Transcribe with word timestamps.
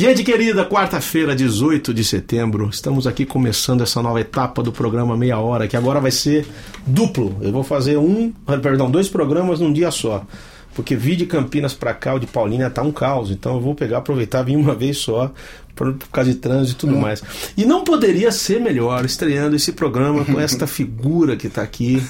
Gente 0.00 0.22
querida, 0.22 0.64
quarta-feira, 0.64 1.34
18 1.34 1.92
de 1.92 2.04
setembro, 2.04 2.68
estamos 2.70 3.04
aqui 3.04 3.26
começando 3.26 3.82
essa 3.82 4.00
nova 4.00 4.20
etapa 4.20 4.62
do 4.62 4.70
programa 4.70 5.16
Meia 5.16 5.38
Hora, 5.38 5.66
que 5.66 5.76
agora 5.76 5.98
vai 5.98 6.12
ser 6.12 6.46
duplo. 6.86 7.36
Eu 7.40 7.50
vou 7.50 7.64
fazer 7.64 7.96
um, 7.98 8.30
perdão, 8.62 8.88
dois 8.88 9.08
programas 9.08 9.58
num 9.58 9.72
dia 9.72 9.90
só. 9.90 10.24
Porque 10.72 10.94
vir 10.94 11.16
de 11.16 11.26
Campinas 11.26 11.74
para 11.74 11.92
cá, 11.92 12.14
o 12.14 12.20
de 12.20 12.28
Paulínia, 12.28 12.70
tá 12.70 12.80
um 12.80 12.92
caos. 12.92 13.32
Então 13.32 13.56
eu 13.56 13.60
vou 13.60 13.74
pegar, 13.74 13.98
aproveitar, 13.98 14.42
vir 14.44 14.56
uma 14.56 14.72
vez 14.72 14.98
só, 14.98 15.32
por 15.74 15.92
causa 16.12 16.30
de 16.30 16.36
trânsito 16.36 16.86
e 16.86 16.88
tudo 16.90 16.96
Hum. 16.96 17.00
mais. 17.00 17.20
E 17.56 17.64
não 17.64 17.82
poderia 17.82 18.30
ser 18.30 18.60
melhor 18.60 19.04
estreando 19.04 19.56
esse 19.56 19.72
programa 19.72 20.24
com 20.24 20.38
esta 20.38 20.68
figura 20.68 21.36
que 21.36 21.48
tá 21.48 21.62
aqui. 21.62 22.00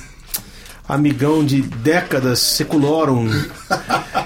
Amigão 0.88 1.44
de 1.44 1.60
décadas, 1.60 2.38
secularum. 2.38 3.28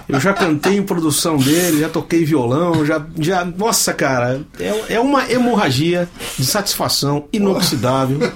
Eu 0.08 0.20
já 0.20 0.32
cantei 0.32 0.76
em 0.76 0.82
produção 0.82 1.36
dele, 1.36 1.80
já 1.80 1.88
toquei 1.88 2.24
violão, 2.24 2.86
já. 2.86 3.04
já 3.18 3.44
nossa, 3.44 3.92
cara, 3.92 4.42
é, 4.60 4.94
é 4.94 5.00
uma 5.00 5.30
hemorragia 5.30 6.08
de 6.38 6.46
satisfação 6.46 7.24
inoxidável 7.32 8.32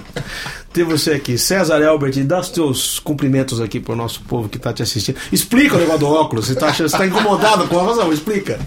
ter 0.73 0.83
você 0.83 1.11
aqui. 1.11 1.37
César 1.37 1.81
Elbert, 1.81 2.23
dá 2.23 2.39
os 2.39 2.49
teus 2.49 2.99
cumprimentos 2.99 3.59
aqui 3.59 3.79
pro 3.79 3.95
nosso 3.95 4.21
povo 4.21 4.47
que 4.47 4.59
tá 4.59 4.71
te 4.71 4.83
assistindo. 4.83 5.17
Explica 5.31 5.75
o 5.75 5.79
negócio 5.79 5.99
do 5.99 6.07
óculos, 6.07 6.47
você 6.47 6.55
tá, 6.55 6.71
você 6.71 6.89
tá 6.89 7.05
incomodado 7.05 7.67
com 7.67 7.79
a 7.79 7.83
razão, 7.83 8.11
explica. 8.13 8.59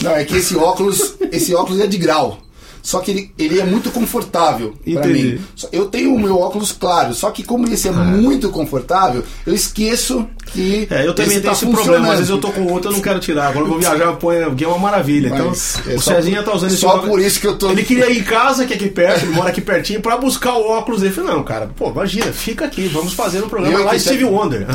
Não, 0.00 0.12
é 0.12 0.24
que 0.24 0.36
esse 0.36 0.56
óculos, 0.56 1.16
esse 1.32 1.54
óculos 1.54 1.80
é 1.80 1.86
de 1.86 1.98
grau. 1.98 2.38
Só 2.82 3.00
que 3.00 3.10
ele, 3.10 3.32
ele 3.38 3.60
é 3.60 3.64
muito 3.64 3.90
confortável 3.90 4.74
Entendi. 4.86 5.22
mim. 5.34 5.40
Eu 5.72 5.86
tenho 5.86 6.14
o 6.14 6.18
meu 6.18 6.38
óculos 6.38 6.72
claro, 6.72 7.12
só 7.14 7.30
que 7.30 7.42
como 7.42 7.68
esse 7.72 7.88
é 7.88 7.92
muito 7.92 8.50
confortável, 8.50 9.22
eu 9.46 9.54
esqueço 9.54 10.26
que 10.46 10.86
É, 10.90 11.06
eu 11.06 11.14
também 11.14 11.32
esse 11.32 11.40
tenho 11.42 11.42
tá 11.42 11.52
esse 11.52 11.66
problema, 11.66 12.08
às 12.08 12.14
vezes 12.16 12.30
eu 12.30 12.38
tô 12.38 12.50
com 12.50 12.62
outro, 12.72 12.90
eu 12.90 12.94
não 12.94 13.02
quero 13.02 13.18
tirar. 13.20 13.52
Quando 13.52 13.66
eu 13.66 13.70
vou 13.72 13.78
viajar, 13.78 14.04
eu 14.04 14.16
ponho, 14.16 14.54
que 14.54 14.64
é 14.64 14.68
uma 14.68 14.78
maravilha. 14.78 15.30
Mas 15.30 15.78
então, 15.80 15.92
é 15.92 15.96
o 15.96 16.00
Cezinha 16.00 16.42
por- 16.42 16.50
tá 16.50 16.56
usando 16.56 16.70
esse 16.70 16.80
só 16.80 16.88
óculos. 16.88 17.08
por 17.08 17.20
isso 17.20 17.40
que 17.40 17.46
eu 17.46 17.56
tô- 17.58 17.70
Ele 17.70 17.82
queria 17.82 18.10
ir 18.10 18.18
em 18.20 18.22
casa, 18.24 18.64
que 18.64 18.72
é 18.72 18.76
aqui 18.76 18.88
perto, 18.88 19.24
ele 19.24 19.34
mora 19.34 19.50
aqui 19.50 19.60
pertinho, 19.60 20.00
pra 20.00 20.16
buscar 20.16 20.54
o 20.54 20.66
óculos 20.70 21.00
dele. 21.00 21.12
Eu 21.12 21.16
falei, 21.16 21.36
não, 21.36 21.44
cara, 21.44 21.70
pô, 21.76 21.90
imagina, 21.90 22.32
fica 22.32 22.64
aqui, 22.64 22.88
vamos 22.88 23.12
fazer 23.12 23.42
um 23.44 23.48
programa 23.48 23.78
Eu 23.78 23.84
lá, 23.84 23.90
que 23.92 24.00
Steve 24.00 24.18
te- 24.18 24.24
Wonder. 24.24 24.66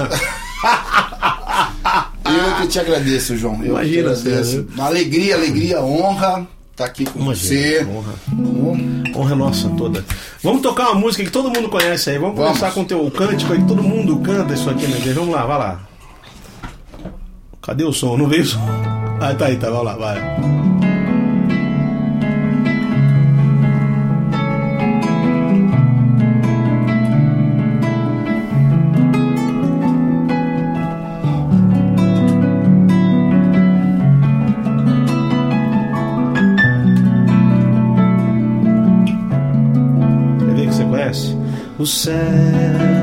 Eu 2.25 2.55
que 2.61 2.67
te 2.67 2.79
agradeço, 2.79 3.35
João. 3.37 3.59
Eu 3.61 3.71
Imagina, 3.71 4.13
te 4.15 4.27
agradeço. 4.27 4.65
Uma 4.73 4.85
alegria, 4.87 5.35
alegria, 5.35 5.81
honra 5.81 6.47
estar 6.73 6.85
aqui 6.85 7.05
com 7.05 7.23
você. 7.23 7.85
honra. 7.89 8.13
Honra 9.15 9.35
nossa 9.35 9.69
toda. 9.69 10.03
Vamos 10.41 10.61
tocar 10.61 10.89
uma 10.89 10.99
música 10.99 11.23
que 11.23 11.29
todo 11.31 11.49
mundo 11.49 11.69
conhece 11.69 12.09
aí. 12.09 12.17
Vamos, 12.17 12.35
Vamos. 12.35 12.57
começar 12.59 12.73
com 12.73 12.81
o 12.81 12.85
teu 12.85 13.09
cântico 13.11 13.53
aí, 13.53 13.59
que 13.61 13.67
todo 13.67 13.81
mundo 13.83 14.17
canta 14.17 14.53
isso 14.53 14.69
aqui 14.69 14.83
igreja. 14.83 15.13
Vamos 15.13 15.33
lá, 15.33 15.45
vai 15.45 15.57
lá. 15.59 15.81
Cadê 17.61 17.83
o 17.83 17.93
som? 17.93 18.17
Não 18.17 18.27
veio 18.27 18.43
o 18.43 18.45
som? 18.45 18.59
Ah, 19.21 19.33
tá 19.33 19.45
aí, 19.45 19.55
tá. 19.57 19.69
Vamos 19.69 19.85
lá, 19.85 19.95
vai. 19.95 20.72
Conhece? 41.83 43.02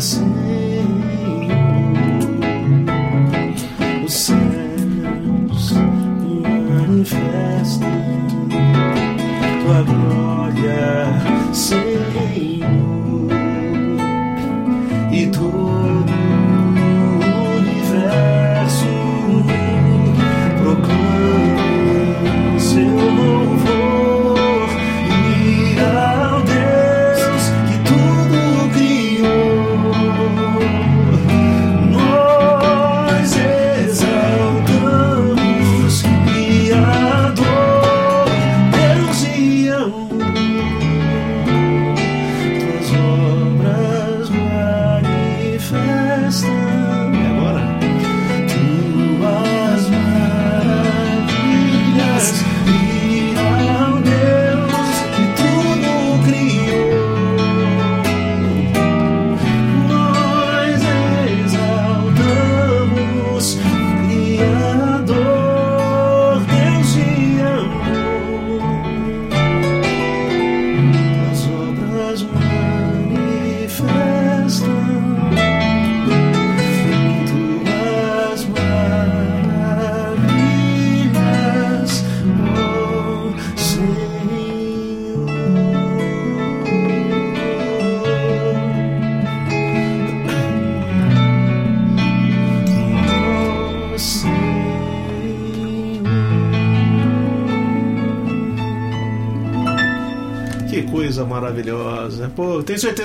Senhor. 0.00 0.38
Os 4.04 4.12
céus 4.14 4.47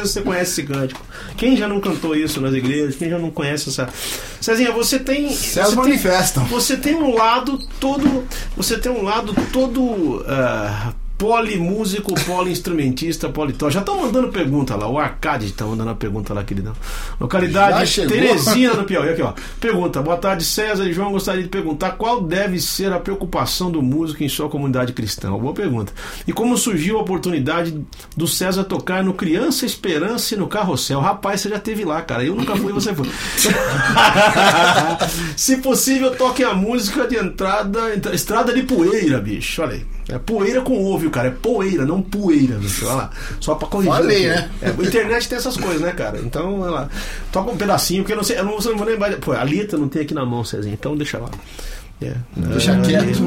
certeza 0.03 0.13
você 0.13 0.21
conhece 0.21 0.51
esse 0.51 0.63
cântico. 0.63 1.01
Quem 1.37 1.55
já 1.55 1.67
não 1.67 1.79
cantou 1.79 2.15
isso 2.15 2.39
nas 2.41 2.53
igrejas? 2.53 2.95
Quem 2.95 3.09
já 3.09 3.17
não 3.17 3.31
conhece 3.31 3.69
essa. 3.69 3.89
Cezinha, 4.39 4.71
você 4.71 4.99
tem. 4.99 5.29
Céus 5.29 5.69
você 5.69 5.75
manifestam. 5.75 6.43
Tem, 6.43 6.51
você 6.51 6.77
tem 6.77 6.95
um 6.95 7.13
lado 7.13 7.57
todo. 7.79 8.25
Você 8.55 8.77
tem 8.77 8.91
um 8.91 9.03
lado 9.03 9.33
todo. 9.51 10.23
ah, 10.27 10.92
Polimúsico, 11.27 12.13
poliinstrumentista, 12.25 13.29
politó. 13.29 13.69
Já 13.69 13.79
estão 13.79 14.01
mandando 14.01 14.27
pergunta 14.27 14.75
lá. 14.75 14.89
O 14.89 14.99
Arcade 14.99 15.45
está 15.45 15.63
mandando 15.65 15.91
a 15.91 15.95
pergunta 15.95 16.33
lá, 16.33 16.43
queridão. 16.43 16.73
Localidade? 17.17 17.77
Teresina, 18.09 18.73
no 18.83 18.83
Piauí. 18.83 19.07
Aqui, 19.07 19.21
ó. 19.21 19.31
Pergunta. 19.57 20.01
Boa 20.01 20.17
tarde, 20.17 20.43
César 20.43 20.83
e 20.85 20.91
João. 20.91 21.13
Gostaria 21.13 21.41
de 21.41 21.47
perguntar 21.47 21.91
qual 21.91 22.19
deve 22.21 22.59
ser 22.59 22.91
a 22.91 22.99
preocupação 22.99 23.71
do 23.71 23.81
músico 23.81 24.21
em 24.21 24.27
sua 24.27 24.49
comunidade 24.49 24.91
cristã. 24.91 25.29
Uma 25.29 25.39
boa 25.39 25.53
pergunta. 25.53 25.93
E 26.27 26.33
como 26.33 26.57
surgiu 26.57 26.97
a 26.97 27.01
oportunidade 27.01 27.81
do 28.17 28.27
César 28.27 28.65
tocar 28.65 29.01
no 29.01 29.13
Criança 29.13 29.65
Esperança 29.65 30.35
e 30.35 30.37
no 30.37 30.47
Carrossel? 30.47 30.99
Rapaz, 30.99 31.39
você 31.39 31.47
já 31.47 31.57
teve 31.57 31.85
lá, 31.85 32.01
cara. 32.01 32.25
Eu 32.25 32.35
nunca 32.35 32.53
fui, 32.57 32.73
você 32.73 32.93
foi. 32.93 33.07
Se 35.37 35.55
possível, 35.61 36.11
toque 36.15 36.43
a 36.43 36.53
música 36.53 37.07
de 37.07 37.15
entrada, 37.15 37.95
entra- 37.95 38.13
estrada 38.13 38.53
de 38.53 38.63
poeira, 38.63 39.21
bicho. 39.21 39.61
Olha 39.61 39.75
aí. 39.75 39.85
É 40.09 40.17
poeira 40.17 40.61
com 40.61 40.83
ovo, 40.83 41.09
cara. 41.09 41.29
É 41.29 41.31
poeira, 41.31 41.85
não 41.85 42.01
poeira, 42.01 42.55
bicho. 42.55 42.85
Olha 42.85 42.95
lá. 42.95 43.09
Só 43.39 43.55
pra 43.55 43.67
corrigir. 43.67 43.93
Falei, 43.93 44.27
né? 44.27 44.49
É, 44.61 44.69
a 44.69 44.71
internet 44.71 45.29
tem 45.29 45.37
essas 45.37 45.55
coisas, 45.55 45.81
né, 45.81 45.91
cara? 45.91 46.19
Então, 46.19 46.59
olha 46.59 46.71
lá. 46.71 46.89
Toca 47.31 47.51
um 47.51 47.57
pedacinho, 47.57 48.03
porque 48.03 48.13
eu 48.13 48.17
não 48.17 48.23
sei, 48.23 48.37
eu 48.39 48.43
não, 48.43 48.57
eu 48.57 48.71
não 48.71 48.77
vou 48.77 48.87
lembrar. 48.87 49.15
Pô, 49.17 49.31
a 49.31 49.43
letra 49.43 49.77
não 49.77 49.87
tem 49.87 50.01
aqui 50.01 50.13
na 50.13 50.25
mão, 50.25 50.43
Cezinha. 50.43 50.73
Então 50.73 50.95
deixa 50.95 51.17
lá. 51.17 51.29
É. 52.01 52.13
Deixa 52.35 52.77
quieto. 52.81 53.23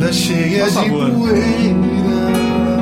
Estrada 0.00 0.12
cheia 0.12 0.70
de 0.70 0.90
poeira. 0.90 1.42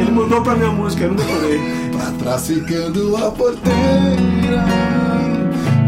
Ele 0.00 0.10
mandou 0.12 0.40
pra 0.40 0.54
minha 0.54 0.70
música, 0.70 1.04
eu 1.04 1.08
não 1.08 1.16
decorei. 1.16 1.58
Pra 1.90 2.12
trás 2.12 2.46
ficando 2.46 3.16
a 3.16 3.30
porteira 3.30 4.64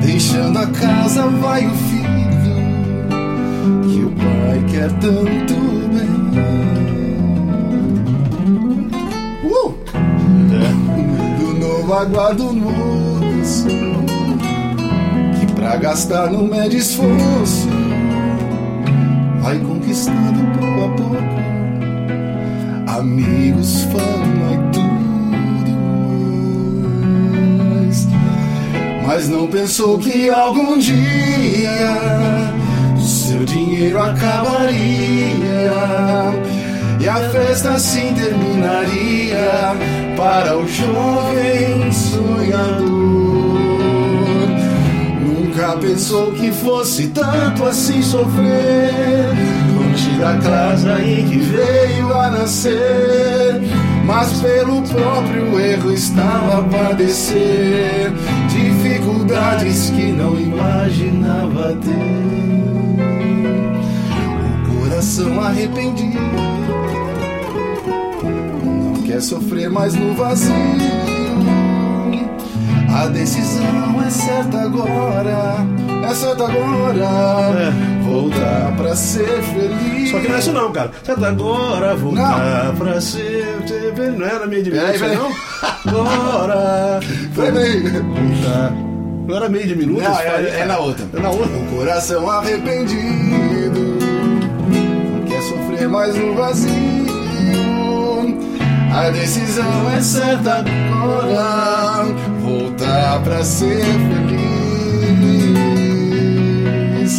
Deixando 0.03 0.59
a 0.59 0.67
casa 0.67 1.29
vai 1.29 1.67
o 1.67 1.71
filho 1.71 2.09
Que 3.85 4.05
o 4.05 4.11
pai 4.11 4.65
quer 4.69 4.91
tanto 4.99 5.55
bem 5.95 6.11
uh! 9.45 9.75
Do 11.39 11.61
novo 11.61 11.95
aguardo 11.95 12.49
o 12.49 12.55
moço 12.55 13.69
Que 15.39 15.53
pra 15.55 15.77
gastar 15.77 16.29
não 16.33 16.49
mede 16.49 16.79
esforço 16.79 17.69
Vai 19.41 19.59
conquistando 19.59 20.41
pouco 20.59 20.85
a 20.85 20.89
pouco 20.97 21.41
Amigos, 22.99 23.85
fama 23.85 24.53
e 24.53 24.59
tudo 24.73 24.91
mais. 27.87 28.09
Mas 29.07 29.29
não 29.29 29.47
pensou 29.47 29.99
que 29.99 30.29
algum 30.29 30.77
dia 30.79 31.71
o 32.95 33.01
seu 33.01 33.45
dinheiro 33.45 34.03
acabaria 34.03 35.31
e 37.01 37.09
a 37.09 37.31
festa 37.31 37.71
assim 37.71 38.13
terminaria 38.13 39.75
para 40.17 40.59
o 40.59 40.69
jovem 40.69 41.91
sonhador. 41.91 43.30
Pensou 45.79 46.33
que 46.33 46.51
fosse 46.51 47.09
tanto 47.09 47.65
assim 47.65 48.03
sofrer? 48.03 49.31
Longe 49.75 50.11
da 50.19 50.37
casa 50.39 51.01
em 51.03 51.29
que 51.29 51.39
veio 51.39 52.13
a 52.13 52.31
nascer 52.31 53.61
Mas 54.05 54.33
pelo 54.41 54.83
próprio 54.83 55.61
erro 55.61 55.93
estava 55.93 56.59
a 56.59 56.63
padecer 56.63 58.13
Dificuldades 58.49 59.91
que 59.91 60.13
não 60.13 60.39
imaginava 60.39 61.77
ter. 61.77 62.21
O 64.67 64.81
coração 64.81 65.41
arrependido 65.41 66.19
Não 68.25 69.03
quer 69.03 69.23
sofrer 69.23 69.71
mais 69.71 69.95
no 69.95 70.15
vazio 70.15 71.20
a 72.93 73.07
decisão 73.09 74.03
é 74.05 74.11
certa 74.11 74.63
agora, 74.63 75.57
é 76.09 76.15
certa 76.15 76.45
agora. 76.45 77.05
É. 77.61 78.03
Voltar 78.05 78.73
pra 78.77 78.97
ser 78.97 79.43
feliz. 79.43 80.11
Só 80.11 80.19
que 80.19 80.29
não 80.29 80.37
é 80.37 80.39
isso 80.41 80.53
não, 80.53 80.73
cara. 80.73 80.91
Tá 81.05 81.13
agora 81.29 81.95
voltar 81.95 82.73
pra 82.77 83.01
ser. 83.01 83.47
Não 84.17 84.27
era 84.27 84.47
meio 84.47 84.63
de 84.65 84.71
Peraí, 84.71 84.99
minuto, 84.99 85.01
peraí. 85.01 85.17
não? 85.17 85.31
Agora. 86.01 87.01
Peraí. 87.35 87.81
voltar. 87.83 88.73
Não 89.27 89.37
era 89.37 89.49
meio 89.49 89.67
de 89.69 89.77
minuto? 89.77 90.03
Não, 90.03 90.19
é, 90.19 90.25
é 90.27 90.51
cara? 90.51 90.67
na 90.67 90.79
outra. 90.79 91.07
É 91.15 91.21
na 91.21 91.31
outra. 91.31 91.57
O 91.57 91.77
coração 91.77 92.29
arrependido 92.29 93.99
não 94.69 95.25
quer 95.27 95.43
sofrer 95.43 95.89
mais 95.89 96.17
no 96.17 96.35
vazio. 96.35 97.01
A 98.93 99.09
decisão 99.11 99.91
é 99.97 100.01
certa 100.01 100.57
agora. 100.57 102.05
Voltar 102.51 103.23
pra 103.23 103.45
ser 103.45 103.81
feliz. 103.81 104.41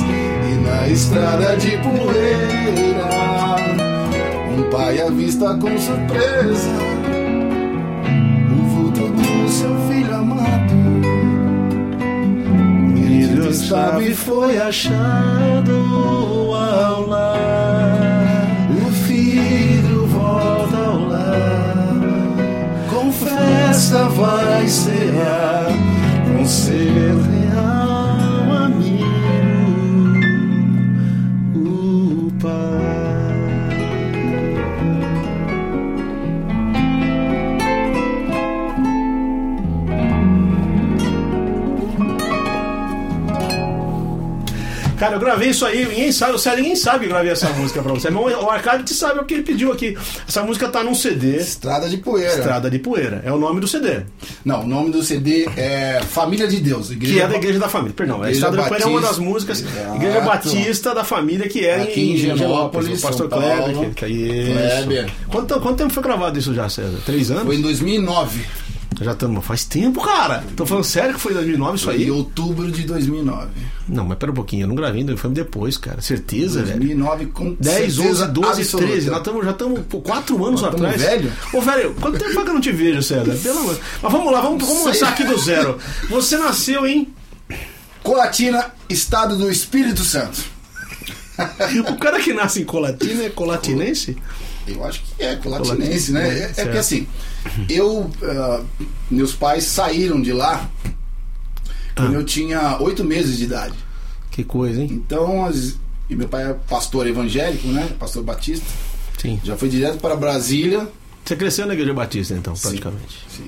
E 0.02 0.56
na 0.62 0.90
estrada 0.90 1.56
de 1.56 1.78
poeira, 1.78 3.08
um 4.54 4.70
pai 4.70 5.00
avista 5.00 5.56
com 5.56 5.70
surpresa 5.80 6.70
o 8.52 8.64
vulto 8.72 9.08
do 9.08 9.48
seu 9.50 9.74
filho 9.88 10.16
amado. 10.16 10.76
Ele 12.98 13.48
estava 13.48 14.04
e 14.04 14.14
foi 14.14 14.58
achado 14.58 15.72
ao 16.54 17.08
lar. 17.08 18.21
Festa 23.91 24.07
vai 24.07 24.67
cear 24.69 25.67
com 26.38 26.45
seu 26.45 27.21
Cara, 45.01 45.15
eu 45.15 45.20
gravei 45.20 45.50
isso 45.50 45.65
aí, 45.65 45.84
ninguém 45.84 46.12
sabe, 46.12 46.34
você 46.34 46.55
ninguém 46.55 46.75
sabe 46.75 47.05
que 47.05 47.08
gravei 47.08 47.31
essa 47.31 47.50
música 47.50 47.81
pra 47.81 47.91
você. 47.91 48.12
Mas 48.12 48.36
o 48.36 48.48
Arcade 48.48 48.84
te 48.84 48.93
sabe 48.93 49.20
o 49.20 49.25
que 49.25 49.34
ele 49.34 49.41
pediu 49.41 49.72
aqui. 49.72 49.98
Essa 50.27 50.43
música 50.43 50.67
tá 50.70 50.84
num 50.84 50.93
CD. 50.93 51.38
Estrada 51.38 51.89
de 51.89 51.98
poeira. 51.98 52.29
Estrada 52.36 52.70
de 52.70 52.77
Poeira. 52.77 53.20
É 53.25 53.31
o 53.31 53.39
nome 53.39 53.60
do 53.60 53.67
CD. 53.67 54.01
Não, 54.46 54.62
o 54.62 54.67
nome 54.67 54.91
do 54.91 55.01
CD 55.01 55.50
é 55.58 56.01
Família 56.08 56.48
de 56.48 56.60
Deus. 56.60 56.89
Que 56.89 57.20
é 57.20 57.27
da 57.27 57.36
Igreja 57.36 57.58
da 57.58 57.67
Família. 57.67 57.96
Perdão, 57.96 58.17
a 58.17 58.29
Igreja 58.29 58.48
Estrada 58.48 58.58
de 58.62 58.70
Poeira 58.70 58.86
é 58.86 58.88
uma 58.88 59.01
das 59.01 59.10
Batista. 59.17 59.25
músicas. 59.25 59.62
Exato. 59.62 59.96
Igreja 59.96 60.22
Batista 60.22 60.93
da 60.93 61.03
Família, 61.03 61.50
que 61.50 61.65
é 61.65 61.81
Aqui 61.81 62.12
em 62.12 62.17
Genópolis, 62.17 63.00
O 63.00 63.01
pastor 63.01 63.27
Kleber. 63.27 63.58
Paulo. 63.58 63.89
Que, 63.96 64.05
que 64.05 64.29
é. 64.29 64.84
Kleber. 64.84 65.10
Quanto, 65.29 65.60
quanto 65.62 65.77
tempo 65.77 65.91
foi 65.91 66.03
gravado 66.03 66.38
isso 66.38 66.53
já, 66.53 66.70
César? 66.70 67.00
Três 67.08 67.31
anos? 67.31 67.46
Foi 67.46 67.55
em 67.55 67.62
2009. 67.62 68.46
Já 69.01 69.12
estamos. 69.13 69.43
Faz 69.46 69.65
tempo, 69.65 70.01
cara. 70.01 70.43
Tô 70.55 70.65
falando 70.65 70.84
sério 70.84 71.15
que 71.15 71.20
foi 71.20 71.31
em 71.31 71.36
2009 71.36 71.75
isso 71.75 71.89
aí? 71.89 72.03
Em 72.05 72.12
outubro 72.12 72.72
de 72.72 72.84
2009. 72.84 73.48
Não, 73.88 74.05
mas 74.05 74.17
pera 74.17 74.31
um 74.31 74.36
pouquinho. 74.36 74.63
Eu 74.63 74.67
não 74.67 74.75
gravei 74.75 75.01
ainda. 75.01 75.17
Foi 75.17 75.29
depois, 75.31 75.77
cara. 75.77 76.01
Certeza, 76.01 76.62
velho. 76.62 76.77
2009 76.79 77.25
com 77.27 77.53
10, 77.60 77.79
11, 77.79 77.96
certeza 77.96 78.27
12, 78.27 78.62
absoluta. 78.62 78.88
13. 78.91 79.10
Nós 79.10 79.22
tamo, 79.24 79.43
já 79.43 79.51
estamos 79.51 79.79
por 79.88 80.01
4 80.01 80.46
anos 80.46 80.62
Nós 80.62 80.74
atrás. 80.74 81.01
velho? 81.01 81.31
Ô, 81.53 81.62
velho, 81.62 81.96
quanto 82.00 82.20
tempo 82.20 82.31
faz 82.34 82.43
que 82.43 82.50
eu 82.50 82.53
não 82.53 82.62
te 82.62 82.72
vejo, 82.72 83.01
César? 83.01 83.36
Pelo 83.41 83.60
amor. 83.60 83.79
Mas 84.01 84.12
vamos 84.12 84.31
lá, 84.31 84.41
vamos, 84.41 84.63
vamos 84.63 84.84
começar 84.84 85.10
aqui 85.10 85.24
do 85.24 85.38
zero. 85.38 85.77
Você 86.10 86.38
nasceu 86.38 86.86
em. 86.86 87.08
Colatina, 88.03 88.65
Estado 88.89 89.36
do 89.38 89.50
Espírito 89.51 90.03
Santo. 90.03 90.39
O 91.89 91.98
cara 91.98 92.20
que 92.20 92.34
nasce 92.34 92.62
em 92.62 92.65
Colatina 92.65 93.24
é 93.24 93.29
colatinense? 93.29 94.15
Eu 94.68 94.84
acho 94.86 95.01
que 95.03 95.24
é 95.24 95.36
colatinense, 95.36 96.12
né? 96.12 96.27
É, 96.27 96.53
é 96.58 96.63
porque 96.63 96.77
assim, 96.77 97.08
eu. 97.70 98.10
ah, 98.24 98.63
meus 99.10 99.34
pais 99.34 99.63
saíram 99.65 100.22
de 100.22 100.32
lá 100.32 100.70
quando 101.96 102.15
Ah. 102.15 102.20
eu 102.20 102.24
tinha 102.25 102.77
oito 102.82 103.03
meses 103.03 103.38
de 103.38 103.46
idade. 103.46 103.74
Que 104.30 104.44
coisa, 104.44 104.82
hein? 104.82 104.88
Então, 104.91 105.46
as- 105.46 105.75
e 106.10 106.15
meu 106.15 106.27
pai 106.27 106.50
é 106.50 106.53
pastor 106.53 107.08
evangélico, 107.08 107.68
né? 107.70 107.89
Pastor 108.00 108.24
Batista. 108.24 108.65
Sim. 109.18 109.39
Já 109.44 109.56
foi 109.58 109.70
direto 109.70 109.98
para 110.00 110.15
Brasília 110.15 110.88
Você 111.24 111.36
cresceu 111.36 111.68
na 111.68 111.74
Igreja 111.74 111.94
Batista, 111.94 112.34
então, 112.34 112.53
praticamente. 112.56 113.24
Sim. 113.30 113.46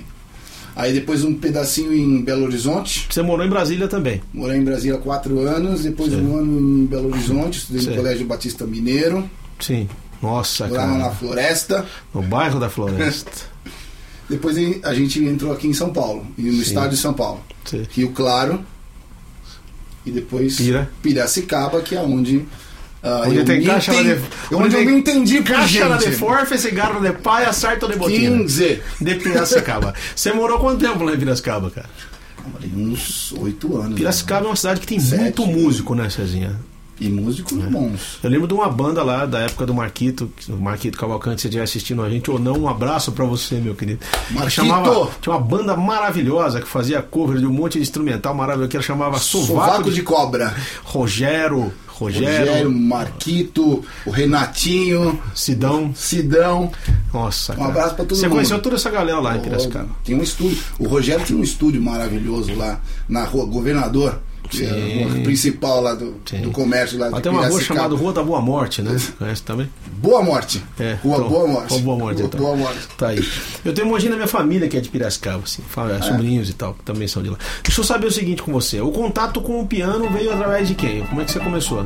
Aí 0.76 0.94
depois 0.94 1.24
um 1.24 1.34
pedacinho 1.34 1.92
em 1.94 2.22
Belo 2.22 2.44
Horizonte. 2.46 3.08
Você 3.10 3.22
morou 3.22 3.46
em 3.46 3.50
Brasília 3.50 3.88
também. 3.88 4.22
Morei 4.34 4.58
em 4.58 4.64
Brasília 4.64 4.98
quatro 5.00 5.40
anos, 5.40 5.84
depois 5.84 6.12
Sim. 6.12 6.22
um 6.22 6.38
ano 6.38 6.60
em 6.84 6.86
Belo 6.86 7.10
Horizonte, 7.12 7.60
estudei 7.60 7.82
Sim. 7.82 7.90
no 7.92 7.96
Colégio 7.96 8.26
Batista 8.28 8.66
Mineiro, 8.66 9.28
Sim. 9.60 9.88
Nossa, 10.24 10.66
lá 10.68 10.88
na 10.88 10.98
cara. 11.04 11.16
Floresta. 11.16 11.86
No 12.14 12.22
bairro 12.24 12.60
da 12.60 12.70
Floresta. 12.70 13.32
Depois 14.30 14.56
a 14.84 14.94
gente 14.94 15.24
entrou 15.24 15.52
aqui 15.52 15.68
em 15.68 15.74
São 15.74 15.92
Paulo, 15.92 16.26
no 16.38 16.52
Sim. 16.52 16.62
estado 16.62 16.90
de 16.92 16.98
São 16.98 17.14
Paulo. 17.14 17.44
Sim. 17.66 17.86
Rio 17.92 18.12
Claro. 18.12 18.64
E 20.06 20.12
depois 20.12 20.58
Pira. 20.58 20.90
Piracicaba, 21.02 21.82
que 21.82 21.96
é 21.96 22.02
onde. 22.02 22.46
ah, 23.02 23.24
Onde 23.26 23.38
eu 23.38 23.46
tem 23.46 23.64
caixa 23.64 23.94
enten- 23.94 24.10
lá 24.10 24.16
de- 24.16 24.22
Onde, 24.56 24.66
onde 24.66 24.76
eu 24.76 24.86
me 24.86 25.00
entendi 25.00 25.38
por 25.42 25.54
Caixa 25.56 25.98
gente. 25.98 26.10
de 26.10 26.16
forfa, 26.18 26.58
cigarro 26.58 27.00
de 27.02 27.14
pai, 27.14 27.46
acerto 27.46 27.88
de 27.88 27.96
botina. 27.98 28.38
15. 28.40 28.82
De 29.00 29.16
Piracicaba. 29.16 29.94
Você 30.16 30.34
morou 30.34 30.60
quanto 30.60 30.80
tempo 30.86 31.04
lá 31.06 31.14
em 31.14 31.18
Piracicaba, 31.18 31.70
cara? 31.72 31.90
Uns 32.76 33.32
oito 33.34 33.78
anos. 33.78 33.96
Piracicaba 33.96 34.46
é 34.46 34.50
uma 34.50 34.56
cidade 34.58 34.80
que 34.82 34.88
tem 34.88 35.00
Sete. 35.00 35.22
muito 35.22 35.46
músico, 35.48 35.96
né, 35.96 36.10
Cezinha? 36.10 36.60
E 37.00 37.10
músicos 37.10 37.54
É. 37.62 37.68
bons. 37.68 38.20
Eu 38.24 38.30
lembro 38.30 38.48
de 38.48 38.54
uma 38.54 38.70
banda 38.70 39.02
lá 39.04 39.26
da 39.26 39.40
época 39.40 39.66
do 39.66 39.74
Marquito, 39.74 40.32
Marquito 40.48 40.98
Cavalcante, 40.98 41.42
se 41.42 41.44
você 41.44 41.48
estiver 41.50 41.64
assistindo 41.64 42.02
a 42.04 42.10
gente 42.10 42.30
ou 42.30 42.40
não, 42.40 42.54
um 42.54 42.70
abraço 42.70 43.12
pra 43.12 43.26
você, 43.26 43.56
meu 43.56 43.74
querido. 43.76 44.00
Marquito! 44.32 44.52
Chamava, 44.52 45.10
tinha 45.20 45.36
uma 45.36 45.42
banda 45.42 45.76
maravilhosa 45.76 46.62
que 46.62 46.68
fazia 46.68 47.02
cover 47.02 47.40
de 47.40 47.46
um 47.46 47.52
monte 47.52 47.74
de 47.74 47.80
instrumental 47.82 48.34
maravilhoso, 48.36 48.70
que 48.70 48.78
ela 48.78 48.84
chamava 48.86 49.18
Sovaco, 49.18 49.48
Sovaco 49.48 49.90
de... 49.90 49.96
de 49.96 50.02
cobra. 50.04 50.54
Rogério, 50.84 51.74
Rogério, 51.88 52.40
Rogério, 52.48 52.72
Marquito, 52.72 53.84
o 54.06 54.10
Renatinho, 54.12 55.20
Sidão. 55.34 55.92
Sidão. 55.96 56.72
Nossa, 57.14 57.54
Um 57.54 57.58
cara. 57.58 57.70
abraço 57.70 57.96
pra 57.96 58.06
todo 58.06 58.16
Você 58.18 58.24
mundo. 58.28 58.36
conheceu 58.36 58.60
toda 58.62 58.76
essa 58.76 58.90
galera 58.90 59.20
lá 59.20 59.36
em 59.38 59.42
Piracicaba. 59.42 59.90
Tem 60.04 60.16
um 60.16 60.22
estúdio. 60.24 60.58
O 60.80 60.88
Rogério 60.88 61.26
tinha 61.26 61.38
um 61.38 61.44
estúdio 61.44 61.82
maravilhoso 61.82 62.54
lá 62.56 62.80
na 63.08 63.24
rua 63.24 63.46
Governador, 63.46 64.20
é 64.62 65.04
a 65.04 65.08
rua 65.08 65.24
principal 65.24 65.82
lá 65.82 65.96
do, 65.96 66.16
do 66.42 66.52
comércio 66.52 67.00
lá 67.00 67.10
tem 67.22 67.32
uma 67.32 67.48
rua 67.48 67.62
chamada 67.62 67.96
Rua 67.96 68.14
da 68.14 68.22
Boa 68.24 68.42
Morte, 68.42 68.82
né? 68.82 68.96
Conhece 69.18 69.42
também? 69.44 69.70
Boa 69.98 70.22
Morte. 70.22 70.64
É, 70.80 70.94
Rua 71.04 71.18
então, 71.18 71.30
Boa 71.30 71.48
Morte. 71.48 71.70
Rua 71.74 71.82
Boa 71.82 71.98
Morte, 71.98 72.18
Rua 72.18 72.28
então. 72.28 72.40
Boa 72.42 72.56
Morte. 72.58 72.80
Tá 72.98 73.08
aí. 73.10 73.28
Eu 73.64 73.74
tenho 73.74 73.88
um 73.88 73.90
monte 73.92 74.08
na 74.10 74.16
minha 74.16 74.28
família 74.28 74.68
que 74.68 74.78
é 74.78 74.82
de 74.82 74.90
Piracicaba, 74.90 75.44
assim, 75.44 75.62
fa- 75.68 76.02
sobrinhos 76.02 76.50
e 76.50 76.54
tal, 76.54 76.74
que 76.74 76.84
também 76.84 77.08
são 77.08 77.24
de 77.24 77.30
lá. 77.30 77.38
Deixa 77.64 77.80
eu 77.82 77.86
saber 77.86 78.08
o 78.08 78.12
seguinte 78.12 78.44
com 78.44 78.52
você. 78.52 78.80
O 78.82 78.92
contato 78.92 79.42
com 79.42 79.60
o 79.62 79.66
piano 79.68 80.10
veio 80.10 80.32
através 80.34 80.68
de 80.68 80.76
quem? 80.76 81.04
Como 81.06 81.22
é 81.22 81.26
que 81.26 81.32
você 81.32 81.40
começou? 81.40 81.86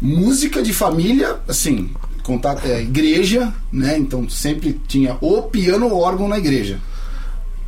Música 0.00 0.62
de 0.62 0.72
família, 0.72 1.36
assim, 1.46 1.90
contato, 2.22 2.64
é, 2.66 2.82
igreja, 2.82 3.52
né? 3.72 3.96
Então 3.96 4.28
sempre 4.28 4.78
tinha 4.88 5.16
o 5.20 5.42
piano 5.42 5.86
ou 5.88 6.00
órgão 6.00 6.28
na 6.28 6.38
igreja. 6.38 6.78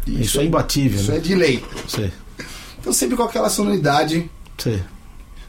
Isso, 0.07 0.39
é 0.41 0.45
imbatível, 0.45 1.01
Isso 1.01 1.11
né? 1.11 1.17
é 1.17 1.21
de 1.21 1.35
lei. 1.35 1.65
Sei, 1.89 2.13
Então 2.85 2.93
sempre 2.93 3.17
com 3.17 3.23
aquela 3.23 3.49
sonoridade 3.49 4.31
sei. 4.59 4.83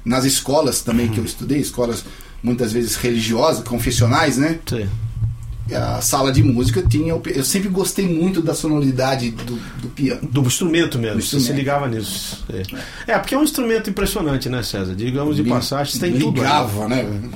nas 0.05 0.23
escolas 0.23 0.79
também 0.81 1.09
que 1.09 1.19
eu 1.19 1.25
estudei, 1.25 1.59
escolas 1.59 2.05
muitas 2.41 2.71
vezes 2.71 2.95
religiosas, 2.95 3.61
confessionais, 3.67 4.37
né? 4.37 4.59
sei. 4.65 4.87
A 5.75 5.99
sala 5.99 6.31
de 6.31 6.41
música 6.43 6.81
tinha. 6.87 7.11
Eu 7.25 7.43
sempre 7.43 7.67
gostei 7.69 8.07
muito 8.07 8.39
da 8.39 8.53
sonoridade 8.53 9.31
do, 9.31 9.55
do 9.81 9.89
piano. 9.89 10.21
Do 10.31 10.41
instrumento 10.43 10.97
mesmo, 10.99 11.15
Do 11.17 11.23
você 11.23 11.31
se 11.31 11.35
instrumento. 11.37 11.57
ligava 11.59 11.87
nisso. 11.89 12.45
É. 13.07 13.13
É, 13.13 13.17
porque 13.17 13.33
é 13.33 13.37
um 13.37 13.43
instrumento 13.43 13.89
impressionante, 13.89 14.47
né, 14.47 14.61
César? 14.61 14.93
Digamos 14.95 15.35
de 15.35 15.43
Me- 15.43 15.49
passagem, 15.49 15.99
tem 15.99 16.13
tudo. 16.19 16.39
aí. 16.39 16.45
Ligava, 16.47 16.87
né? 16.87 17.29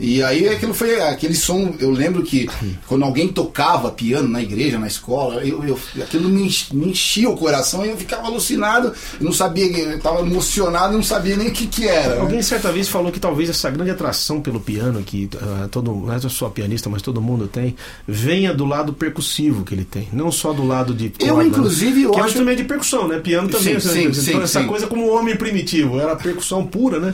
E 0.00 0.22
aí 0.22 0.48
aquilo 0.48 0.72
foi 0.72 1.00
aquele 1.00 1.34
som, 1.34 1.74
eu 1.80 1.90
lembro 1.90 2.22
que 2.22 2.48
quando 2.86 3.04
alguém 3.04 3.26
tocava 3.28 3.90
piano 3.90 4.28
na 4.28 4.40
igreja, 4.40 4.78
na 4.78 4.86
escola, 4.86 5.44
eu, 5.44 5.64
eu- 5.64 5.78
aquilo 6.04 6.28
me, 6.28 6.42
ench- 6.46 6.70
me 6.72 6.90
enchia 6.90 7.28
o 7.28 7.36
coração 7.36 7.84
e 7.84 7.88
eu 7.90 7.96
ficava 7.96 8.26
alucinado, 8.28 8.92
eu 9.20 9.24
não 9.24 9.32
sabia, 9.32 9.66
eu 9.66 9.96
estava 9.96 10.20
emocionado 10.20 10.92
e 10.94 10.96
não 10.96 11.02
sabia 11.02 11.36
nem 11.36 11.48
o 11.48 11.52
que, 11.52 11.66
que 11.66 11.88
era. 11.88 12.14
né? 12.14 12.20
Alguém 12.20 12.40
certa 12.42 12.70
vez 12.70 12.88
falou 12.88 13.10
que 13.10 13.18
talvez 13.18 13.50
essa 13.50 13.68
grande 13.70 13.90
atração 13.90 14.40
pelo 14.40 14.60
piano, 14.60 15.02
que 15.02 15.28
ah, 15.42 15.66
todo 15.68 15.92
não 15.92 16.12
é 16.12 16.20
só 16.20 16.48
pianista, 16.48 16.88
mas 16.88 17.02
todo 17.02 17.20
mundo 17.20 17.48
tem, 17.48 17.74
venha 18.06 18.54
do 18.54 18.64
lado 18.64 18.92
percussivo 18.92 19.64
que 19.64 19.74
ele 19.74 19.84
tem, 19.84 20.08
não 20.12 20.30
só 20.30 20.52
do 20.52 20.64
lado 20.64 20.94
de 20.94 21.06
Eu, 21.18 21.28
corda, 21.34 21.42
né? 21.42 21.48
inclusive, 21.48 22.02
eu 22.04 22.10
que 22.12 22.18
é 22.18 22.20
acho- 22.20 22.28
instrumento 22.30 22.58
de 22.58 22.64
percussão, 22.64 23.08
né? 23.08 23.18
Piano 23.18 23.48
também, 23.48 23.80
Sim, 23.80 23.88
sim, 23.88 24.00
então 24.02 24.14
sim, 24.14 24.40
essa 24.42 24.60
sim. 24.60 24.66
coisa 24.68 24.86
como 24.86 25.06
o 25.06 25.12
homem 25.16 25.34
primitivo, 25.36 25.98
era 25.98 26.14
percussão 26.14 26.64
pura, 26.64 27.00
né? 27.00 27.12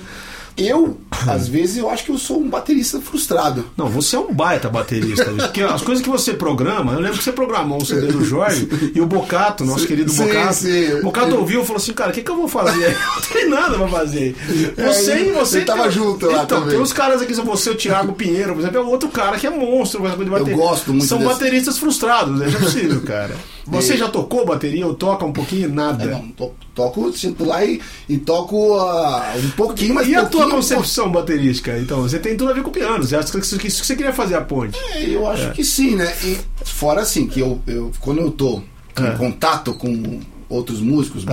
Eu, 0.57 0.99
às 1.27 1.49
vezes, 1.49 1.77
eu 1.79 1.91
acho 1.91 2.05
que 2.05 2.11
eu 2.13 2.19
sou 2.19 2.41
um 2.41 2.49
baterista 2.49 3.01
frustrado. 3.01 3.67
Não, 3.77 3.89
você 3.89 4.15
é 4.15 4.19
um 4.21 4.33
baita 4.33 4.69
baterista, 4.69 5.25
porque 5.25 5.61
as 5.63 5.83
coisas 5.83 6.03
que 6.03 6.09
você 6.09 6.33
programa, 6.33 6.93
eu 6.93 7.01
lembro 7.01 7.19
que 7.19 7.25
você 7.25 7.33
programou 7.33 7.79
um 7.83 7.85
CD 7.85 8.07
do 8.13 8.25
Jorge 8.25 8.69
e 8.95 9.01
o 9.01 9.07
Bocato, 9.07 9.65
nosso 9.65 9.81
Sim, 9.81 9.87
querido 9.89 10.13
sim, 10.13 10.25
Bocato, 10.27 10.55
sim. 10.55 10.93
o 10.95 11.03
Bocato 11.03 11.35
ouviu 11.37 11.63
e 11.63 11.65
falou 11.67 11.79
assim, 11.83 11.93
cara, 11.93 12.11
o 12.11 12.15
que, 12.15 12.23
que 12.23 12.31
eu 12.31 12.37
vou 12.37 12.47
fazer? 12.47 12.97
Não 13.17 13.23
tem 13.33 13.49
nada 13.49 13.77
pra 13.77 13.89
fazer. 13.89 14.37
Você 14.77 15.13
É, 15.13 15.29
e 15.29 15.33
você. 15.33 15.57
ele 15.59 15.65
tava 15.67 15.83
tem- 15.85 15.91
junto 15.93 16.27
lá 16.27 16.45
Então, 16.45 16.59
também. 16.61 16.75
tem 16.75 16.81
uns 16.81 16.93
caras 16.93 17.21
aqui, 17.21 17.35
você, 17.35 17.71
o 17.71 17.75
Thiago 17.75 18.13
Pinheiro, 18.13 18.53
por 18.55 18.61
exemplo, 18.61 18.79
é 18.79 18.81
outro 18.83 19.09
cara 19.09 19.37
que 19.37 19.47
é 19.49 19.51
monstro, 19.51 20.03
bateria. 20.03 20.55
gosto 20.57 20.91
muito 20.93 21.07
São 21.07 21.19
desse- 21.19 21.31
bateristas 21.33 21.79
frustrados, 21.79 22.39
né? 22.39 22.47
É 22.49 22.59
possível, 22.59 23.01
cara. 23.03 23.35
Você 23.67 23.97
já 23.97 24.09
tocou 24.09 24.45
bateria 24.45 24.87
ou 24.87 24.95
toca 24.95 25.25
um 25.25 25.33
pouquinho? 25.33 25.69
Nada. 25.73 26.05
É, 26.05 26.11
não, 26.11 26.29
to- 26.33 26.53
toco, 26.75 27.13
sinto 27.13 27.45
lá 27.45 27.65
e, 27.65 27.81
e 28.09 28.19
toco 28.19 28.75
ah, 28.79 29.35
um 29.43 29.51
pouquinho, 29.51 29.95
mas 29.95 30.07
E 30.09 30.15
a 30.15 30.21
tua 30.21 30.31
pouquinho, 30.31 30.51
concepção 30.57 31.11
baterística? 31.11 31.79
Então, 31.79 32.03
você 32.03 32.19
tem 32.19 32.37
tudo 32.37 32.51
a 32.51 32.55
ver 32.55 32.63
com 32.63 32.69
o 32.71 32.73
piano. 32.73 33.03
Você 33.03 33.17
acha 33.17 33.31
que 33.33 33.39
isso 33.39 33.59
que 33.59 33.71
você 33.87 33.97
queria 33.97 34.13
fazer 34.13 34.35
a 34.35 34.41
ponte? 34.43 34.79
É, 34.93 35.09
eu 35.09 35.27
acho 35.29 35.51
que 35.53 35.65
sim, 35.65 35.95
né? 35.97 36.13
E 36.25 36.37
fora 36.65 37.01
assim, 37.03 37.27
que 37.27 37.41
eu, 37.41 37.61
eu 37.67 37.91
quando 38.01 38.21
eu 38.21 38.31
tô 38.31 38.61
em 38.99 39.07
É. 39.07 39.11
contato 39.13 39.73
com 39.75 40.21
outros 40.49 40.81
músicos, 40.81 41.25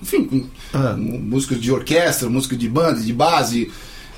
enfim, 0.00 0.24
com 0.24 0.44
É. 0.78 0.94
músicos 0.96 1.60
de 1.60 1.70
orquestra, 1.72 2.28
músicos 2.28 2.56
de 2.58 2.68
banda, 2.68 3.00
de 3.00 3.12
base, 3.12 3.62
e 3.62 3.72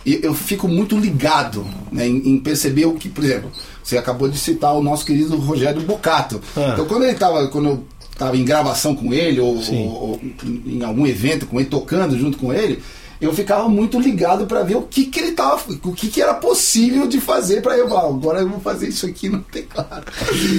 eu 0.05 0.35
fico 0.35 0.69
muito 0.69 0.97
ligado 0.99 1.67
né, 1.91 2.07
em, 2.07 2.31
em 2.31 2.39
perceber 2.39 2.85
o 2.87 2.95
que, 2.95 3.09
por 3.09 3.25
exemplo, 3.25 3.51
você 3.83 3.97
acabou 3.97 4.29
de 4.29 4.39
citar 4.39 4.75
o 4.75 4.83
nosso 4.83 5.05
querido 5.05 5.37
Rogério 5.37 5.81
Bocato. 5.83 6.41
É. 6.57 6.71
Então 6.73 6.85
quando 6.87 7.05
ele 7.05 7.15
tava, 7.15 7.49
quando 7.49 7.69
eu 7.69 7.85
tava 8.19 8.37
em 8.37 8.45
gravação 8.45 8.95
com 8.95 9.13
ele, 9.13 9.41
ou, 9.41 9.57
ou- 9.57 10.11
ou 10.11 10.21
em 10.67 10.83
algum 10.85 11.07
evento 11.07 11.47
com 11.47 11.59
ele, 11.59 11.69
tocando 11.69 12.19
junto 12.19 12.37
com 12.39 12.53
ele, 12.53 12.81
eu 13.21 13.33
ficava 13.33 13.69
muito 13.69 13.99
ligado 13.99 14.47
para 14.47 14.63
ver 14.63 14.77
o 14.77 14.83
que 14.83 15.07
que 15.07 15.21
ele 15.21 15.33
tava, 15.33 15.63
o 15.83 15.93
que 15.93 16.09
que 16.09 16.23
era 16.23 16.35
possível 16.35 17.07
de 17.07 17.21
fazer 17.21 17.63
para 17.63 17.77
eu, 17.77 17.97
ah, 17.97 18.09
agora 18.09 18.41
eu 18.41 18.49
vou 18.49 18.61
fazer 18.61 18.89
isso 18.89 19.07
aqui 19.07 19.29
no 19.31 19.41
teclado. 19.41 20.05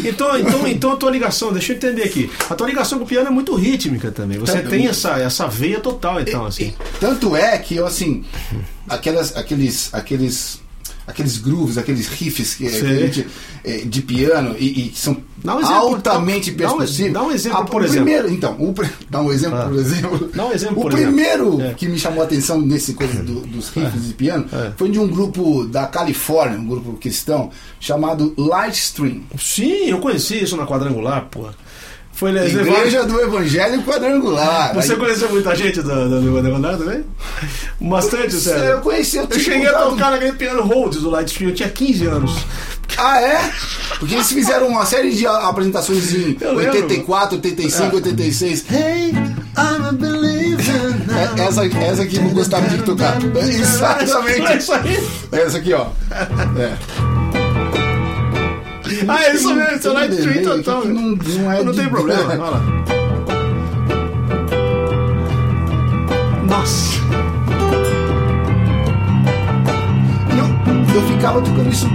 Então, 0.03 0.37
então, 0.37 0.67
então 0.67 0.91
a 0.93 0.97
tua 0.97 1.11
ligação, 1.11 1.51
deixa 1.51 1.73
eu 1.73 1.77
entender 1.77 2.03
aqui. 2.03 2.31
A 2.49 2.55
tua 2.55 2.67
ligação 2.67 2.97
com 2.97 3.05
o 3.05 3.07
piano 3.07 3.27
é 3.27 3.31
muito 3.31 3.55
rítmica 3.55 4.11
também. 4.11 4.37
Você 4.37 4.61
tem 4.61 4.87
essa, 4.87 5.19
essa 5.19 5.47
veia 5.47 5.79
total, 5.79 6.19
então, 6.19 6.45
assim. 6.45 6.73
Tanto 6.99 7.35
é 7.35 7.57
que 7.57 7.75
eu 7.75 7.85
assim, 7.85 8.23
aquelas, 8.89 9.35
aqueles, 9.35 9.93
aqueles, 9.93 10.61
aqueles 11.07 11.37
grooves, 11.37 11.77
aqueles 11.77 12.07
riffs 12.07 12.55
que, 12.55 12.65
que 12.67 12.79
gente, 12.79 13.27
eh, 13.63 13.83
de 13.85 14.01
piano 14.01 14.55
e, 14.57 14.85
e 14.85 14.89
que 14.89 14.99
são 14.99 15.17
Dá 15.43 15.55
um 15.55 15.59
exemplo, 15.59 15.75
altamente 15.77 16.49
dá 16.51 16.65
um- 16.65 16.77
percussivos. 16.77 17.13
dá 17.13 17.23
um 17.23 17.31
exemplo, 17.31 17.59
Ah, 17.59 17.65
por 17.65 17.83
exemplo. 17.83 18.03
Primeiro, 18.05 18.33
então, 18.33 18.53
o, 18.59 18.73
dá 19.09 19.21
um 19.21 19.31
exemplo, 19.31 19.57
Ah. 19.59 19.65
por 19.67 19.75
exemplo. 19.77 20.29
Dá 20.33 20.45
um 20.47 20.51
exemplo, 20.51 20.79
O 20.79 20.81
por 20.81 20.93
exemplo. 20.93 21.13
primeiro 21.13 21.61
É. 21.61 21.73
que 21.75 21.87
me 21.87 21.99
chamou 21.99 22.21
a 22.23 22.25
atenção 22.25 22.59
nesse 22.59 22.93
coisa 22.95 23.21
do- 23.21 23.41
dos 23.41 23.69
riffs 23.69 24.07
de 24.07 24.13
piano 24.15 24.45
É. 24.51 24.71
foi 24.75 24.89
de 24.89 24.97
um 24.99 25.07
grupo 25.07 25.65
da 25.65 25.85
Califórnia, 25.85 26.57
um 26.57 26.65
grupo 26.65 26.93
cristão 26.93 27.51
chamado 27.79 28.33
Lightstream. 28.37 29.21
Sim, 29.39 29.85
eu 29.89 29.99
conheci 29.99 30.41
isso 30.43 30.57
na 30.57 30.65
quadrangular, 30.65 31.27
pô. 31.29 31.47
Foi 32.15 32.31
né, 32.31 32.47
Igreja 32.47 33.03
do 33.03 33.19
Evangelho 33.21 33.83
Quadrangular. 33.83 34.73
Você 34.73 34.93
Aí- 34.93 34.97
conheceu 34.97 35.29
muita 35.29 35.53
gente 35.53 35.81
da, 35.81 35.93
da, 36.07 36.19
do 36.19 36.33
quadrangular 36.33 36.77
também? 36.77 37.03
Bastante, 37.81 38.33
Eu 38.35 38.39
sério. 38.39 38.79
conheci, 38.81 39.17
eu, 39.17 39.27
Eu 39.29 39.37
cheguei 39.39 39.67
a 39.67 39.73
contato- 39.73 39.89
tocar 39.89 40.11
naquele 40.11 40.31
piano 40.31 40.61
Rhodes 40.63 41.01
do 41.01 41.09
Lightstream, 41.09 41.49
eu 41.49 41.55
tinha 41.55 41.67
15 41.69 42.05
anos. 42.05 42.45
Ah, 42.97 43.19
é? 43.21 43.51
Porque 43.99 44.13
eles 44.15 44.31
fizeram 44.31 44.67
uma 44.69 44.85
série 44.85 45.11
de 45.13 45.27
a- 45.27 45.49
apresentações 45.49 46.13
em 46.13 46.37
Eu 46.39 46.53
lembro. 46.53 46.71
84, 46.75 47.35
85, 47.35 47.91
É. 47.91 47.95
86. 47.95 48.65
Hey, 48.71 49.09
I'm 49.11 49.85
a 49.85 49.91
believer 49.91 50.95
now. 51.05 51.17
É, 51.37 51.47
essa, 51.47 51.65
essa 51.65 52.03
aqui 52.03 52.15
eu 52.15 52.29
gostava 52.29 52.65
de 52.69 52.77
tocar. 52.83 53.17
É 53.35 53.49
Exatamente. 53.49 54.57
isso 54.57 54.71
aí. 54.73 55.03
Essa 55.33 55.57
aqui, 55.57 55.73
ó. 55.73 55.87
É. 56.57 57.34
Ah, 59.07 59.23
é 59.25 59.35
isso 59.35 59.53
mesmo, 59.53 59.81
seu 59.81 59.93
delay 59.93 60.27
aqui 60.29 60.41
total. 60.41 60.85
não, 60.85 61.15
não 61.15 61.51
é 61.51 61.63
Não 61.63 61.73
tem 61.73 61.89
problema, 61.89 62.23
olha 62.23 62.43
lá. 62.43 62.61
Nossa. 66.47 66.95
Eu, 70.37 70.95
eu 70.95 71.07
ficava 71.07 71.41
tocando. 71.41 71.69
Isso 71.69 71.87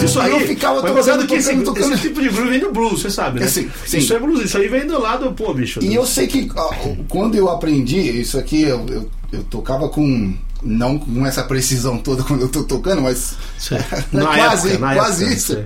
mas 0.00 0.10
isso 0.10 0.20
aí. 0.20 0.30
Eu 0.32 0.40
ficava 0.40 0.82
mas 0.82 0.90
tocando, 0.92 1.04
tocando, 1.04 1.26
que 1.28 1.34
esse, 1.34 1.48
tocando, 1.50 1.64
tocando. 1.74 1.92
esse 1.94 2.02
tipo 2.02 2.20
de 2.22 2.28
groove 2.28 2.50
vem 2.50 2.60
do 2.60 2.72
blues, 2.72 3.00
você 3.02 3.10
sabe, 3.10 3.40
né? 3.40 3.46
É, 3.46 3.48
sim, 3.48 3.70
sim. 3.86 3.98
Isso 3.98 4.14
é 4.14 4.18
blues, 4.18 4.44
isso 4.44 4.58
aí 4.58 4.68
vem 4.68 4.86
do 4.86 5.00
lado, 5.00 5.32
pô, 5.32 5.52
bicho. 5.54 5.80
E 5.82 5.94
eu 5.94 6.06
sei 6.06 6.26
que 6.26 6.50
ó, 6.56 6.70
quando 7.08 7.34
eu 7.36 7.48
aprendi 7.48 7.98
isso 7.98 8.38
aqui, 8.38 8.62
eu, 8.62 8.84
eu, 8.88 9.10
eu 9.32 9.42
tocava 9.44 9.88
com. 9.88 10.34
Não 10.62 10.98
com 10.98 11.24
essa 11.24 11.42
precisão 11.42 11.96
toda 11.96 12.22
quando 12.22 12.42
eu 12.42 12.48
tô 12.48 12.62
tocando, 12.64 13.00
mas. 13.00 13.34
É 13.72 13.80
quase, 14.20 14.68
época, 14.72 14.94
quase 14.94 15.24
época, 15.24 15.36
isso. 15.36 15.58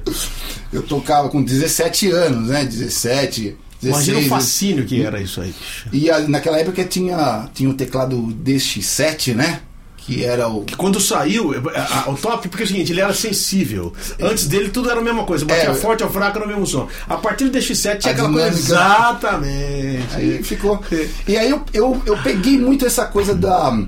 Eu 0.73 0.83
tocava 0.83 1.29
com 1.29 1.43
17 1.43 2.11
anos, 2.13 2.49
né? 2.51 2.65
17, 2.65 3.57
16. 3.83 3.83
Imagina 3.83 4.19
o 4.21 4.29
fascínio 4.29 4.85
que 4.85 5.03
era 5.03 5.21
isso 5.21 5.41
aí. 5.41 5.53
E 5.93 6.09
a- 6.09 6.21
naquela 6.29 6.61
época 6.61 6.85
tinha, 6.85 7.49
tinha 7.53 7.69
o 7.69 7.75
teclado 7.75 8.17
DX7, 8.45 9.35
né? 9.35 9.61
Que 10.07 10.23
era 10.25 10.49
o. 10.49 10.67
Quando 10.77 11.01
saiu, 11.01 11.53
a- 11.75 12.05
a- 12.07 12.11
o 12.11 12.15
top, 12.17 12.49
porque 12.49 12.63
é 12.63 12.67
o 12.67 12.69
seguinte, 12.69 12.93
ele 12.93 13.01
era 13.01 13.15
sensível. 13.15 13.93
Antes 14.21 14.47
dele 14.47 14.69
tudo 14.69 14.91
era 14.91 15.01
a 15.01 15.03
mesma 15.03 15.25
coisa, 15.25 15.47
batia 15.47 15.71
É. 15.71 15.75
forte 15.75 16.05
ou 16.05 16.11
fraco 16.11 16.37
era 16.37 16.45
o 16.45 16.49
mesmo 16.49 16.67
som. 16.67 16.87
A 17.09 17.17
partir 17.17 17.49
do 17.49 17.59
X7 17.59 17.99
tinha 18.01 18.13
aquela 18.13 18.31
coisa. 18.31 18.51
dinâmica. 18.51 18.75
Exatamente. 18.75 20.15
Aí 20.17 20.43
ficou. 20.43 20.81
E 21.27 21.37
aí 21.39 21.49
eu, 21.51 21.63
eu, 21.73 22.03
eu 22.05 22.17
peguei 22.23 22.59
muito 22.59 22.85
essa 22.85 23.07
coisa 23.07 23.35
da. 23.35 23.79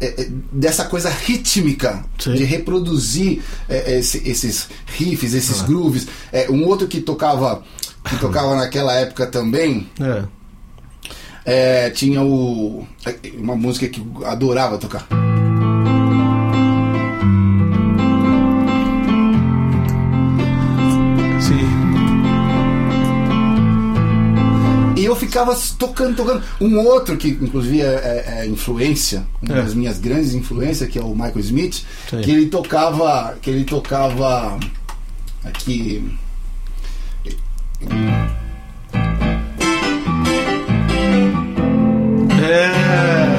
é, 0.00 0.22
é, 0.22 0.28
dessa 0.52 0.84
coisa 0.84 1.10
rítmica 1.10 2.04
Sim. 2.18 2.34
de 2.34 2.44
reproduzir 2.44 3.42
é, 3.68 3.98
esse- 3.98 4.22
esses 4.28 4.68
riffs, 4.86 5.34
Ah. 5.34 5.38
esses 5.38 5.62
grooves. 5.62 6.06
É, 6.32 6.48
um 6.50 6.64
outro 6.66 6.86
que 6.86 7.00
tocava 7.00 7.62
que 8.08 8.16
tocava 8.18 8.54
naquela 8.56 8.94
época 8.94 9.26
também 9.26 9.86
É. 10.00 10.22
é, 11.44 11.90
tinha 11.90 12.22
o 12.22 12.86
uma 13.36 13.56
música 13.56 13.88
que 13.88 14.00
eu 14.00 14.24
adorava 14.26 14.78
tocar. 14.78 15.06
Ficava 25.30 25.56
tocando, 25.78 26.16
tocando. 26.16 26.42
Um 26.60 26.76
outro 26.78 27.16
que, 27.16 27.28
inclusive, 27.28 27.80
é, 27.80 27.84
é- 27.84 28.40
é 28.40 28.46
influência, 28.46 29.24
uma 29.40 29.56
É. 29.56 29.62
das 29.62 29.74
minhas 29.74 29.98
grandes 29.98 30.34
influências, 30.34 30.88
que 30.90 30.98
é 30.98 31.02
o 31.02 31.14
Michael 31.14 31.38
Smith, 31.40 31.84
Sim. 32.10 32.20
que 32.20 32.30
ele 32.30 32.46
tocava. 32.46 33.36
Que 33.40 33.50
ele 33.50 33.64
tocava 33.64 34.58
aqui. 35.44 36.04
É, 42.42 43.29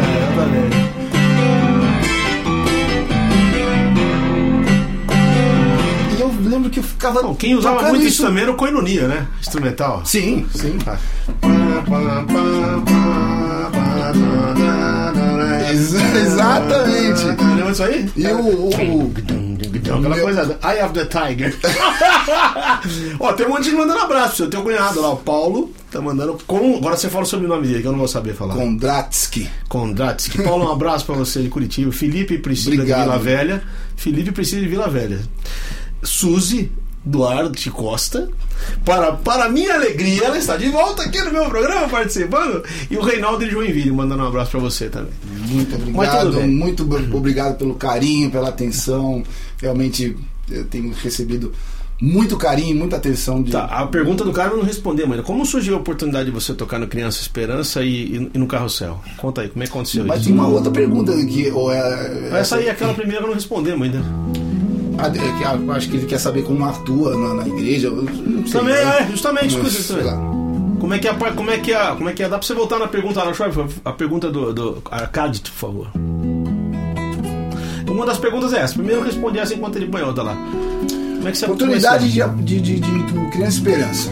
lembro 6.61 6.69
que 6.71 6.79
eu 6.79 6.83
ficava. 6.83 7.21
Bom, 7.23 7.35
quem 7.35 7.55
usava 7.55 7.89
muito 7.89 8.05
isso 8.05 8.23
também 8.23 8.43
era 8.43 8.51
o 8.51 8.55
Coinonia, 8.55 9.07
né? 9.07 9.27
Instrumental. 9.39 10.01
Sim, 10.05 10.45
sim. 10.55 10.77
Ex- 15.69 15.93
exatamente. 15.93 17.23
Lembra 17.25 17.71
disso 17.71 17.83
aí? 17.83 18.09
E 18.15 18.27
o. 18.27 18.69
Então, 19.73 19.99
aquela 19.99 20.19
coisa, 20.19 20.59
Eye 20.63 20.83
of 20.83 20.93
the 20.93 21.05
Tiger. 21.05 21.55
Ó, 23.19 23.33
tem 23.33 23.45
um 23.45 23.49
monte 23.49 23.63
de 23.69 23.71
mandando 23.75 23.99
abraço 23.99 24.37
seu 24.37 24.49
teu 24.49 24.61
cunhado 24.61 25.01
lá, 25.01 25.09
o 25.11 25.17
Paulo, 25.17 25.71
tá 25.91 25.99
mandando 26.01 26.37
com. 26.45 26.75
Agora 26.77 26.95
você 26.97 27.09
fala 27.09 27.25
sobre 27.25 27.45
o 27.45 27.49
nome 27.49 27.67
dele, 27.67 27.81
que 27.81 27.87
eu 27.87 27.91
não 27.91 27.99
vou 27.99 28.07
saber 28.07 28.33
falar. 28.33 28.53
Kondratsky. 28.55 29.49
Kondratsky. 29.69 30.43
Paulo, 30.43 30.65
um 30.67 30.71
abraço 30.71 31.05
pra 31.05 31.15
você 31.15 31.41
de 31.41 31.49
Curitiba. 31.49 31.91
Felipe 31.91 32.37
Priscila 32.37 32.75
Obrigado. 32.75 32.99
de 32.99 33.05
Vila 33.05 33.19
Velha. 33.19 33.63
Felipe 33.95 34.31
Priscila 34.31 34.61
de 34.61 34.67
Vila 34.67 34.87
Velha. 34.89 35.19
Suzy 36.03 36.71
Duarte 37.03 37.69
Costa. 37.71 38.29
Para, 38.85 39.13
para 39.13 39.49
minha 39.49 39.73
alegria, 39.73 40.25
ela 40.25 40.37
está 40.37 40.55
de 40.55 40.69
volta 40.69 41.01
aqui 41.03 41.19
no 41.21 41.31
meu 41.31 41.45
programa 41.49 41.89
participando. 41.89 42.63
E 42.91 42.95
o 42.97 43.01
Reinaldo 43.01 43.43
de 43.43 43.49
Joinville 43.51 43.91
mandando 43.91 44.23
um 44.23 44.27
abraço 44.27 44.51
pra 44.51 44.59
você 44.59 44.87
também. 44.87 45.11
Muito 45.49 45.71
Mas 45.91 46.13
obrigado, 46.13 46.47
muito 46.47 47.15
obrigado 47.17 47.57
pelo 47.57 47.73
carinho, 47.73 48.29
pela 48.29 48.49
atenção. 48.49 49.23
Realmente 49.59 50.15
eu 50.49 50.63
tenho 50.65 50.93
recebido 50.93 51.51
muito 51.99 52.37
carinho, 52.37 52.75
muita 52.75 52.97
atenção 52.97 53.41
de. 53.41 53.51
Tá, 53.51 53.65
a 53.65 53.87
pergunta 53.87 54.23
do 54.23 54.31
cara 54.31 54.51
eu 54.51 54.57
não 54.57 54.63
respondeu 54.63 55.05
ainda. 55.07 55.23
Como 55.23 55.43
surgiu 55.45 55.75
a 55.75 55.77
oportunidade 55.77 56.25
de 56.25 56.31
você 56.31 56.53
tocar 56.53 56.77
no 56.79 56.87
Criança 56.87 57.19
Esperança 57.21 57.81
e, 57.83 58.15
e- 58.17 58.31
e 58.33 58.37
no 58.37 58.45
Carrossel? 58.47 58.99
Conta 59.17 59.41
aí, 59.41 59.49
como 59.49 59.63
é 59.63 59.65
que 59.67 59.71
aconteceu 59.71 60.05
Mas 60.05 60.19
isso? 60.19 60.29
tem 60.29 60.33
uma 60.37 60.47
outra 60.47 60.71
pergunta 60.71 61.13
que 61.25 61.49
ou 61.51 61.71
é, 61.71 62.29
Essa 62.39 62.57
aí, 62.57 62.69
aquela 62.69 62.93
primeira 62.93 63.21
que 63.21 63.27
não 63.27 63.33
respondemos 63.35 63.81
ainda. 63.83 64.03
É 65.07 65.45
ah, 65.45 65.75
acho 65.75 65.89
que 65.89 65.97
ele 65.97 66.05
quer 66.05 66.19
saber 66.19 66.43
como 66.43 66.65
atua 66.65 67.17
na, 67.17 67.33
na 67.35 67.47
igreja. 67.47 67.89
não 67.89 68.45
sei, 68.45 68.59
Também 68.59 68.73
né? 68.73 68.99
é, 68.99 69.07
justamente, 69.07 69.53
Mas, 69.57 69.61
coisa 69.61 69.81
sei 69.81 70.03
lá. 70.03 70.17
Como 70.79 70.93
é 70.93 70.99
que 70.99 71.07
é, 71.07 71.13
como 71.13 71.51
é 71.51 71.57
que 71.59 71.73
é, 71.73 71.87
como 71.95 72.09
é 72.09 72.13
que 72.13 72.23
é? 72.23 72.29
Dá 72.29 72.37
pra 72.37 72.47
você 72.47 72.53
voltar 72.53 72.79
na 72.79 72.87
pergunta 72.87 73.21
ver, 73.23 73.65
a 73.85 73.91
pergunta 73.91 74.31
do, 74.31 74.53
do 74.53 74.83
Arcade, 74.89 75.41
por 75.41 75.51
favor. 75.51 75.91
Uma 77.87 78.05
das 78.05 78.17
perguntas 78.17 78.53
é 78.53 78.59
essa. 78.59 78.73
Primeiro 78.73 79.03
responde 79.03 79.37
essa 79.37 79.53
enquanto 79.53 79.75
ele 79.75 79.87
põe 79.87 80.01
outra 80.01 80.23
lá. 80.23 80.35
Como 80.35 81.27
é 81.27 81.31
que 81.31 81.37
você 81.37 81.45
Oportunidade 81.45 82.11
de, 82.11 82.21
de, 82.43 82.59
de, 82.59 82.79
de 82.79 83.29
Criança 83.31 83.57
Esperança. 83.57 84.11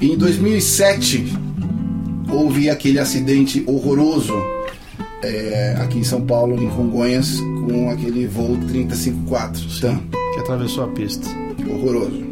Em 0.00 0.16
2007 0.16 1.26
houve 2.30 2.70
aquele 2.70 2.98
acidente 2.98 3.64
horroroso 3.66 4.34
é, 5.24 5.76
aqui 5.80 5.98
em 5.98 6.04
São 6.04 6.20
Paulo, 6.20 6.62
em 6.62 6.68
Congonhas, 6.70 7.40
com 7.66 7.90
aquele 7.90 8.26
voo 8.26 8.56
3054. 8.68 9.80
Tá? 9.80 10.18
que 10.34 10.40
atravessou 10.40 10.84
a 10.84 10.88
pista. 10.88 11.28
horroroso. 11.70 12.24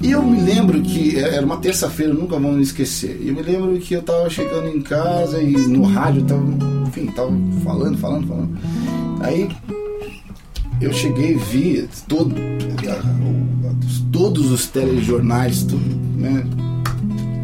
E 0.00 0.10
eu 0.10 0.22
me 0.22 0.40
lembro 0.40 0.82
que 0.82 1.16
é, 1.16 1.36
era 1.36 1.46
uma 1.46 1.56
terça-feira, 1.56 2.12
nunca 2.12 2.38
me 2.38 2.60
esquecer. 2.60 3.18
E 3.22 3.28
eu 3.28 3.34
me 3.34 3.42
lembro 3.42 3.78
que 3.78 3.94
eu 3.94 4.02
tava 4.02 4.28
chegando 4.28 4.68
em 4.68 4.82
casa 4.82 5.40
e 5.40 5.52
no 5.52 5.84
rádio 5.84 6.24
tava, 6.24 6.44
enfim, 6.86 7.06
tava 7.06 7.32
falando, 7.64 7.96
falando, 7.96 8.26
falando. 8.26 8.58
Aí 9.20 9.48
eu 10.80 10.92
cheguei 10.92 11.32
e 11.32 11.36
vi 11.36 11.88
todo, 12.06 12.34
todos 14.12 14.50
os 14.50 14.66
telejornais, 14.66 15.62
tudo, 15.62 15.96
né, 16.16 16.44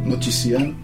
noticiando. 0.05 0.75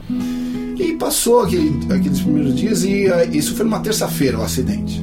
E 0.79 0.93
passou 0.95 1.41
aquele- 1.43 1.79
aqueles 1.93 2.21
primeiros 2.21 2.55
dias 2.55 2.85
e 2.85 3.09
ah, 3.09 3.25
isso 3.25 3.55
foi 3.55 3.64
numa 3.64 3.81
terça-feira 3.81 4.38
o 4.38 4.43
acidente. 4.43 5.03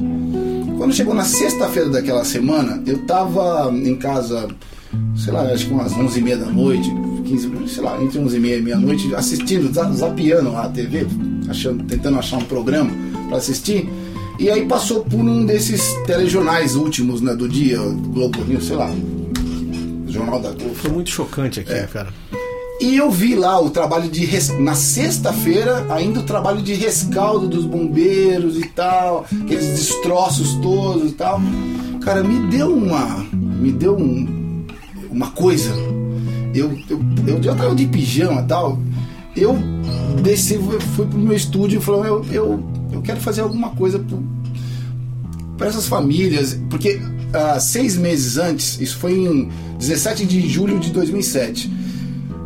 Quando 0.78 0.92
chegou 0.94 1.14
na 1.14 1.24
sexta-feira 1.24 1.88
daquela 1.90 2.24
semana, 2.24 2.82
eu 2.86 2.98
tava 3.06 3.70
em 3.74 3.96
casa, 3.96 4.48
sei 5.16 5.32
lá, 5.32 5.42
acho 5.52 5.66
que 5.66 5.72
umas 5.72 5.92
11h30 5.92 6.36
da 6.38 6.46
noite, 6.46 6.90
15, 7.24 7.50
sei 7.68 7.82
lá, 7.82 8.02
entre 8.02 8.18
11h30 8.18 8.58
e 8.58 8.62
meia-noite, 8.62 9.14
assistindo, 9.14 9.72
za- 9.72 9.90
zapeando 9.92 10.54
a 10.56 10.68
TV, 10.68 11.06
achando, 11.48 11.84
tentando 11.84 12.18
achar 12.18 12.36
um 12.38 12.44
programa 12.44 12.90
para 13.28 13.38
assistir. 13.38 13.88
E 14.38 14.50
aí 14.50 14.66
passou 14.66 15.00
por 15.02 15.18
um 15.18 15.46
desses 15.46 15.94
telejornais 16.06 16.74
últimos 16.76 17.20
né, 17.22 17.34
do 17.34 17.48
dia, 17.48 17.78
Globo 17.78 18.44
News, 18.44 18.66
sei 18.66 18.76
lá, 18.76 18.90
Jornal 20.08 20.40
da 20.40 20.50
Globo. 20.50 20.74
Foi 20.74 20.90
muito 20.90 21.10
chocante 21.10 21.60
aqui, 21.60 21.72
É. 21.72 21.88
cara. 21.90 22.08
E 22.78 22.96
eu 22.96 23.10
vi 23.10 23.34
lá 23.34 23.58
o 23.58 23.70
trabalho 23.70 24.10
de 24.10 24.24
res... 24.24 24.48
na 24.58 24.74
sexta-feira, 24.74 25.86
ainda 25.88 26.20
o 26.20 26.22
trabalho 26.22 26.60
de 26.60 26.74
rescaldo 26.74 27.48
dos 27.48 27.64
bombeiros 27.64 28.58
e 28.58 28.68
tal, 28.68 29.24
aqueles 29.44 29.66
destroços 29.68 30.54
todos 30.56 31.10
e 31.10 31.14
tal. 31.14 31.40
Cara, 32.02 32.22
me 32.22 32.46
deu 32.50 32.74
uma, 32.74 33.24
me 33.32 33.72
deu 33.72 33.96
um, 33.96 34.64
uma 35.10 35.30
coisa. 35.30 35.72
Eu, 36.54 36.78
eu, 36.88 37.00
eu 37.26 37.42
já 37.42 37.54
tava 37.54 37.74
de 37.74 37.86
pijama 37.86 38.42
e 38.42 38.46
tal. 38.46 38.78
Eu 39.34 39.58
desci, 40.22 40.58
fui 40.94 41.06
pro 41.06 41.18
meu 41.18 41.36
estúdio 41.36 41.78
e 41.78 41.82
falei, 41.82 42.10
eu, 42.10 42.24
eu, 42.30 42.64
eu 42.92 43.02
quero 43.02 43.20
fazer 43.20 43.40
alguma 43.40 43.70
coisa 43.70 44.02
para 45.56 45.66
essas 45.66 45.88
famílias, 45.88 46.58
porque 46.68 47.00
ah, 47.32 47.58
seis 47.58 47.96
meses 47.96 48.36
antes, 48.36 48.78
isso 48.80 48.98
foi 48.98 49.12
em 49.12 49.48
17 49.78 50.26
de 50.26 50.46
julho 50.48 50.78
de 50.78 50.90
2007. 50.90 51.85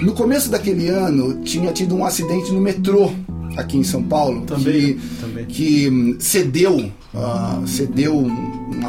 No 0.02 0.12
começo 0.14 0.50
daquele 0.50 0.88
ano, 0.88 1.42
tinha 1.42 1.72
tido 1.72 1.94
um 1.94 2.04
acidente 2.04 2.50
no 2.52 2.60
metrô 2.60 3.10
aqui 3.56 3.76
em 3.76 3.84
São 3.84 4.02
Paulo, 4.02 4.42
Também, 4.46 4.94
que, 4.94 5.00
também. 5.20 5.44
que 5.46 6.16
cedeu, 6.20 6.90
ah, 7.14 7.60
cedeu 7.66 8.16
uma, 8.16 8.88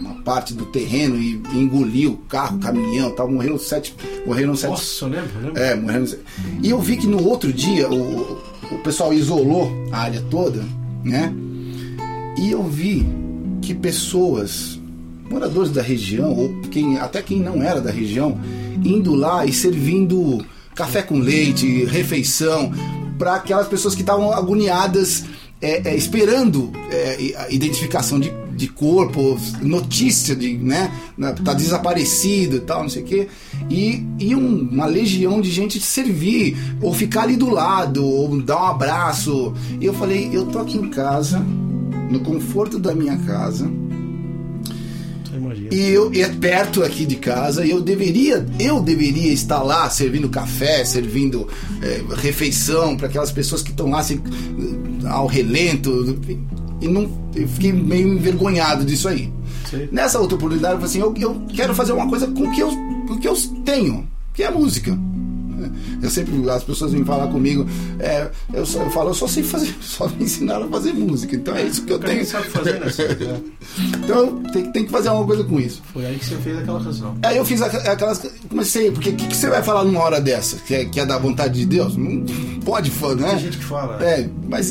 uma 0.00 0.14
parte 0.24 0.52
do 0.54 0.64
terreno 0.66 1.16
e 1.16 1.40
engoliu 1.54 2.12
o 2.12 2.16
carro, 2.16 2.58
caminhão, 2.58 3.10
tal, 3.12 3.30
morreram 3.30 3.58
sete, 3.58 3.94
morreram 4.26 4.56
sete 4.56 4.70
Nossa, 4.70 5.04
eu 5.04 5.08
lembro, 5.08 5.30
eu 5.36 5.46
lembro. 5.46 5.62
é, 5.62 5.74
morrendo. 5.76 6.18
E 6.62 6.70
eu 6.70 6.80
vi 6.80 6.96
que 6.96 7.06
no 7.06 7.24
outro 7.28 7.52
dia 7.52 7.88
o, 7.88 8.38
o 8.72 8.78
pessoal 8.82 9.12
isolou 9.12 9.70
a 9.92 9.98
área 9.98 10.22
toda, 10.30 10.64
né? 11.04 11.32
E 12.38 12.50
eu 12.50 12.62
vi 12.64 13.06
que 13.62 13.74
pessoas, 13.74 14.80
moradores 15.30 15.70
da 15.70 15.82
região, 15.82 16.32
ou 16.34 16.60
quem, 16.70 16.98
até 16.98 17.22
quem 17.22 17.38
não 17.40 17.62
era 17.62 17.80
da 17.80 17.90
região, 17.90 18.38
indo 18.84 19.14
lá 19.14 19.44
e 19.46 19.52
servindo 19.52 20.44
café 20.74 21.02
com 21.02 21.18
leite, 21.18 21.84
refeição, 21.84 22.72
para 23.18 23.34
aquelas 23.34 23.68
pessoas 23.68 23.94
que 23.94 24.00
estavam 24.00 24.32
agoniadas, 24.32 25.24
é, 25.60 25.90
é, 25.90 25.96
esperando 25.96 26.72
é, 26.90 27.34
a 27.36 27.50
identificação 27.52 28.18
de, 28.18 28.32
de 28.56 28.66
corpo, 28.66 29.38
notícia 29.60 30.34
de, 30.34 30.56
né, 30.56 30.90
tá 31.44 31.52
desaparecido 31.52 32.56
e 32.56 32.60
tal, 32.60 32.82
não 32.82 32.88
sei 32.88 33.02
o 33.02 33.04
quê. 33.04 33.28
E, 33.68 34.02
e 34.18 34.34
um- 34.34 34.68
uma 34.72 34.86
legião 34.86 35.38
de 35.40 35.50
gente 35.50 35.78
te 35.78 35.84
servir, 35.84 36.56
ou 36.80 36.94
ficar 36.94 37.24
ali 37.24 37.36
do 37.36 37.50
lado, 37.50 38.02
ou 38.02 38.40
dar 38.40 38.56
um 38.62 38.66
abraço. 38.68 39.52
E 39.78 39.84
eu 39.84 39.92
falei, 39.92 40.30
eu 40.32 40.46
tô 40.46 40.58
aqui 40.60 40.78
em 40.78 40.88
casa, 40.88 41.44
no 42.10 42.20
conforto 42.20 42.78
da 42.78 42.94
minha 42.94 43.18
casa. 43.18 43.70
E 45.70 45.80
eu 45.88 46.12
e 46.12 46.20
é 46.22 46.28
perto 46.28 46.82
aqui 46.82 47.06
de 47.06 47.16
casa 47.16 47.64
e 47.64 47.70
eu 47.70 47.80
deveria 47.80 48.44
eu 48.58 48.80
deveria 48.80 49.32
estar 49.32 49.62
lá 49.62 49.88
servindo 49.88 50.28
café 50.28 50.84
servindo 50.84 51.46
eh, 51.82 52.02
refeição 52.16 52.96
para 52.96 53.06
aquelas 53.06 53.30
pessoas 53.30 53.62
que 53.62 53.70
estão 53.70 53.90
lá 53.90 54.00
assim, 54.00 54.20
eh, 55.02 55.08
ao 55.08 55.26
relento 55.26 56.18
e 56.80 56.88
não 56.88 57.08
eu 57.34 57.46
fiquei 57.46 57.72
meio 57.72 58.08
envergonhado 58.08 58.84
disso 58.84 59.08
aí. 59.08 59.32
Sim. 59.70 59.88
nessa 59.92 60.18
outra 60.18 60.36
oportunidade 60.36 60.74
eu 60.74 60.80
falei 60.80 61.12
assim 61.12 61.22
eu, 61.22 61.30
eu 61.30 61.42
quero 61.54 61.74
fazer 61.74 61.92
uma 61.92 62.08
coisa 62.08 62.26
com 62.26 62.42
o 62.42 62.52
que 62.52 62.60
eu 62.60 62.70
com 63.06 63.14
o 63.14 63.20
que 63.20 63.28
eu 63.28 63.36
tenho 63.64 64.08
que 64.34 64.42
é 64.42 64.46
a 64.46 64.50
música 64.50 64.98
eu 66.02 66.10
sempre, 66.10 66.48
as 66.50 66.62
pessoas 66.64 66.92
vêm 66.92 67.04
falar 67.04 67.26
comigo, 67.28 67.66
é, 67.98 68.28
eu, 68.52 68.64
só, 68.66 68.80
eu 68.82 68.90
falo, 68.90 69.10
eu 69.10 69.14
só 69.14 69.26
sei 69.26 69.42
fazer, 69.42 69.74
só 69.80 70.08
me 70.08 70.24
ensinaram 70.24 70.64
a 70.66 70.68
fazer 70.68 70.92
música, 70.92 71.34
então 71.36 71.54
é 71.56 71.64
isso 71.64 71.82
que 71.84 71.92
eu 71.92 71.98
tenho. 71.98 72.24
sabe 72.24 72.48
fazer, 72.48 72.78
né? 72.80 72.86
Então 74.02 74.42
tem, 74.52 74.70
tem 74.72 74.84
que 74.84 74.90
fazer 74.90 75.08
alguma 75.08 75.26
coisa 75.26 75.44
com 75.44 75.60
isso. 75.60 75.82
Foi 75.92 76.04
aí 76.04 76.18
que 76.18 76.24
você 76.26 76.36
fez 76.36 76.58
aquela 76.58 76.82
canção. 76.82 77.16
Aí 77.22 77.36
eu 77.36 77.44
fiz 77.44 77.62
aqu- 77.62 77.76
aquelas. 77.88 78.20
Comecei, 78.48 78.90
porque 78.90 79.10
o 79.10 79.14
que, 79.16 79.26
que 79.28 79.36
você 79.36 79.48
vai 79.48 79.62
falar 79.62 79.84
numa 79.84 80.00
hora 80.00 80.20
dessa? 80.20 80.56
Que 80.56 80.74
é, 80.74 80.84
que 80.84 80.98
é 81.00 81.06
da 81.06 81.18
vontade 81.18 81.54
de 81.60 81.66
Deus? 81.66 81.96
Não 81.96 82.24
pode, 82.64 82.90
fã, 82.90 83.14
né? 83.14 83.28
Tem 83.30 83.38
gente 83.38 83.58
que 83.58 83.64
fala. 83.64 84.02
É, 84.04 84.28
mas. 84.48 84.70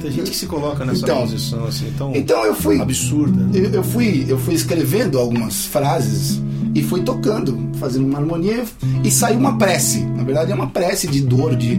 Tem 0.00 0.10
gente 0.12 0.30
que 0.30 0.36
se 0.36 0.46
coloca 0.46 0.84
nessa 0.84 1.02
Então. 1.02 1.20
posição 1.22 1.64
assim, 1.66 1.92
tão 1.98 2.14
Então 2.14 2.44
eu 2.44 2.54
fui. 2.54 2.80
absurda. 2.80 3.48
Eu, 3.56 3.70
eu 3.70 3.82
fui, 3.82 4.24
eu 4.28 4.38
fui 4.38 4.54
escrevendo 4.54 5.18
algumas 5.18 5.66
frases 5.66 6.40
e 6.74 6.82
fui 6.82 7.02
tocando, 7.02 7.56
fazendo 7.78 8.06
uma 8.06 8.18
harmonia 8.18 8.64
e 9.04 9.10
saiu 9.10 9.38
uma 9.38 9.56
prece. 9.58 10.00
Na 10.04 10.22
verdade 10.22 10.52
é 10.52 10.54
uma 10.54 10.68
prece 10.68 11.06
de 11.08 11.20
dor, 11.20 11.56
de, 11.56 11.76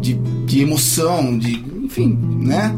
de, 0.00 0.14
de 0.46 0.60
emoção, 0.60 1.38
de. 1.38 1.64
enfim, 1.84 2.18
né? 2.40 2.74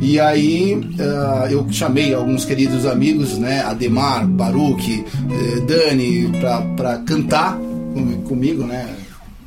E 0.00 0.20
aí 0.20 0.78
ah, 1.00 1.48
eu 1.50 1.66
chamei 1.70 2.12
alguns 2.14 2.44
queridos 2.44 2.84
amigos, 2.86 3.38
né? 3.38 3.62
Ademar, 3.62 4.26
Baruch, 4.26 5.04
eh, 5.30 5.60
Dani, 5.66 6.28
pra, 6.38 6.60
pra 6.76 6.98
cantar 6.98 7.58
com- 7.94 8.22
comigo, 8.22 8.64
né? 8.64 8.94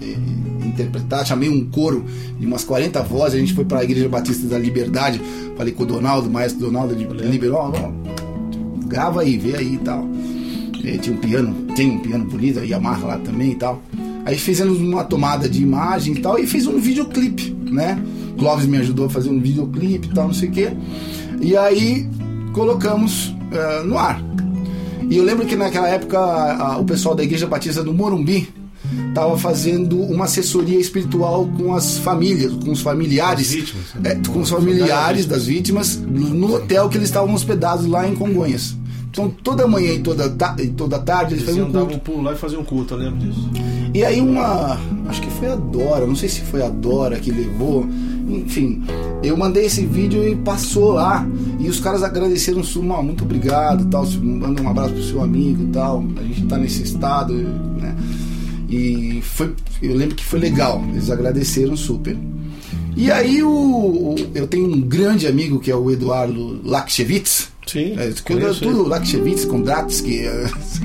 E- 0.02 0.18
interpretar, 0.66 1.26
chamei 1.26 1.50
um 1.50 1.66
coro 1.66 2.06
de 2.40 2.46
umas 2.46 2.64
40 2.64 3.02
vozes, 3.04 3.36
a 3.36 3.40
gente 3.40 3.54
foi 3.54 3.66
para 3.66 3.80
a 3.80 3.84
Igreja 3.84 4.08
Batista 4.08 4.48
da 4.48 4.58
Liberdade, 4.58 5.20
falei 5.58 5.74
com 5.74 5.84
o 5.84 5.86
Donaldo, 5.86 6.30
o 6.30 6.32
maestro 6.32 6.62
Donaldo, 6.62 6.94
ele 6.94 7.06
liberou, 7.28 7.74
grava 8.88 9.22
aí, 9.22 9.38
vê 9.38 9.56
aí 9.58 9.74
e 9.76 9.78
tal. 9.78 10.08
E 10.84 10.98
tinha 10.98 11.16
um 11.16 11.20
piano, 11.20 11.54
tem 11.76 11.92
um 11.92 12.00
piano 12.00 12.26
bonito, 12.26 12.60
a 12.60 12.64
Yamaha 12.64 13.06
lá 13.08 13.18
também 13.20 13.52
e 13.52 13.56
tal. 13.56 13.82
Aí 14.26 14.38
fizemos 14.38 14.80
uma 14.80 15.04
tomada 15.04 15.48
de 15.50 15.62
imagem 15.62 16.14
e 16.16 16.20
tal, 16.22 16.38
e 16.40 16.46
fiz 16.48 16.68
um 16.68 16.78
videoclipe, 16.80 17.56
né? 17.72 18.02
Clóvis 18.38 18.66
me 18.66 18.78
ajudou 18.78 19.06
a 19.08 19.10
fazer 19.10 19.30
um 19.30 19.40
videoclipe 19.40 20.08
e 20.08 20.14
tal, 20.14 20.28
não 20.28 20.34
sei 20.34 20.50
o 20.50 20.52
quê. 20.52 20.70
E 21.42 21.56
aí 21.58 22.08
colocamos 22.54 23.34
eh, 23.52 23.84
no 23.84 23.98
ar. 23.98 24.22
E 25.10 25.18
eu 25.18 25.24
lembro 25.24 25.46
que 25.46 25.56
naquela 25.56 25.88
época 25.88 26.20
a- 26.20 26.74
a- 26.74 26.78
o 26.78 26.86
pessoal 26.86 27.16
da 27.16 27.24
Igreja 27.24 27.48
Batista 27.48 27.84
do 27.84 27.94
Morumbi 27.94 28.48
estava 29.10 29.38
fazendo 29.38 30.00
uma 30.02 30.26
assessoria 30.26 30.80
espiritual 30.80 31.48
com 31.58 31.74
as 31.74 31.98
famílias, 31.98 32.54
com 32.54 32.72
os 32.72 32.82
familiares, 32.82 33.48
As 33.48 33.54
vítimas, 33.54 33.86
né? 33.96 34.12
é, 34.12 34.28
com 34.32 34.40
os 34.42 34.50
familiares 34.50 35.26
das 35.26 35.46
vítimas 35.46 35.98
no 35.98 36.54
hotel 36.56 36.88
que 36.90 36.98
eles 36.98 37.10
estavam 37.10 37.34
hospedados 37.34 37.86
lá 37.88 38.08
em 38.08 38.16
Congonhas. 38.16 38.76
Então 39.12 39.30
toda 39.44 39.68
manhã 39.68 39.94
e 39.94 40.00
toda, 40.00 40.30
ta- 40.30 40.56
e 40.60 40.68
toda 40.68 41.00
tarde 41.00 41.34
eles 41.34 41.44
Eles 41.44 41.56
faziam 41.58 41.70
iam 41.72 41.84
um 41.84 41.88
culto. 41.88 42.00
pulo 42.02 42.22
lá 42.24 42.34
e 42.34 42.36
fazer 42.36 42.58
um 42.58 42.64
culto, 42.64 42.94
eu 42.94 42.98
lembro 43.00 43.20
disso. 43.20 43.50
E 43.94 44.04
aí 44.04 44.22
uma. 44.22 44.78
Acho 45.08 45.22
que 45.22 45.30
foi 45.32 45.48
a 45.52 45.56
Dora, 45.56 46.06
não 46.06 46.16
sei 46.16 46.30
se 46.30 46.42
foi 46.42 46.62
a 46.62 46.70
Dora 46.70 47.20
que 47.20 47.32
levou. 47.32 47.86
Enfim, 48.30 48.84
eu 49.24 49.36
mandei 49.36 49.66
esse 49.66 49.84
vídeo 49.86 50.24
e 50.28 50.36
passou 50.36 50.92
lá. 50.94 51.28
E 51.60 51.68
os 51.68 51.80
caras 51.80 52.04
agradeceram 52.04 52.64
Suma, 52.64 53.02
muito 53.02 53.24
obrigado 53.24 53.86
tal. 53.90 54.06
Manda 54.22 54.62
um 54.62 54.70
abraço 54.70 54.94
pro 54.94 55.04
seu 55.04 55.24
amigo 55.24 55.64
e 55.64 55.68
tal. 55.68 56.04
A 56.18 56.22
gente 56.24 56.44
tá 56.46 56.58
nesse 56.60 56.84
estado, 56.84 57.34
né? 57.34 57.96
E 58.70 59.20
foi. 59.24 59.54
Eu 59.82 59.96
lembro 59.96 60.16
que 60.16 60.24
foi 60.24 60.40
legal. 60.40 60.84
Eles 60.92 61.10
agradeceram 61.10 61.76
super. 61.76 62.16
E 62.96 63.12
aí 63.12 63.42
o, 63.42 63.50
o- 63.50 64.16
eu 64.36 64.46
tenho 64.46 64.72
um 64.72 64.80
grande 64.82 65.26
amigo 65.26 65.60
que 65.60 65.72
é 65.72 65.76
o 65.76 65.90
Eduardo 65.90 66.62
Lakshevitz. 66.64 67.50
Sim, 67.72 67.96
É, 67.98 68.08
que 68.12 68.22
conheço 68.24 68.62
tudo 68.62 68.88
Lakshevitz, 68.88 69.46
Kondratsky. 69.46 70.22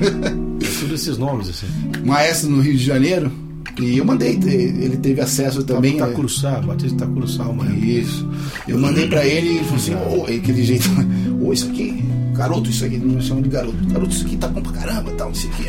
Todos 0.79 0.91
esses 1.01 1.17
nomes, 1.17 1.49
assim. 1.49 1.67
maestro 2.05 2.49
no 2.49 2.61
Rio 2.61 2.75
de 2.77 2.83
Janeiro. 2.83 3.31
E 3.79 3.97
eu 3.97 4.05
mandei, 4.05 4.39
ele 4.41 4.95
teve 4.97 5.19
acesso 5.19 5.61
também. 5.63 5.93
a- 5.93 6.05
Itacuruçá, 6.05 6.61
Batista 6.61 6.95
Itacuruçá, 6.95 7.43
uma 7.43 7.65
Isso. 7.75 8.27
Eu 8.67 8.77
mandei 8.79 9.07
pra 9.07 9.25
ele 9.25 9.47
e 9.47 9.55
ele 9.57 9.63
falou 9.65 9.75
assim: 9.75 9.93
Ô, 9.95 10.23
aquele 10.23 10.63
jeito, 10.63 10.89
ô, 11.43 11.51
isso 11.51 11.67
aqui, 11.69 12.01
garoto, 12.33 12.69
isso 12.69 12.85
aqui, 12.85 12.97
não 12.97 13.19
chama 13.19 13.41
de 13.41 13.49
garoto. 13.49 13.75
Garoto, 13.91 14.11
isso 14.15 14.25
aqui 14.25 14.37
tá 14.37 14.47
bom 14.47 14.61
pra 14.61 14.71
caramba, 14.71 15.11
tal, 15.17 15.27
não 15.27 15.35
sei 15.35 15.49
o 15.49 15.53
que. 15.53 15.67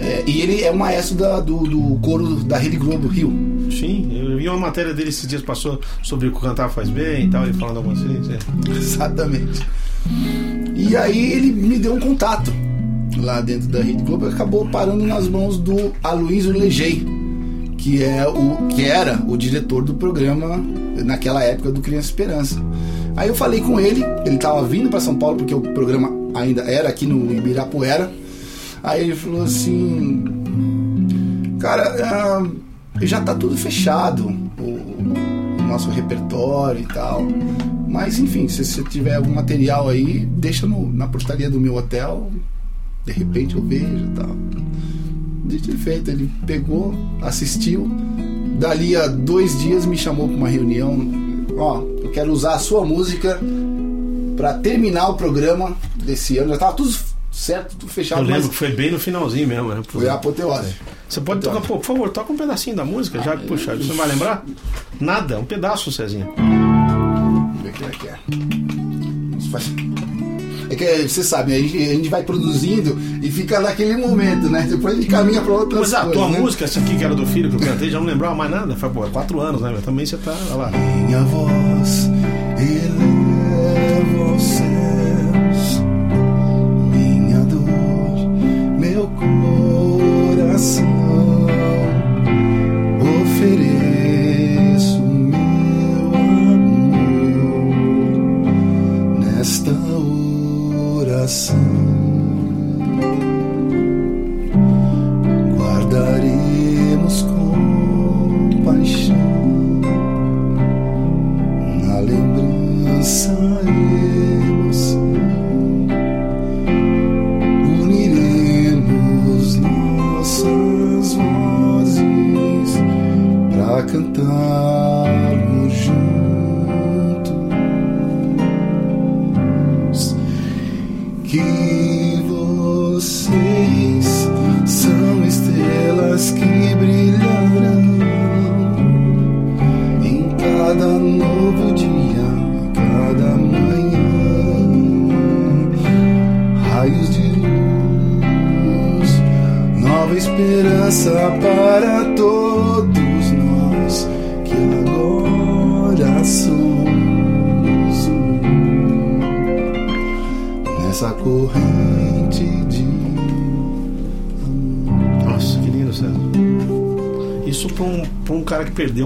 É, 0.00 0.22
e 0.26 0.40
ele 0.42 0.62
é 0.62 0.70
o 0.70 0.76
maestro 0.76 1.16
da- 1.16 1.40
do, 1.40 1.58
do 1.64 1.98
coro 2.00 2.36
da 2.44 2.58
Rede 2.58 2.76
Globo 2.76 3.08
Rio. 3.08 3.32
Sim, 3.70 4.08
eu 4.12 4.36
vi 4.36 4.48
uma 4.48 4.58
matéria 4.58 4.92
dele 4.92 5.08
esses 5.08 5.26
dias 5.26 5.40
passou 5.42 5.80
sobre 6.02 6.28
o 6.28 6.32
que 6.32 6.40
cantar 6.40 6.68
faz 6.68 6.88
bem 6.90 7.26
e 7.26 7.30
tal, 7.30 7.44
ele 7.44 7.54
falando 7.54 7.78
algumas 7.78 8.00
vezes. 8.02 8.28
é. 8.30 8.38
Exatamente. 8.76 9.66
E 10.74 10.96
aí 10.96 11.32
ele 11.32 11.52
me 11.52 11.78
deu 11.78 11.94
um 11.94 12.00
contato 12.00 12.52
lá 13.16 13.40
dentro 13.40 13.68
da 13.68 13.82
Rede 13.82 14.02
Globo 14.02 14.26
acabou 14.26 14.66
parando 14.68 15.04
nas 15.04 15.28
mãos 15.28 15.58
do 15.58 15.92
Aloysio 16.02 16.52
Legei, 16.52 17.04
que, 17.76 18.02
é 18.02 18.26
o, 18.26 18.68
que 18.68 18.84
era 18.84 19.22
o 19.26 19.36
diretor 19.36 19.82
do 19.82 19.94
programa 19.94 20.56
naquela 21.04 21.42
época 21.42 21.70
do 21.70 21.80
Criança 21.80 22.08
Esperança. 22.08 22.62
Aí 23.16 23.28
eu 23.28 23.34
falei 23.34 23.60
com 23.60 23.80
ele, 23.80 24.04
ele 24.24 24.36
estava 24.36 24.64
vindo 24.64 24.88
para 24.88 25.00
São 25.00 25.16
Paulo 25.16 25.38
porque 25.38 25.54
o 25.54 25.60
programa 25.60 26.10
ainda 26.34 26.62
era 26.62 26.88
aqui 26.88 27.06
no 27.06 27.32
Ibirapuera. 27.32 28.10
Aí 28.82 29.02
ele 29.02 29.16
falou 29.16 29.42
assim: 29.42 30.24
Cara, 31.58 31.96
ah, 32.04 32.46
já 33.02 33.20
tá 33.20 33.34
tudo 33.34 33.56
fechado, 33.56 34.28
o, 34.58 35.60
o 35.60 35.62
nosso 35.66 35.90
repertório 35.90 36.82
e 36.82 36.86
tal. 36.86 37.26
Mas 37.88 38.18
enfim, 38.18 38.46
se 38.48 38.64
você 38.64 38.82
tiver 38.84 39.14
algum 39.14 39.32
material 39.34 39.88
aí, 39.88 40.20
deixa 40.26 40.66
no- 40.66 40.92
na 40.92 41.06
portaria 41.08 41.48
do 41.50 41.58
meu 41.58 41.74
hotel. 41.76 42.30
De 43.06 43.12
repente 43.12 43.56
eu 43.56 43.62
vejo 43.62 43.86
e 43.86 44.10
tal. 44.14 44.36
Dito 45.46 45.70
e 45.70 45.76
feito, 45.78 46.10
ele 46.10 46.30
pegou, 46.46 46.94
assistiu. 47.22 47.90
Dali 48.58 48.94
a 48.94 49.06
dois 49.06 49.58
dias 49.60 49.86
me 49.86 49.96
chamou 49.96 50.28
para 50.28 50.36
uma 50.36 50.48
reunião. 50.48 51.08
Ó, 51.56 51.80
eu 52.02 52.10
quero 52.10 52.30
usar 52.32 52.54
a 52.54 52.58
sua 52.58 52.84
música 52.84 53.40
para 54.36 54.54
terminar 54.54 55.08
o 55.08 55.14
programa 55.14 55.74
desse 56.04 56.36
ano. 56.38 56.50
Já 56.50 56.58
tava 56.58 56.74
tudo 56.74 56.94
certo, 57.32 57.76
tudo 57.76 57.90
fechado, 57.90 58.18
Eu 58.20 58.26
lembro 58.26 58.40
mas 58.42 58.50
que 58.50 58.56
foi 58.56 58.72
bem 58.72 58.90
no 58.92 58.98
finalzinho 58.98 59.48
mesmo, 59.48 59.68
né? 59.68 59.80
foi 59.88 60.08
a 60.08 60.14
apoteose. 60.14 60.74
Você 61.08 61.20
pode 61.22 61.40
tocar, 61.40 61.60
pô, 61.62 61.78
por 61.78 61.84
favor, 61.86 62.10
toca 62.10 62.32
um 62.32 62.36
pedacinho 62.36 62.76
da 62.76 62.84
música, 62.84 63.22
já 63.22 63.34
que, 63.36 63.46
puxa, 63.46 63.74
você 63.74 63.88
não 63.88 63.96
vai 63.96 64.08
lembrar? 64.08 64.44
Nada, 65.00 65.38
um 65.38 65.44
pedaço, 65.44 65.90
Cezinha. 65.90 66.28
Ver 67.68 67.72
como 67.72 67.90
é 67.90 67.92
que 67.92 68.08
é. 68.08 68.18
É 70.70 70.74
que 70.74 71.08
você 71.08 71.22
sabe, 71.22 71.54
a 71.54 71.58
gente, 71.58 71.76
a 71.78 71.94
gente 71.94 72.08
vai 72.08 72.22
produzindo 72.22 72.98
e 73.22 73.30
fica 73.30 73.58
naquele 73.58 73.96
momento, 73.96 74.48
né? 74.50 74.66
Depois 74.68 74.94
a 74.94 74.96
gente 74.96 75.10
caminha 75.10 75.40
para 75.40 75.52
outras 75.52 75.80
Mas 75.80 75.94
a 75.94 76.00
coisas. 76.00 76.14
tua 76.18 76.28
né? 76.30 76.38
música, 76.38 76.64
essa 76.64 76.78
aqui 76.80 76.96
que 76.96 77.04
era 77.04 77.14
do 77.14 77.26
filho 77.26 77.48
que 77.50 77.56
eu 77.56 77.60
cantei, 77.60 77.90
já 77.90 77.98
não 77.98 78.06
lembrava 78.06 78.34
mais 78.34 78.50
nada. 78.50 78.76
Foi, 78.76 78.90
pô, 78.90 79.06
é 79.06 79.10
quatro 79.10 79.40
anos, 79.40 79.62
né? 79.62 79.74
Também 79.84 80.04
você 80.04 80.16
tá, 80.18 80.36
olha 80.50 80.54
lá. 80.54 80.70
Minha 80.70 81.22
voz 81.24 82.10
eleva 82.58 84.30
aos 84.30 84.60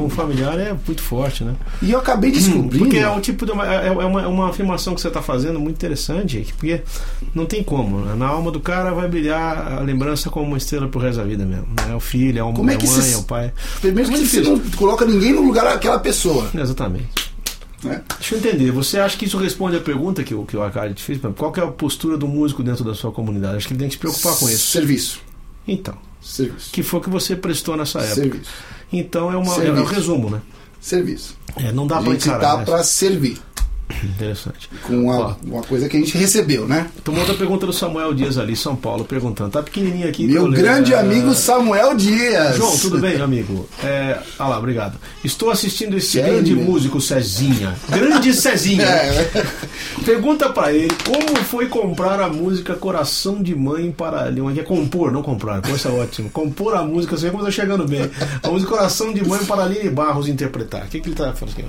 um 0.00 0.08
que 0.08 0.14
perdeu 0.16 0.26
um 0.32 0.32
familiar 0.32 0.58
é 0.58 0.76
muito 0.86 1.02
forte, 1.02 1.44
né? 1.44 1.54
E 1.80 1.90
eu 1.92 1.98
acabei 1.98 2.30
descobrindo. 2.30 2.78
Porque 2.78 2.96
é 2.98 3.08
um 3.08 3.20
tipo 3.20 3.44
de 3.46 3.52
uma, 3.52 3.66
é, 3.66 3.88
é 3.88 3.90
uma, 3.90 4.22
é 4.22 4.26
uma 4.26 4.48
afirmação 4.50 4.94
que 4.94 5.00
você 5.00 5.08
está 5.08 5.20
fazendo 5.22 5.58
muito 5.60 5.76
interessante, 5.76 6.46
porque 6.56 6.82
não 7.34 7.46
tem 7.46 7.62
como. 7.62 8.00
né? 8.00 8.14
Na 8.14 8.26
alma 8.28 8.50
do 8.50 8.60
cara 8.60 8.92
vai 8.92 9.08
brilhar 9.08 9.72
a 9.74 9.80
lembrança 9.80 10.30
como 10.30 10.46
uma 10.46 10.58
estrela 10.58 10.88
pro 10.88 11.00
resto 11.00 11.18
da 11.18 11.24
vida 11.24 11.44
mesmo. 11.44 11.66
né? 11.76 11.90
É 11.90 11.94
o 11.94 12.00
filho, 12.00 12.38
é, 12.38 12.52
Como 12.52 12.70
é 12.70 12.74
é 12.74 12.76
a 12.76 12.78
que 12.78 12.86
mãe, 12.86 13.00
cês- 13.00 13.14
é 13.14 13.16
o 13.18 13.22
pai. 13.24 13.52
Primeiro 13.80 14.10
É 14.10 14.12
que 14.12 14.18
muito 14.18 14.30
você 14.30 14.40
não 14.42 14.58
coloca 14.76 15.04
ninguém 15.04 15.32
no 15.32 15.42
lugar 15.42 15.64
daquela 15.64 15.98
pessoa. 15.98 16.48
Exatamente. 16.54 17.08
Né? 17.84 18.00
Deixa 18.18 18.36
eu 18.36 18.38
entender, 18.38 18.70
você 18.70 18.98
acha 18.98 19.16
que 19.16 19.24
isso 19.24 19.36
responde 19.36 19.76
à 19.76 19.80
pergunta 19.80 20.22
que 20.22 20.32
o, 20.34 20.44
que 20.44 20.56
o 20.56 20.62
Arcade 20.62 20.94
te 20.94 21.02
fez? 21.02 21.18
Qual 21.36 21.50
que 21.50 21.58
é 21.58 21.64
a 21.64 21.66
postura 21.66 22.16
do 22.16 22.28
músico 22.28 22.62
dentro 22.62 22.84
da 22.84 22.94
sua 22.94 23.10
comunidade? 23.10 23.56
Acho 23.56 23.66
que 23.66 23.72
ele 23.72 23.80
tem 23.80 23.88
que 23.88 23.94
se 23.94 23.98
preocupar 23.98 24.36
com 24.36 24.48
isso. 24.48 24.68
Serviço. 24.70 25.20
Então, 25.66 25.94
Serviço. 26.20 26.70
que 26.72 26.82
foi 26.82 27.00
o 27.00 27.02
que 27.02 27.10
você 27.10 27.34
prestou 27.34 27.76
nessa 27.76 27.98
época. 27.98 28.14
Serviço. 28.14 28.50
Então 28.92 29.32
é, 29.32 29.36
uma, 29.36 29.64
é, 29.64 29.72
um 29.72 29.84
resumo, 29.84 30.30
né? 30.30 30.40
Serviço. 30.80 31.36
É, 31.56 31.72
não 31.72 31.86
dá 31.86 31.98
A 31.98 32.02
pra 32.02 32.12
gente 32.12 32.28
encarar. 32.28 32.40
tá 32.40 32.56
né? 32.58 32.64
para 32.64 32.82
servir 32.84 33.38
Interessante. 34.06 34.68
com 34.86 35.06
Ó. 35.08 35.34
uma 35.44 35.62
coisa 35.62 35.88
que 35.88 35.96
a 35.96 36.00
gente 36.00 36.16
recebeu, 36.16 36.66
né? 36.66 36.88
Uma 37.06 37.20
outra 37.20 37.34
pergunta 37.34 37.66
do 37.66 37.72
Samuel 37.72 38.14
Dias 38.14 38.38
ali, 38.38 38.56
São 38.56 38.74
Paulo, 38.74 39.04
perguntando. 39.04 39.50
Tá 39.50 39.62
pequenininho 39.62 40.08
aqui. 40.08 40.26
Meu 40.26 40.50
grande 40.50 40.94
é, 40.94 40.98
amigo 40.98 41.34
Samuel 41.34 41.94
Dias. 41.94 42.56
João, 42.56 42.76
tudo 42.78 42.98
bem, 42.98 43.20
amigo? 43.20 43.68
É, 43.82 44.18
ah 44.38 44.48
lá, 44.48 44.58
obrigado. 44.58 44.98
Estou 45.24 45.50
assistindo 45.50 45.96
esse 45.96 46.12
Sério 46.12 46.34
grande 46.34 46.54
músico 46.54 47.00
Cezinha. 47.00 47.74
Grande 47.88 48.32
Cezinha. 48.34 48.82
É, 48.92 49.44
Pergunta 50.04 50.48
pra 50.50 50.72
ele 50.72 50.92
como 51.04 51.36
foi 51.44 51.66
comprar 51.66 52.20
a 52.20 52.28
música 52.28 52.74
Coração 52.74 53.42
de 53.42 53.54
Mãe 53.54 53.90
para. 53.90 54.30
Que 54.52 54.60
é 54.60 54.62
compor, 54.62 55.10
não 55.10 55.22
comprar. 55.22 55.62
Isso 55.68 55.88
é 55.88 55.90
ótimo. 55.90 56.30
Compor 56.30 56.74
a 56.74 56.82
música, 56.82 57.16
você 57.16 57.26
vê 57.26 57.30
como 57.30 57.44
tá 57.44 57.50
chegando 57.50 57.86
bem. 57.86 58.10
A 58.42 58.48
música 58.48 58.70
Coração 58.70 59.12
de 59.12 59.26
Mãe 59.26 59.44
para 59.44 59.64
Aline 59.64 59.88
Barros 59.90 60.28
interpretar. 60.28 60.84
O 60.84 60.88
que, 60.88 61.00
que 61.00 61.08
ele 61.08 61.16
tá 61.16 61.30
aqui? 61.30 61.64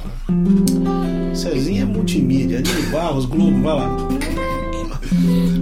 Cezinha 1.36 1.84
é 1.84 1.86
multimídia. 2.24 2.58
Aline 2.60 2.82
Barros, 2.92 3.26
Globo, 3.26 3.62
vai 3.62 3.74
lá. 3.74 3.98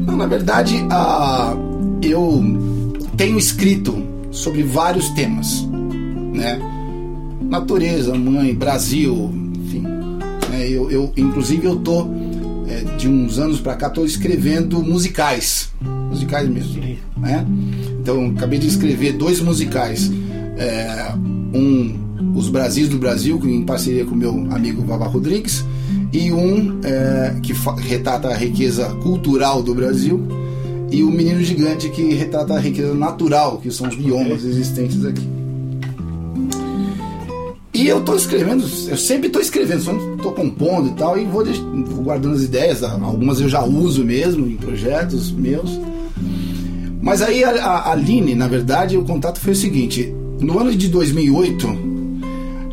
Não, 0.05 0.15
na 0.15 0.25
verdade, 0.27 0.85
a, 0.89 1.55
eu 2.01 2.43
tenho 3.17 3.37
escrito 3.37 4.01
sobre 4.31 4.63
vários 4.63 5.09
temas, 5.09 5.67
né? 6.33 6.59
Natureza, 7.41 8.15
mãe, 8.15 8.55
Brasil, 8.55 9.31
enfim. 9.57 9.81
né? 10.49 10.69
Eu, 10.69 10.89
eu, 10.89 11.11
inclusive, 11.17 11.65
eu 11.65 11.77
tô 11.77 12.07
é, 12.67 12.97
de 12.97 13.09
uns 13.09 13.37
anos 13.39 13.59
pra 13.59 13.75
cá 13.75 13.89
tô 13.89 14.05
escrevendo 14.05 14.81
musicais, 14.81 15.69
musicais 16.09 16.47
mesmo, 16.47 16.81
né? 17.17 17.45
Então, 17.99 18.33
acabei 18.35 18.57
de 18.57 18.67
escrever 18.67 19.13
dois 19.13 19.41
musicais, 19.41 20.11
É, 20.57 21.13
um 21.53 22.10
Os 22.35 22.49
Brasis 22.49 22.89
do 22.89 22.97
Brasil, 22.97 23.39
em 23.45 23.63
parceria 23.63 24.05
com 24.05 24.15
meu 24.15 24.31
amigo 24.51 24.81
Vava 24.83 25.07
Rodrigues, 25.07 25.65
e 26.13 26.31
um 26.31 26.79
é, 26.83 27.35
que 27.41 27.53
retrata 27.81 28.29
a 28.29 28.35
riqueza 28.35 28.85
cultural 29.03 29.61
do 29.61 29.73
Brasil, 29.73 30.27
e 30.91 31.03
o 31.03 31.09
Menino 31.09 31.41
Gigante, 31.41 31.89
que 31.89 32.13
retrata 32.13 32.53
a 32.53 32.59
riqueza 32.59 32.93
natural, 32.93 33.57
que 33.57 33.71
são 33.71 33.87
os 33.87 33.95
biomas 33.95 34.43
existentes 34.43 35.05
aqui. 35.05 35.27
E 37.73 37.87
eu 37.87 38.01
tô 38.01 38.15
escrevendo, 38.15 38.63
eu 38.89 38.97
sempre 38.97 39.29
tô 39.29 39.39
escrevendo, 39.39 39.81
só 39.81 39.93
tô 40.21 40.31
compondo 40.33 40.89
e 40.89 40.91
tal, 40.91 41.17
e 41.17 41.25
vou, 41.25 41.43
vou 41.45 42.03
guardando 42.03 42.35
as 42.35 42.43
ideias, 42.43 42.83
algumas 42.83 43.39
eu 43.39 43.47
já 43.47 43.63
uso 43.63 44.03
mesmo 44.03 44.45
em 44.45 44.57
projetos 44.57 45.31
meus. 45.31 45.79
Mas 47.01 47.21
aí 47.21 47.43
a 47.43 47.49
a 47.49 47.91
Aline, 47.91 48.35
na 48.35 48.47
verdade, 48.47 48.97
o 48.97 49.03
contato 49.03 49.39
foi 49.39 49.53
o 49.53 49.55
seguinte: 49.55 50.13
no 50.39 50.59
ano 50.59 50.75
de 50.75 50.89
2008, 50.89 51.90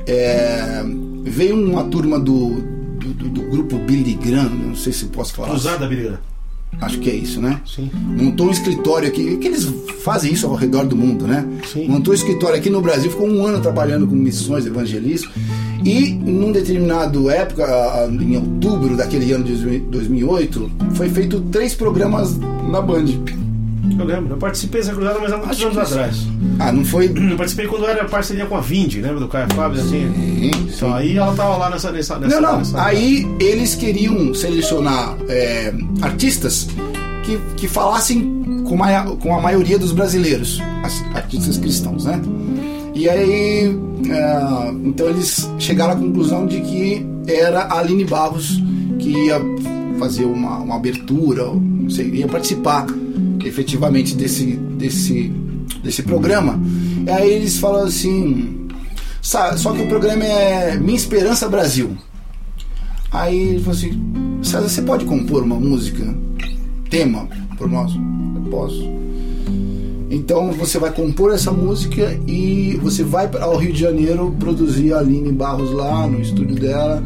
é, 0.09 0.83
veio 1.25 1.55
uma 1.57 1.85
turma 1.85 2.19
do, 2.19 2.55
do, 2.99 3.13
do- 3.15 3.29
do 3.29 3.43
grupo 3.43 3.79
Billy 3.79 4.15
Graham, 4.15 4.49
não 4.51 4.75
sei 4.77 4.93
se 4.93 5.05
posso 5.07 5.35
falar. 5.35 5.51
Cruzada, 5.51 5.87
Billy. 5.87 6.13
Acho 6.81 6.99
que 6.99 7.09
é 7.11 7.15
isso, 7.15 7.41
né? 7.41 7.61
Sim. 7.67 7.91
Montou 7.95 8.47
um 8.49 8.51
escritório 8.51 9.09
aqui, 9.09 9.37
que 9.39 9.47
eles 9.49 9.65
fazem 10.03 10.33
isso 10.33 10.47
ao 10.47 10.55
redor 10.55 10.85
do 10.87 10.95
mundo, 10.95 11.27
né? 11.27 11.47
Sim. 11.73 11.89
Montou 11.89 12.13
um 12.13 12.15
escritório 12.15 12.57
aqui 12.57 12.69
no 12.69 12.81
Brasil, 12.83 13.11
ficou 13.11 13.27
um 13.29 13.45
ano 13.47 13.61
trabalhando 13.61 14.07
com 14.07 14.15
missões 14.15 14.67
evangelistas. 14.67 15.31
E 15.85 16.11
num 16.13 16.53
determinado 16.53 17.31
época, 17.31 17.65
em 18.21 18.37
outubro 18.37 18.97
daquele 18.97 19.33
ano 19.33 19.45
de 19.45 19.79
2008, 19.81 20.71
foi 20.95 21.09
feito 21.09 21.41
três 21.53 21.75
programas 21.75 22.37
na 22.39 22.81
Band. 22.83 23.07
Eu 23.99 24.05
lembro. 24.05 24.35
Eu 24.35 24.37
participei 24.39 24.81
dessa 24.81 24.93
cruzada, 24.95 25.19
mas 25.21 25.33
há 25.33 25.37
muitos 25.39 25.63
anos 25.63 25.79
atrás. 25.79 26.17
Ah, 26.59 26.73
não 26.73 26.85
foi. 26.85 27.07
Eu 27.07 27.37
participei 27.37 27.67
quando 27.67 27.87
era 27.87 28.05
parceria 28.05 28.47
com 28.47 28.57
a 28.57 28.61
Vindi, 28.61 29.01
lembra 29.01 29.21
do 29.21 29.29
Caio 29.29 29.47
Fábio? 29.55 29.81
Assim? 29.81 30.51
Então 30.67 30.93
aí 30.95 31.17
ela 31.17 31.35
tava 31.35 31.57
lá 31.57 31.71
nessa. 31.71 31.91
nessa, 31.93 32.19
nessa 32.19 32.41
Não, 32.41 32.51
não. 32.53 32.59
nessa- 32.59 32.83
Aí 32.85 33.27
eles 33.41 33.75
queriam 33.75 34.35
selecionar 34.35 35.17
é, 35.29 35.73
artistas 36.03 36.69
que, 37.25 37.39
que 37.57 37.69
falassem 37.69 38.63
com, 38.67 38.83
a- 38.83 39.17
com 39.17 39.35
a 39.37 39.41
maioria 39.41 39.79
dos 39.79 39.93
brasileiros, 39.93 40.61
as- 40.83 41.05
artistas 41.15 41.57
cristãos, 41.59 42.05
né? 42.05 42.21
E 42.95 43.09
aí, 43.09 43.79
é, 44.11 44.71
então 44.85 45.07
eles 45.09 45.49
chegaram 45.59 45.93
à 45.93 45.97
conclusão 45.97 46.47
de 46.47 46.61
que 46.61 47.07
era 47.27 47.61
a 47.63 47.79
Aline 47.79 48.05
Barros 48.05 48.61
que 48.99 49.11
ia 49.27 49.41
fazer 49.99 50.25
uma, 50.25 50.59
uma 50.59 50.77
abertura, 50.77 51.45
não 51.53 51.91
sei, 51.91 52.09
ia 52.11 52.27
participar 52.29 52.87
efetivamente 53.45 54.15
desse, 54.15 54.47
desse, 54.57 55.33
desse 55.83 56.03
programa. 56.03 56.61
E 57.07 57.11
aí 57.11 57.31
eles 57.33 57.59
falaram 57.59 57.87
assim, 57.87 58.67
"Sa- 59.23 59.57
só 59.57 59.73
que 59.73 59.83
o 59.83 59.89
programa 59.89 60.25
é 60.25 60.77
Minha 60.79 60.97
Esperança 60.97 61.49
Brasil. 61.49 61.91
Aí 63.11 63.37
ele 63.39 63.59
falou 63.61 63.73
assim, 63.79 64.01
César, 64.43 64.69
você 64.69 64.83
pode 64.83 65.05
compor 65.07 65.43
uma 65.43 65.57
música, 65.57 66.05
tema 66.91 67.27
por 67.57 67.69
nós? 67.69 67.93
Eu 67.95 68.43
posso. 68.51 68.83
Então 70.11 70.53
você 70.53 70.79
vai 70.79 70.91
compor 70.93 71.33
essa 71.35 71.51
música 71.53 72.19
e 72.27 72.79
você 72.83 73.03
vai 73.05 73.29
para 73.29 73.47
o 73.49 73.57
Rio 73.57 73.73
de 73.73 73.81
Janeiro 73.81 74.35
produzir 74.39 74.93
a 74.95 74.99
Aline 75.01 75.33
Barros 75.33 75.71
lá 75.73 76.07
no 76.07 76.21
estúdio 76.21 76.57
dela 76.57 77.03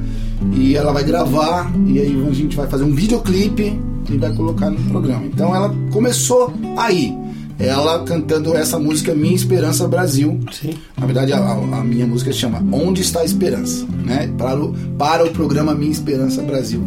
e 0.55 0.77
ela 0.77 0.93
vai 0.93 1.05
gravar 1.05 1.71
e 1.87 1.99
aí 2.01 2.27
a 2.29 2.33
gente 2.33 2.57
vai 2.57 2.67
fazer 2.67 2.85
um 2.85 2.93
videoclipe 2.95 3.79
e 4.11 4.17
vai 4.19 4.33
colocar 4.35 4.71
no 4.71 4.79
programa. 4.91 5.25
Então 5.27 5.55
ela 5.55 5.75
começou 5.93 6.53
aí, 6.77 7.15
ela 7.59 8.03
cantando 8.05 8.55
essa 8.57 8.79
música 8.79 9.15
Minha 9.15 9.35
Esperança 9.35 9.87
Brasil. 9.87 10.41
Sim. 10.51 10.75
Na 10.99 11.07
verdade, 11.07 11.33
a, 11.33 11.39
a- 11.39 11.85
minha 11.85 12.07
música 12.07 12.33
se 12.33 12.39
chama 12.39 12.63
Onde 12.73 13.01
Está 13.03 13.21
a 13.21 13.25
Esperança, 13.25 13.87
né? 14.05 14.29
Para 14.37 14.61
o, 14.61 14.75
para 14.99 15.25
o 15.25 15.31
programa 15.31 15.75
Minha 15.75 15.93
Esperança 15.93 16.43
Brasil. 16.43 16.83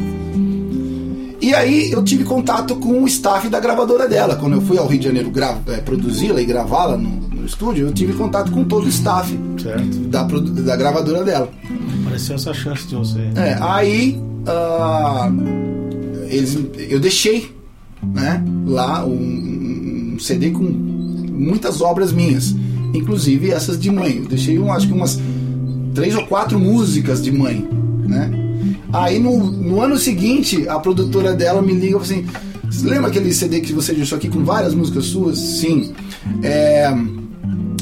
E 1.42 1.54
aí 1.54 1.92
eu 1.92 2.04
tive 2.04 2.24
contato 2.24 2.76
com 2.78 3.04
o 3.04 3.08
staff 3.08 3.48
da 3.50 3.60
gravadora 3.60 4.08
dela. 4.08 4.36
Quando 4.36 4.54
eu 4.54 4.62
fui 4.62 4.78
ao 4.80 4.88
Rio 4.88 5.00
de 5.00 5.06
Janeiro 5.06 5.32
eh, 5.68 5.78
produzi-la 5.78 6.42
e 6.42 6.46
gravá-la 6.46 6.98
no, 6.98 7.10
no 7.10 7.46
estúdio, 7.46 7.88
eu 7.88 7.94
tive 7.94 8.14
contato 8.14 8.52
com 8.52 8.64
todo 8.64 8.86
o 8.86 8.90
staff 8.90 9.38
da, 10.10 10.24
da 10.24 10.76
gravadora 10.76 11.24
dela. 11.24 11.48
Pareceu 12.16 12.36
essa 12.36 12.54
chance 12.54 12.88
de 12.88 12.96
você. 12.96 13.20
É, 13.36 13.58
aí 13.60 14.18
ah, 14.48 15.30
eles, 16.30 16.58
eu 16.90 16.98
deixei 16.98 17.54
né, 18.02 18.42
lá 18.66 19.06
um, 19.06 20.14
um 20.14 20.18
CD 20.18 20.52
com 20.52 20.64
muitas 20.64 21.82
obras 21.82 22.14
minhas, 22.14 22.56
inclusive 22.94 23.52
essas 23.52 23.78
de 23.78 23.92
mãe. 23.92 24.20
Eu 24.20 24.28
deixei 24.28 24.58
um, 24.58 24.72
acho 24.72 24.88
que 24.88 24.94
umas 24.94 25.20
três 25.94 26.16
ou 26.16 26.26
quatro 26.26 26.58
músicas 26.58 27.22
de 27.22 27.34
mãe, 27.34 27.68
né? 28.08 28.32
Aí 28.94 29.20
no, 29.20 29.38
no 29.38 29.82
ano 29.82 29.98
seguinte 29.98 30.70
a 30.70 30.80
produtora 30.80 31.34
dela 31.34 31.62
me 31.62 31.74
liga 31.74 31.98
assim: 31.98 32.26
"Você 32.64 32.88
lembra 32.88 33.10
aquele 33.10 33.34
CD 33.34 33.60
que 33.60 33.74
você 33.74 33.94
deixou 33.94 34.18
aqui 34.18 34.30
com 34.30 34.42
várias 34.42 34.74
músicas 34.74 35.04
suas? 35.04 35.38
Sim. 35.38 35.92
É, 36.42 36.90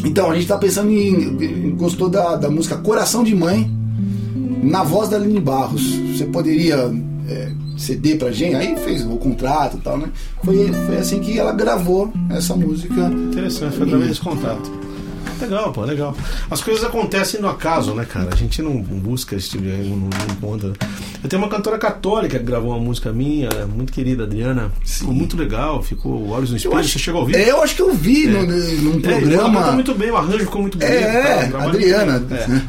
então 0.03 0.31
a 0.31 0.33
gente 0.33 0.47
tá 0.47 0.57
pensando 0.57 0.89
em 0.89 1.75
gostou 1.75 2.09
da, 2.09 2.35
da 2.35 2.49
música 2.49 2.77
Coração 2.77 3.23
de 3.23 3.35
Mãe 3.35 3.82
na 4.63 4.83
voz 4.83 5.09
da 5.09 5.17
Aline 5.17 5.39
Barros. 5.39 5.83
Você 6.15 6.25
poderia 6.25 6.91
é, 7.27 7.51
CD 7.77 8.15
pra 8.15 8.31
gente, 8.31 8.55
aí 8.55 8.75
fez 8.77 9.03
o 9.05 9.15
contrato 9.17 9.77
e 9.77 9.81
tal, 9.81 9.97
né? 9.97 10.09
Foi, 10.43 10.71
foi 10.85 10.97
assim 10.97 11.19
que 11.19 11.37
ela 11.39 11.51
gravou 11.53 12.11
essa 12.29 12.55
música. 12.55 12.93
Interessante, 13.07 13.75
foi 13.75 13.85
através 13.85 14.09
desse 14.09 14.21
contato. 14.21 14.83
Legal, 15.41 15.73
pô, 15.73 15.81
legal. 15.83 16.15
As 16.49 16.61
coisas 16.61 16.83
acontecem 16.85 17.41
no 17.41 17.49
acaso, 17.49 17.93
né, 17.93 18.05
cara? 18.05 18.29
A 18.31 18.35
gente 18.35 18.61
não 18.61 18.77
busca 18.81 19.35
esse 19.35 19.49
tipo 19.49 19.63
de. 19.63 19.71
não, 19.71 19.97
não 19.97 20.07
encontra. 20.31 20.71
Eu 21.21 21.29
tenho 21.29 21.41
uma 21.41 21.49
cantora 21.49 21.77
católica 21.77 22.37
que 22.39 22.45
gravou 22.45 22.69
uma 22.71 22.79
música 22.79 23.11
minha, 23.11 23.49
muito 23.67 23.91
querida, 23.91 24.23
Adriana. 24.23 24.71
Ficou 24.85 25.13
muito 25.13 25.35
legal, 25.35 25.81
ficou 25.83 26.29
Olhos 26.29 26.51
no 26.51 26.55
Espelho. 26.57 26.81
Você 26.83 26.97
chegou 26.99 27.19
a 27.19 27.21
ouvir? 27.23 27.35
É, 27.35 27.51
eu 27.51 27.61
acho 27.61 27.75
que 27.75 27.81
eu 27.81 27.93
vi 27.93 28.27
no, 28.27 28.43
num 28.43 29.01
É, 29.03 29.11
ela 29.11 29.19
programa. 29.19 29.59
canta 29.61 29.71
muito 29.73 29.95
bem, 29.95 30.11
o 30.11 30.15
arranjo 30.17 30.39
ficou 30.39 30.61
muito 30.61 30.77
bonito. 30.77 30.93
É, 30.93 31.47
tá, 31.47 31.63
Adriana. 31.63 32.19
muito 32.19 32.27
bem. 32.29 32.39
É. 32.39 32.61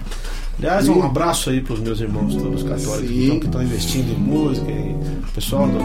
Aliás, 0.59 0.89
um 0.89 1.03
abraço 1.03 1.51
aí 1.51 1.61
pros 1.61 1.81
meus 1.81 2.01
irmãos 2.01 2.37
todos 2.37 2.63
católicos 2.63 3.09
Sim. 3.09 3.41
que 3.41 3.47
estão 3.47 3.63
investindo 3.63 4.13
em 4.13 4.19
música, 4.19 4.71
e 4.71 4.97
pessoal, 5.35 5.69
do, 5.69 5.79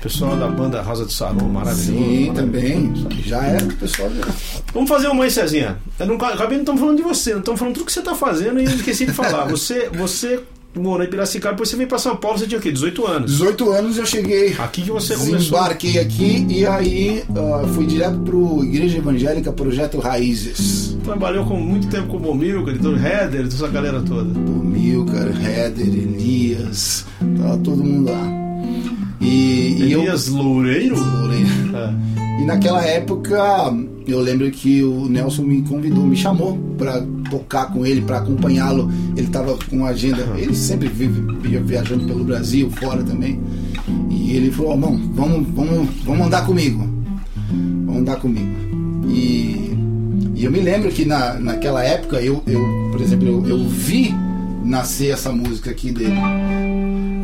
pessoal 0.00 0.36
da 0.36 0.48
banda 0.48 0.82
Rosa 0.82 1.06
de 1.06 1.12
Saron, 1.12 1.48
maravilhoso. 1.48 2.04
Sim, 2.04 2.32
também. 2.34 2.92
Já 3.24 3.44
era, 3.44 3.64
o 3.64 3.76
pessoal 3.76 4.10
já. 4.10 4.26
Vamos 4.72 4.88
fazer 4.88 5.08
uma 5.08 5.24
aí, 5.24 5.30
Cezinha. 5.30 5.78
Eu 5.98 6.06
não, 6.06 6.14
acabei 6.16 6.58
não 6.58 6.62
estamos 6.62 6.80
falando 6.80 6.96
de 6.96 7.02
você, 7.02 7.32
não 7.32 7.40
estamos 7.40 7.58
falando 7.58 7.74
tudo 7.74 7.86
que 7.86 7.92
você 7.92 8.00
está 8.00 8.14
fazendo 8.14 8.60
e 8.60 8.64
esqueci 8.64 9.06
de 9.06 9.12
falar. 9.12 9.46
Você, 9.46 9.88
você 9.88 10.40
morou 10.78 11.04
em 11.04 11.10
Piracicaba, 11.10 11.54
depois 11.54 11.68
você 11.68 11.76
veio 11.76 11.88
para 11.88 11.98
São 11.98 12.16
Paulo, 12.16 12.38
você 12.38 12.46
tinha 12.46 12.58
o 12.58 12.62
quê? 12.62 12.70
18 12.70 13.06
anos. 13.06 13.30
18 13.32 13.70
anos 13.70 13.98
eu 13.98 14.06
cheguei. 14.06 14.54
Aqui 14.58 14.82
que 14.82 14.90
você 14.90 15.14
começou. 15.14 15.38
Desembarquei 15.38 15.98
aqui 15.98 16.46
e 16.48 16.66
aí 16.66 17.24
ah, 17.34 17.66
fui 17.74 17.86
direto 17.86 18.18
pro 18.20 18.62
Igreja 18.64 18.98
Evangélica 18.98 19.52
Projeto 19.52 19.98
Raízes. 19.98 20.96
Trabalhou 21.02 21.44
com 21.44 21.58
muito 21.58 21.88
tempo 21.88 22.08
com 22.08 22.16
o 22.16 22.20
Bomilca, 22.20 22.70
editor 22.70 23.04
Header, 23.04 23.46
essa 23.46 23.68
galera 23.68 24.00
toda. 24.02 24.38
O 24.38 24.64
Milcar, 24.64 25.28
Heather, 25.28 25.86
Elias, 25.86 27.04
tava 27.38 27.58
todo 27.58 27.82
mundo 27.82 28.10
lá. 28.10 28.40
E, 29.20 29.76
e 29.80 29.92
eu. 29.92 30.00
Elias 30.00 30.28
Loureiro? 30.28 30.96
É. 31.74 32.20
E 32.42 32.44
naquela 32.44 32.82
época 32.84 33.36
eu 34.06 34.20
lembro 34.20 34.50
que 34.50 34.82
o 34.82 35.08
Nelson 35.08 35.42
me 35.42 35.62
convidou, 35.62 36.04
me 36.04 36.16
chamou 36.16 36.58
para 36.78 37.04
tocar 37.30 37.72
com 37.72 37.86
ele, 37.86 38.02
para 38.02 38.18
acompanhá-lo. 38.18 38.90
Ele 39.16 39.26
estava 39.26 39.56
com 39.70 39.86
agenda, 39.86 40.26
ele 40.36 40.54
sempre 40.54 40.88
vive 40.88 41.20
via- 41.40 41.62
viajando 41.62 42.04
pelo 42.04 42.24
Brasil, 42.24 42.70
fora 42.70 43.02
também. 43.02 43.40
E 44.10 44.32
ele 44.36 44.50
falou: 44.50 44.76
"Bom, 44.76 44.98
vamos, 45.14 45.46
vamos, 45.54 45.88
vamos 46.04 46.26
andar 46.26 46.44
comigo, 46.44 46.86
vamos 47.86 48.00
andar 48.02 48.16
comigo". 48.16 48.50
E, 49.08 49.74
e 50.34 50.44
eu 50.44 50.50
me 50.50 50.60
lembro 50.60 50.90
que 50.90 51.04
na, 51.04 51.34
naquela 51.34 51.82
época 51.82 52.20
eu, 52.20 52.42
eu 52.46 52.60
por 52.92 53.00
exemplo, 53.00 53.26
eu, 53.26 53.46
eu 53.58 53.68
vi 53.68 54.14
nascer 54.64 55.12
essa 55.12 55.32
música 55.32 55.70
aqui 55.70 55.90
dele. 55.90 56.14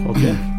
Qual 0.04 0.14
que 0.14 0.26
é? 0.26 0.55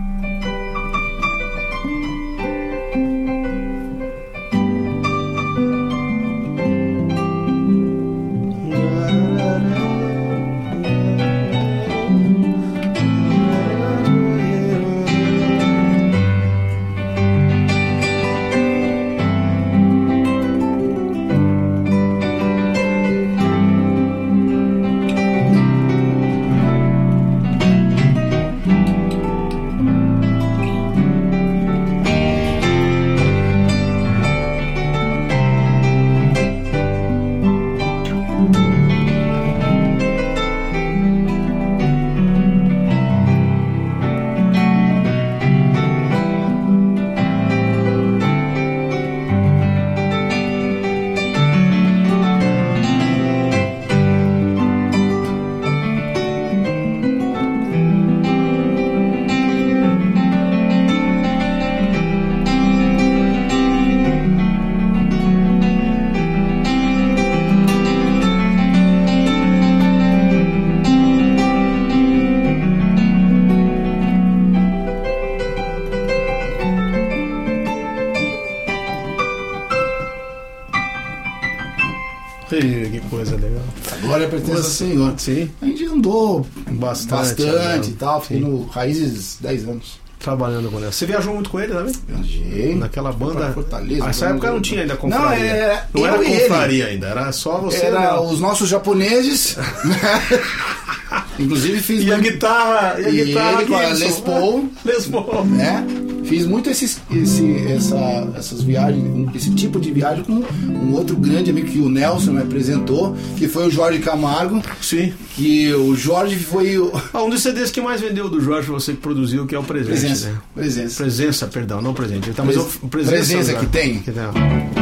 Sim, 85.18 85.50
A 85.62 85.66
gente 85.66 85.86
andou 85.86 86.46
bastante. 86.72 87.44
bastante 87.44 87.88
né? 87.88 87.94
e 87.94 87.94
tal, 87.94 88.22
fiquei 88.22 88.38
Sim. 88.40 88.44
no 88.46 88.66
Raízes 88.68 89.38
10 89.42 89.68
anos. 89.70 90.00
Trabalhando 90.20 90.70
com 90.72 90.78
ele. 90.78 90.88
Você 90.88 91.06
viajou 91.06 91.34
muito 91.36 91.50
com 91.50 91.60
ele 91.60 91.72
também? 91.74 91.94
Viajei. 92.08 92.74
Naquela 92.76 93.12
banda. 93.12 93.52
Fortaleza. 93.54 94.04
Ah, 94.04 94.10
Essa 94.10 94.26
fui 94.26 94.34
época 94.34 94.52
não 94.52 94.62
tinha 94.62 94.82
ainda 94.82 94.94
Não, 94.96 95.00
confraria. 95.02 95.46
era, 95.46 95.88
Não 95.94 96.08
era 96.08 96.16
eu 96.18 96.24
e 96.24 96.32
ele. 96.32 96.42
confraria 96.42 96.86
ainda, 96.88 97.08
era 97.08 97.32
só 97.32 97.60
você. 97.60 97.86
Era 97.86 98.00
né? 98.00 98.14
os 98.20 98.40
nossos 98.40 98.68
japoneses. 98.68 99.56
Inclusive 101.40 101.80
fiz. 101.82 102.04
E 102.04 102.12
a 102.12 102.18
guitarra. 102.18 103.00
E 103.00 103.06
a 103.06 103.10
E 103.10 103.26
guitarra 103.26 103.62
ele 103.62 103.66
com 103.68 103.76
a. 103.78 103.88
Les 103.90 104.20
Paul. 104.20 104.70
Les 104.84 105.06
Paul. 105.06 105.46
né? 105.46 105.86
Fiz 106.28 106.46
muito 106.46 106.70
esses, 106.70 107.00
esse, 107.12 107.56
essa, 107.68 107.96
essas 108.36 108.62
viagens, 108.62 109.04
esse 109.36 109.52
tipo 109.52 109.80
de 109.80 109.92
viagem 109.92 110.24
com 110.24 110.44
um 110.70 110.94
outro 110.94 111.16
grande 111.16 111.50
amigo 111.50 111.68
que 111.68 111.80
o 111.80 111.90
Nelson 111.90 112.32
me 112.34 112.42
apresentou, 112.42 113.16
que 113.38 113.48
foi 113.48 113.68
o 113.68 113.72
Jorge 113.72 114.00
Camargo. 114.00 114.62
Sim. 114.82 115.14
Que 115.36 115.74
o 115.74 115.96
Jorge 115.96 116.36
foi 116.38 116.78
o. 116.78 116.92
Ah, 117.14 117.24
um 117.24 117.30
dos 117.30 117.42
CDs 117.42 117.72
que 117.72 117.80
mais 117.82 118.02
vendeu 118.02 118.30
do 118.30 118.40
Jorge, 118.42 118.70
você 118.70 118.92
que 118.92 119.00
produziu, 119.00 119.46
que 119.48 119.56
é 119.56 119.60
o 119.60 119.64
Presente. 119.64 119.88
Presença. 120.00 120.28
Né? 120.30 120.38
Presença. 120.54 121.04
Presença, 121.04 121.48
perdão, 121.48 121.82
não 121.82 121.94
presente. 121.94 122.32
Mas 122.38 122.56
Pres- 122.56 122.76
o 122.82 122.88
presença, 122.88 123.16
Presença 123.16 123.54
né? 123.54 123.60
que 123.60 123.66
tem. 123.68 124.00
Que 124.00 124.12
tem. 124.12 124.77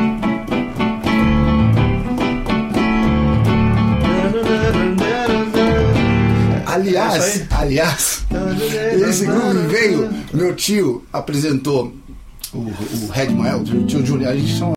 Aliás, 6.85 7.41
Essa 7.41 7.47
aliás, 7.57 8.25
esse 9.09 9.25
grupo 9.25 9.67
veio, 9.67 10.09
meu 10.31 10.55
tio 10.55 11.03
apresentou 11.11 11.91
o, 12.53 12.59
o 12.59 13.09
Red 13.11 13.29
Mael, 13.29 13.61
o 13.61 13.85
tio 13.87 14.05
Júnior, 14.05 14.31
a 14.31 14.35
gente 14.35 14.55
chama 14.55 14.74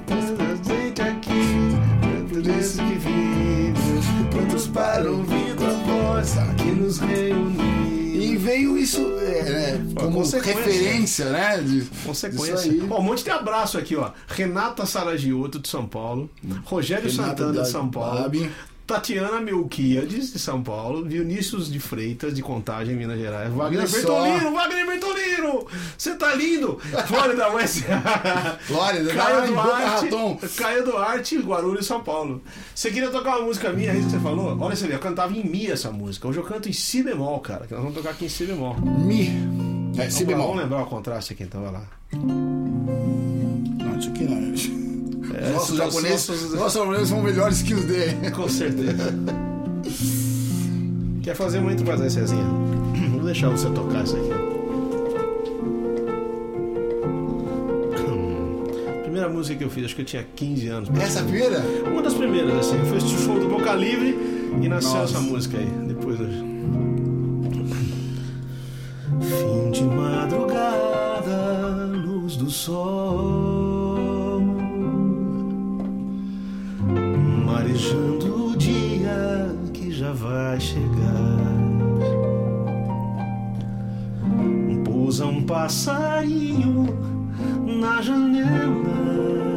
Estamos 0.00 0.30
presentes 0.38 1.04
aqui. 1.04 2.58
Isso 2.60 2.78
que 2.78 2.94
vimos. 2.94 4.04
Todos 4.30 4.66
para 4.68 5.10
ouvindo 5.10 5.64
a 5.66 5.70
voz 6.14 6.34
que 6.56 6.70
nos. 6.70 6.98
E 7.00 8.36
veio 8.36 8.76
isso 8.78 9.00
é, 9.20 9.38
é, 9.74 9.80
como 9.94 10.20
referência, 10.22 11.26
né? 11.26 11.58
de- 11.58 11.82
Consequência. 12.04 12.72
Ó, 12.90 13.00
um 13.00 13.02
monte 13.02 13.22
de 13.22 13.30
abraço 13.30 13.76
aqui, 13.78 13.94
ó. 13.96 14.10
Renata 14.26 14.86
Saragiotto, 14.86 15.58
de 15.58 15.68
São 15.68 15.86
Paulo. 15.86 16.28
Rogério 16.64 17.08
Renata 17.10 17.28
Santana, 17.44 17.62
de 17.62 17.68
São 17.70 17.88
Paulo. 17.88 18.22
Babi. 18.22 18.50
Tatiana 18.88 19.38
Melquiades, 19.38 20.32
de 20.32 20.38
São 20.38 20.62
Paulo. 20.62 21.04
Vinícius 21.04 21.70
de 21.70 21.78
Freitas, 21.78 22.34
de 22.34 22.40
Contagem, 22.40 22.96
Minas 22.96 23.18
Gerais. 23.18 23.52
Wagner. 23.52 23.86
Bertolino, 23.86 24.50
Wagner 24.50 24.86
Bertolino! 24.86 25.66
Você 25.96 26.14
tá 26.14 26.34
lindo! 26.34 26.80
Flórida, 27.06 27.50
mas... 27.50 27.84
Flórida, 28.66 29.14
Caio 29.14 29.46
Duarte, 29.46 30.04
Raton. 30.06 30.40
Caio 30.56 30.84
Duarte, 30.86 31.38
Guarulhos, 31.38 31.84
São 31.84 32.02
Paulo. 32.02 32.42
Você 32.74 32.90
queria 32.90 33.10
tocar 33.10 33.36
uma 33.36 33.46
música 33.46 33.70
minha, 33.70 33.92
é 33.92 33.96
isso 33.96 34.06
que 34.06 34.12
você 34.12 34.20
falou? 34.20 34.58
Olha, 34.58 34.74
você 34.74 34.86
vê, 34.86 34.94
eu 34.94 34.98
cantava 34.98 35.36
em 35.36 35.44
Mi 35.44 35.70
essa 35.70 35.92
música. 35.92 36.26
Hoje 36.26 36.38
eu 36.38 36.44
canto 36.44 36.70
em 36.70 36.72
Si 36.72 37.02
bemol, 37.02 37.40
cara. 37.40 37.66
Que 37.66 37.74
nós 37.74 37.82
vamos 37.82 37.94
tocar 37.94 38.12
aqui 38.12 38.24
em 38.24 38.30
Si 38.30 38.46
bemol. 38.46 38.74
Mi. 38.80 39.28
É, 39.98 40.08
si 40.08 40.24
bemol. 40.24 40.46
vamos 40.46 40.62
lembrar 40.62 40.82
o 40.82 40.86
contraste 40.86 41.34
aqui, 41.34 41.42
então 41.42 41.60
vai 41.60 41.72
lá. 41.72 41.82
Não, 42.14 43.98
isso 43.98 44.08
aqui 44.08 44.24
não. 44.24 44.97
É, 45.40 45.50
nossos 45.52 45.76
japoneses, 45.76 46.28
nossos- 46.28 46.54
nossos 46.54 46.74
japoneses 46.80 47.08
são 47.08 47.22
melhores 47.22 47.62
que 47.62 47.74
os 47.74 47.84
dele. 47.84 48.30
Com 48.34 48.48
certeza. 48.48 49.14
Quer 51.22 51.34
fazer 51.34 51.60
muito 51.60 51.84
fazer, 51.84 52.10
Cezinha? 52.10 52.44
Vou 53.12 53.22
deixar 53.24 53.48
você 53.50 53.68
tocar 53.70 54.04
isso 54.04 54.16
aqui. 54.16 54.32
Hum. 58.08 58.64
Primeira 59.02 59.28
música 59.28 59.56
que 59.58 59.64
eu 59.64 59.70
fiz, 59.70 59.84
acho 59.84 59.94
que 59.96 60.02
eu 60.02 60.06
tinha 60.06 60.26
15 60.36 60.68
anos. 60.68 60.88
Essa 61.00 61.22
primeira? 61.22 61.60
Uma 61.90 62.02
das 62.02 62.14
primeiras, 62.14 62.54
assim. 62.58 62.78
Foi 62.86 62.98
o 62.98 63.00
show 63.00 63.38
do 63.38 63.48
Boca 63.48 63.74
Livre 63.74 64.16
e 64.62 64.68
nasceu 64.68 64.94
Nossa. 64.94 65.16
essa 65.18 65.20
música 65.20 65.58
aí. 65.58 65.66
Depois. 65.86 66.18
Fim 69.20 69.70
de 69.72 69.82
madrugada, 69.84 71.36
luz 72.06 72.36
do 72.36 72.50
sol, 72.50 72.97
vai 80.48 80.60
chegar. 80.60 81.28
Pousa 84.84 85.26
um 85.26 85.42
passarinho 85.42 86.86
na 87.80 88.00
janela. 88.00 89.47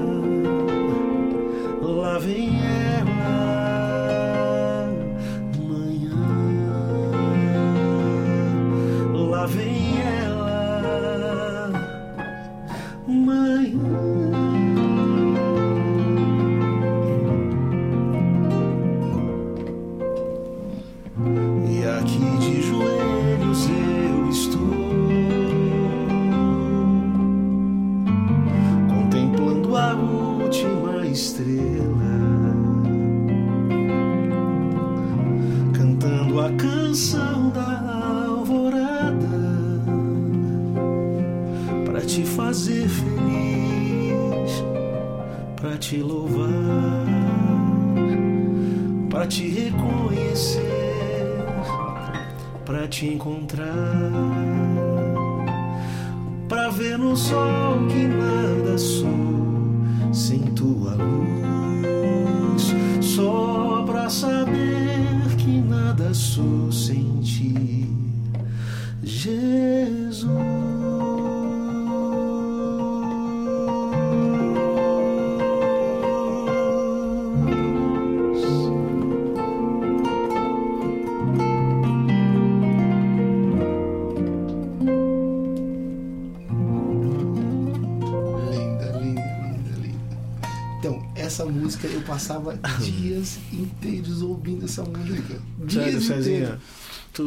Passava 92.12 92.60
dias 92.82 93.38
inteiros 93.54 94.22
ouvindo 94.22 94.66
essa 94.66 94.84
música. 94.84 95.36
Dias 95.66 96.04
inteiros. 96.10 96.60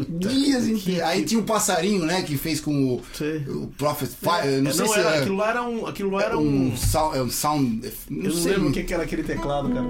Dias 0.08 0.66
inteiros. 0.66 1.02
Aí 1.02 1.24
tinha 1.24 1.40
um 1.40 1.44
passarinho, 1.44 2.04
né, 2.04 2.22
que 2.22 2.36
fez 2.36 2.60
com 2.60 2.94
o, 2.94 3.02
Sei. 3.12 3.38
o 3.48 3.66
Prophet 3.78 4.10
Fire. 4.10 4.54
É, 4.54 4.60
Não 4.60 4.72
sei 4.72 4.88
se 4.88 4.98
era, 4.98 5.10
é, 5.16 5.18
aquilo 5.20 5.36
lá 5.36 5.50
era 5.50 5.62
um. 5.62 5.86
Aquilo 5.86 6.10
lá 6.10 6.22
era 6.22 6.38
um, 6.38 6.68
um. 6.72 6.76
sound, 6.76 7.16
é 7.18 7.22
um 7.22 7.30
sound. 7.30 7.92
Não 8.10 8.24
Eu 8.24 8.34
não 8.34 8.40
sei 8.42 8.52
lembro 8.52 8.68
o 8.68 8.72
que, 8.72 8.82
que 8.84 8.94
era 8.94 9.02
aquele 9.02 9.22
teclado, 9.22 9.68
cara. 9.70 9.86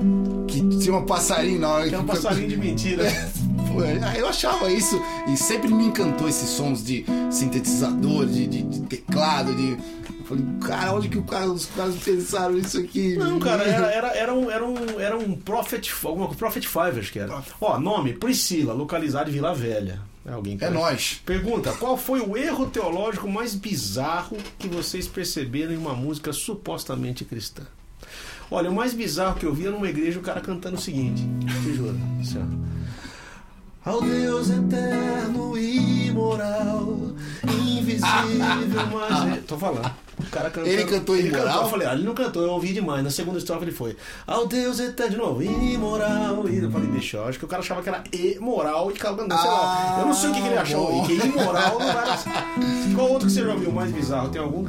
que 0.48 0.78
tinha 0.78 0.94
um 0.96 1.04
passarinho 1.06 1.60
na 1.60 1.68
hora 1.68 1.88
Que 1.88 1.94
era 1.94 2.02
um 2.02 2.06
passarinho 2.06 2.48
de 2.48 2.56
mentira. 2.56 3.04
Pô, 3.74 3.82
Eu 4.16 4.28
achava 4.28 4.70
isso 4.70 5.00
e 5.32 5.36
sempre 5.36 5.72
me 5.72 5.86
encantou 5.86 6.28
esses 6.28 6.48
sons 6.50 6.84
de 6.84 7.04
sintetizador, 7.30 8.26
de, 8.26 8.46
de- 8.46 8.62
de 8.62 8.80
teclado, 8.82 9.52
de. 9.54 9.76
Falei, 10.24 10.44
cara, 10.66 10.92
onde 10.94 11.08
que 11.08 11.18
o 11.18 11.22
cara, 11.24 11.46
os 11.50 11.66
caras 11.66 11.96
pensaram 11.96 12.56
isso 12.56 12.78
aqui? 12.78 13.16
Não, 13.16 13.38
cara, 13.38 13.62
era, 13.64 13.86
era, 13.88 14.08
era 14.16 14.34
um, 14.34 14.50
era 14.50 14.64
um, 14.64 15.00
era 15.00 15.16
um 15.18 15.36
Prophet, 15.36 15.92
alguma 16.04 16.28
Prophet 16.34 16.66
Five, 16.66 17.00
acho 17.00 17.12
que 17.12 17.18
era. 17.18 17.42
Ó, 17.60 17.78
nome, 17.78 18.14
Priscila, 18.14 18.72
localizado 18.72 19.28
em 19.28 19.32
Vila 19.32 19.54
Velha. 19.54 20.00
É 20.26 20.32
alguém 20.32 20.56
É 20.60 20.70
nóis. 20.70 21.20
Pergunta: 21.26 21.72
qual 21.74 21.98
foi 21.98 22.20
o 22.20 22.34
erro 22.36 22.66
teológico 22.66 23.28
mais 23.28 23.54
bizarro 23.54 24.38
que 24.58 24.66
vocês 24.66 25.06
perceberam 25.06 25.72
em 25.74 25.76
uma 25.76 25.92
música 25.94 26.32
supostamente 26.32 27.24
cristã? 27.26 27.62
Olha, 28.50 28.70
o 28.70 28.74
mais 28.74 28.94
bizarro 28.94 29.38
que 29.38 29.44
eu 29.44 29.52
vi 29.52 29.64
era 29.66 29.72
numa 29.72 29.88
igreja 29.88 30.18
o 30.18 30.22
cara 30.22 30.40
cantando 30.40 30.76
o 30.76 30.80
seguinte: 30.80 31.22
te 31.62 31.74
juro, 31.74 31.98
assim. 32.20 32.40
Ao 33.84 34.00
Deus 34.00 34.48
eterno 34.48 35.58
e 35.58 36.06
imoral, 36.06 37.12
invisível, 37.62 38.86
mas. 38.92 39.36
é- 39.36 39.40
Tô 39.46 39.58
falando. 39.58 39.92
O 40.18 40.26
cara 40.30 40.48
cantando. 40.50 40.68
Ele 40.72 40.84
cantou 40.84 41.16
ele 41.16 41.28
imoral? 41.28 41.46
Cantou, 41.46 41.62
eu 41.64 41.70
falei, 41.70 41.86
ah, 41.88 41.94
ele 41.94 42.04
não 42.04 42.14
cantou, 42.14 42.42
eu 42.42 42.50
ouvi 42.50 42.72
demais. 42.72 43.02
Na 43.02 43.10
segunda 43.10 43.38
estrofe 43.38 43.64
ele 43.64 43.72
foi. 43.72 43.96
Ao 44.26 44.46
Deus 44.46 44.78
eterno, 44.78 45.10
de 45.12 45.16
novo, 45.18 45.42
imoral. 45.42 46.48
E 46.48 46.58
eu 46.62 46.70
falei, 46.70 46.88
bicho, 46.88 47.16
eu 47.16 47.26
acho 47.26 47.38
que 47.38 47.44
o 47.44 47.48
cara 47.48 47.62
achava 47.62 47.82
que 47.82 47.88
era 47.88 48.02
imoral 48.12 48.90
e 48.90 48.94
ficava 48.94 49.16
cantando, 49.16 49.40
sei 49.40 49.50
lá. 49.50 49.96
Eu 50.00 50.06
não 50.06 50.14
sei 50.14 50.30
o 50.30 50.32
que, 50.32 50.40
que 50.40 50.46
ele 50.46 50.58
achou 50.58 50.88
aí, 51.02 51.06
que 51.18 51.26
imoral 51.26 51.78
não 51.78 51.82
era. 51.88 52.18
Qual 52.94 53.10
outro 53.10 53.26
que 53.26 53.32
você 53.34 53.42
já 53.42 53.52
ouviu 53.52 53.72
mais 53.72 53.90
bizarro? 53.92 54.28
Tem 54.28 54.40
algum? 54.40 54.64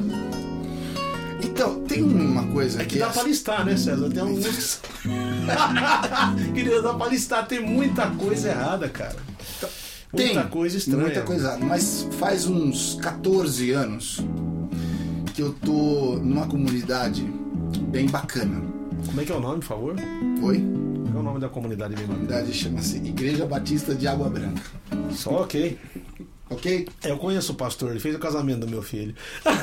Então, 1.42 1.80
tem 1.84 2.02
uma 2.02 2.44
coisa 2.48 2.82
É 2.82 2.84
que 2.84 2.98
dá 2.98 3.06
as- 3.08 3.14
pra 3.14 3.22
listar, 3.22 3.64
né, 3.64 3.76
César? 3.76 4.08
Tem 4.10 4.20
alguns. 4.20 4.80
Queria 6.54 6.82
dar 6.82 6.94
pra 6.94 7.06
listar, 7.08 7.46
tem 7.46 7.60
muita 7.60 8.06
coisa 8.10 8.48
errada, 8.48 8.88
cara. 8.88 9.16
Tem 10.14 10.34
Muita 10.34 10.44
coisa 10.48 10.76
estranha. 10.78 11.02
Muita 11.02 11.20
coisa 11.22 11.48
errada. 11.48 11.64
Mas 11.64 12.06
faz 12.18 12.46
uns 12.46 12.98
14 13.02 13.70
anos 13.72 14.20
que 15.36 15.42
eu 15.42 15.52
tô 15.52 16.16
numa 16.22 16.46
comunidade 16.46 17.22
bem 17.88 18.06
bacana. 18.06 18.62
Como 19.04 19.20
é 19.20 19.24
que 19.26 19.30
é 19.30 19.34
o 19.34 19.40
nome, 19.40 19.58
por 19.60 19.66
favor? 19.66 19.94
Foi? 20.40 20.58
Qual 20.58 21.16
é 21.16 21.18
o 21.18 21.22
nome 21.22 21.40
da 21.40 21.48
comunidade 21.50 21.92
A 21.94 21.98
mesmo? 21.98 22.14
comunidade 22.14 22.54
chama-se 22.54 22.96
Igreja 22.96 23.44
Batista 23.44 23.94
de 23.94 24.08
Água 24.08 24.30
Branca. 24.30 24.62
Só 25.10 25.42
ok. 25.42 25.78
Ok? 26.48 26.88
É, 27.02 27.10
eu 27.10 27.18
conheço 27.18 27.52
o 27.52 27.54
pastor, 27.54 27.90
ele 27.90 28.00
fez 28.00 28.14
o 28.14 28.18
casamento 28.18 28.60
do 28.60 28.68
meu 28.68 28.82
filho. 28.82 29.14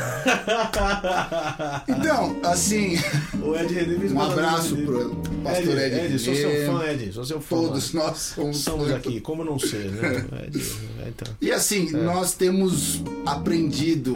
Então, 1.88 2.38
assim, 2.44 2.98
o 3.42 3.56
Ed 3.56 3.74
René 3.74 4.00
fez 4.00 4.12
o 4.12 4.16
um 4.16 4.22
abraço 4.22 4.76
pro 4.78 5.16
pastor 5.44 5.78
Ed. 5.78 5.96
Ed, 5.96 6.20
sou 6.20 6.36
seu 6.36 6.66
fã, 6.66 6.86
Ed, 6.86 7.14
sou 7.14 7.26
seu 7.26 7.42
fã. 7.42 7.56
Todos 7.56 7.94
nós 7.94 8.36
somos 8.54 8.92
aqui, 8.92 9.22
como 9.22 9.44
não 9.44 9.58
ser, 9.58 9.92
né? 9.92 10.26
Ed, 10.48 10.58
é, 11.00 11.10
então. 11.10 11.34
E 11.42 11.52
assim, 11.52 11.92
nós 11.92 12.34
temos 12.34 13.02
aprendido 13.26 14.16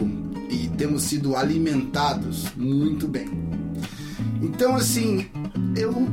e 0.50 0.68
temos 0.76 1.02
sido 1.02 1.36
alimentados 1.36 2.46
muito 2.56 3.06
bem. 3.06 3.28
Então, 4.42 4.76
assim, 4.76 5.28
eu 5.76 6.08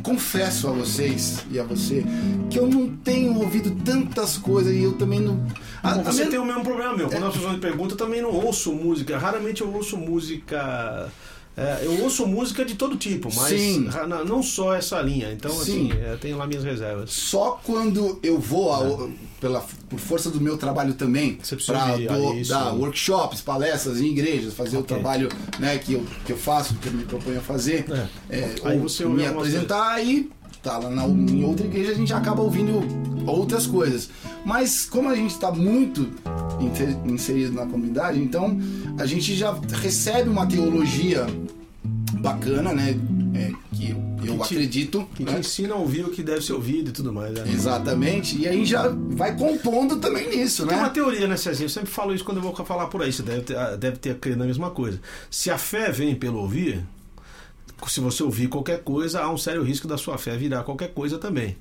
confesso 0.00 0.68
a 0.68 0.72
vocês 0.72 1.44
e 1.50 1.58
a 1.58 1.64
você 1.64 2.04
que 2.50 2.58
eu 2.58 2.66
não 2.66 2.88
tenho 2.96 3.34
ouvido 3.38 3.70
tantas 3.84 4.36
coisas 4.36 4.74
e 4.74 4.82
eu 4.82 4.92
também 4.94 5.20
não. 5.20 5.44
a- 5.82 5.94
Bom, 5.94 6.02
você 6.04 6.18
minha- 6.18 6.30
tem 6.30 6.38
o 6.40 6.44
mesmo 6.44 6.62
problema 6.64 6.96
meu. 6.96 7.08
Quando 7.08 7.26
as 7.26 7.34
pessoas 7.34 7.52
me 7.54 7.58
perguntam, 7.60 7.90
eu 7.92 7.96
também 7.96 8.20
não 8.22 8.30
ouço 8.30 8.72
música. 8.72 9.16
Raramente 9.18 9.60
eu 9.62 9.72
ouço 9.72 9.96
música. 9.96 11.10
É, 11.60 11.80
eu 11.84 12.02
ouço 12.02 12.26
música 12.26 12.64
de 12.64 12.74
todo 12.74 12.96
tipo, 12.96 13.28
mas 13.34 13.48
Sim. 13.48 13.88
não 14.26 14.42
só 14.42 14.74
essa 14.74 15.00
linha. 15.00 15.32
Então, 15.32 15.50
Sim. 15.50 15.90
assim, 15.92 16.02
eu 16.02 16.18
tenho 16.18 16.36
lá 16.38 16.46
minhas 16.46 16.64
reservas. 16.64 17.10
Só 17.10 17.60
quando 17.64 18.18
eu 18.22 18.38
vou, 18.38 18.72
a- 18.72 19.08
pela, 19.40 19.64
por 19.88 19.98
força 19.98 20.30
do 20.30 20.40
meu 20.40 20.56
trabalho 20.58 20.94
também, 20.94 21.38
para 21.66 21.98
ir 21.98 22.08
a 22.10 22.34
isso. 22.34 22.50
dar 22.50 22.72
workshops, 22.74 23.40
palestras 23.40 24.00
em 24.00 24.06
igrejas, 24.06 24.54
fazer 24.54 24.76
o 24.76 24.80
Ok. 24.80 24.96
trabalho 24.96 25.28
né, 25.58 25.78
que, 25.78 25.94
eu, 25.94 26.04
que 26.26 26.32
eu 26.32 26.36
faço, 26.36 26.74
que 26.74 26.88
eu 26.88 26.92
me 26.92 27.04
proponho 27.04 27.38
a 27.38 27.42
fazer, 27.42 27.84
É. 28.30 28.36
é, 28.38 28.54
Aí 28.64 28.78
você 28.78 29.04
me 29.04 29.26
apresentar 29.26 29.90
aí. 29.92 30.30
Tá 30.62 30.76
lá 30.78 30.90
na, 30.90 31.06
em 31.06 31.42
outra 31.44 31.66
igreja 31.66 31.92
a 31.92 31.94
gente 31.94 32.12
acaba 32.12 32.42
ouvindo 32.42 32.82
outras 33.26 33.66
coisas. 33.66 34.10
Mas 34.44 34.84
como 34.84 35.08
a 35.08 35.14
gente 35.16 35.30
está 35.32 35.50
muito 35.50 36.08
inserido 37.06 37.52
na 37.54 37.66
comunidade, 37.66 38.20
então 38.22 38.58
a 38.98 39.06
gente 39.06 39.34
já 39.34 39.58
recebe 39.80 40.28
uma 40.28 40.46
teologia 40.46 41.26
bacana, 42.18 42.72
né? 42.74 42.94
é, 43.34 43.52
que 43.74 43.90
eu 43.90 44.36
Que 44.36 44.44
te- 44.48 44.54
acredito. 44.54 45.08
Que 45.14 45.24
né? 45.24 45.32
te 45.34 45.38
ensina 45.40 45.74
a 45.74 45.76
ouvir 45.78 46.04
o 46.04 46.10
que 46.10 46.22
deve 46.22 46.42
ser 46.42 46.52
ouvido 46.52 46.90
e 46.90 46.92
tudo 46.92 47.12
mais. 47.12 47.32
Né? 47.32 47.44
Exatamente, 47.52 48.36
e 48.38 48.46
aí 48.46 48.64
já 48.66 48.88
vai 48.88 49.34
compondo 49.36 49.96
também 49.96 50.28
nisso, 50.28 50.66
Tem 50.66 50.76
uma 50.76 50.88
né? 50.88 50.92
teoria, 50.92 51.26
né, 51.26 51.36
Cezinho? 51.36 51.66
Eu 51.66 51.70
sempre 51.70 51.90
falo 51.90 52.14
isso 52.14 52.24
quando 52.24 52.36
eu 52.38 52.42
vou 52.42 52.54
falar 52.66 52.86
por 52.88 53.02
aí. 53.02 53.12
Você 53.12 53.22
deve 53.22 53.40
ter, 53.42 53.56
ah, 53.56 53.76
deve 53.76 53.96
ter 53.96 54.18
a 54.32 54.36
mesma 54.36 54.70
coisa. 54.70 55.00
Se 55.30 55.50
a 55.50 55.56
fé 55.56 55.90
vem 55.90 56.14
pelo 56.14 56.38
ouvir, 56.38 56.84
se 57.88 58.00
você 58.00 58.22
ouvir 58.22 58.48
qualquer 58.48 58.82
coisa, 58.82 59.20
há 59.22 59.30
um 59.30 59.38
sério 59.38 59.62
risco 59.62 59.86
da 59.88 59.96
sua 59.96 60.18
fé 60.18 60.36
virar 60.36 60.64
qualquer 60.64 60.92
coisa 60.92 61.18
também. 61.18 61.56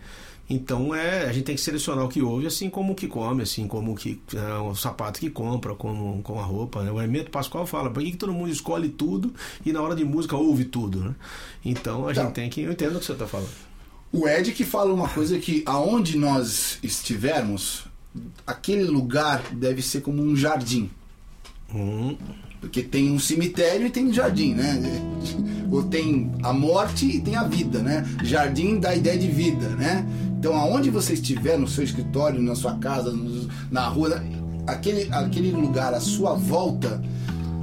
Então 0.50 0.96
é, 0.96 1.26
a 1.28 1.32
gente 1.32 1.44
tem 1.46 1.54
que 1.56 1.62
selecionar 1.62 2.04
o 2.04 2.10
que 2.10 2.24
ouve, 2.24 2.48
assim 2.48 2.72
como 2.72 2.94
o 2.94 2.96
que 2.96 3.08
come, 3.08 3.44
assim 3.44 3.68
como 3.68 3.92
o 3.92 3.96
que 3.96 4.20
é, 4.34 4.54
o 4.60 4.74
sapato 4.74 5.20
que 5.20 5.30
compra, 5.30 5.76
como, 5.76 6.24
com 6.24 6.40
a 6.40 6.44
roupa. 6.44 6.82
Né? 6.82 6.92
O 6.92 7.00
Hermeto 7.00 7.30
Pascoal 7.30 7.68
fala, 7.68 7.92
por 7.92 8.02
que, 8.02 8.12
que 8.12 8.18
todo 8.18 8.34
mundo 8.34 8.50
escolhe 8.50 8.90
tudo 8.90 9.32
e 9.64 9.72
na 9.72 9.80
hora 9.80 9.96
de 9.96 10.04
música 10.04 10.36
ouve 10.36 10.66
tudo? 10.66 11.02
Né? 11.02 11.16
Então 11.64 12.08
a 12.08 12.12
Então. 12.12 12.24
gente 12.26 12.34
tem 12.34 12.50
que. 12.50 12.62
Eu 12.62 12.72
entendo 12.72 12.96
o 12.96 13.00
que 13.00 13.06
você 13.06 13.12
está 13.12 13.28
falando. 13.28 13.50
O 14.12 14.28
Ed 14.28 14.52
que 14.54 14.64
fala 14.66 14.92
uma 14.92 15.08
coisa 15.08 15.38
que 15.38 15.62
aonde 15.68 16.18
nós 16.18 16.80
estivermos, 16.82 17.84
aquele 18.48 18.86
lugar 18.86 19.44
deve 19.52 19.84
ser 19.84 20.02
como 20.02 20.24
um 20.24 20.36
jardim. 20.36 20.90
Hum, 21.72 22.18
Porque 22.62 22.82
tem 22.84 23.12
um 23.12 23.20
cemitério 23.20 23.88
e 23.88 23.90
tem 23.90 24.08
um 24.08 24.14
jardim, 24.14 24.54
né? 24.54 24.80
Ou 25.72 25.84
tem 25.84 26.32
a 26.44 26.52
morte 26.52 27.06
e 27.06 27.22
tem 27.22 27.36
a 27.36 27.44
vida, 27.44 27.80
né? 27.80 28.06
Jardim 28.24 28.80
dá 28.80 28.90
a 28.90 28.96
ideia 28.96 29.18
de 29.18 29.28
vida, 29.28 29.70
né? 29.70 30.06
Então, 30.38 30.56
aonde 30.56 30.90
você 30.90 31.14
estiver, 31.14 31.58
no 31.58 31.68
seu 31.68 31.84
escritório, 31.84 32.42
na 32.42 32.56
sua 32.56 32.76
casa, 32.76 33.14
na 33.70 33.88
rua, 33.88 34.24
aquele, 34.66 35.08
aquele 35.14 35.52
lugar 35.52 35.94
à 35.94 36.00
sua 36.00 36.34
volta, 36.34 37.02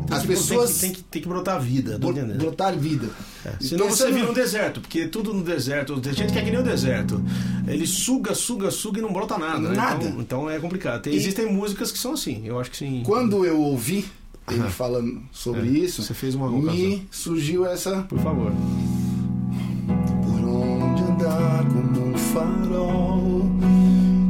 tem 0.07 0.17
as 0.17 0.23
que- 0.23 0.29
pessoas 0.29 0.79
Tem 0.79 0.91
que, 0.91 0.97
tem, 0.97 1.03
que, 1.03 1.03
tem 1.11 1.23
que 1.23 1.29
brotar 1.29 1.61
vida, 1.61 1.99
bro- 1.99 2.11
entendendo? 2.13 2.39
brotar 2.39 2.77
vida. 2.77 3.09
Senão 3.61 3.87
Então, 3.87 3.97
você 3.97 4.05
não- 4.05 4.13
vira 4.15 4.31
um 4.31 4.35
deserto, 4.35 4.81
porque 4.81 5.07
tudo 5.09 5.33
no 5.35 5.43
deserto, 5.43 5.99
tem 6.01 6.13
gente 6.13 6.33
que 6.33 6.39
é 6.39 6.43
que 6.43 6.51
nem 6.51 6.61
o 6.61 6.63
deserto. 6.65 7.21
Ele 7.67 7.87
suga, 7.87 8.35
suga, 8.35 8.71
suga 8.71 8.99
e 8.99 9.03
não 9.03 9.13
brota 9.13 9.37
nada. 9.39 9.69
né? 9.71 9.75
Nada. 9.77 10.05
Então, 10.05 10.21
então 10.21 10.51
é 10.51 10.59
complicado. 10.61 11.03
Tem- 11.03 11.13
E- 11.13 11.17
Existem 11.17 11.53
músicas 11.53 11.91
que 11.91 11.99
são 11.99 12.13
assim, 12.13 12.43
eu 12.45 12.61
acho 12.61 12.71
que 12.71 12.77
sim. 12.77 13.03
Quando 13.05 13.45
eu 13.45 13.61
ouvi 13.61 14.05
ele 14.49 14.61
Aham. 14.61 14.71
falando 14.71 15.21
sobre 15.33 15.61
É, 15.63 15.65
isso, 15.85 16.03
você 16.03 16.15
fez 16.15 16.35
uma 16.35 16.49
me 16.51 17.07
surgiu 17.11 17.67
essa 17.67 18.03
Por 18.09 18.19
favor. 18.21 18.53
Por 19.87 20.49
onde 20.49 21.03
andar 21.03 21.65
como 21.67 22.09
um 22.09 22.19
farol? 22.19 23.43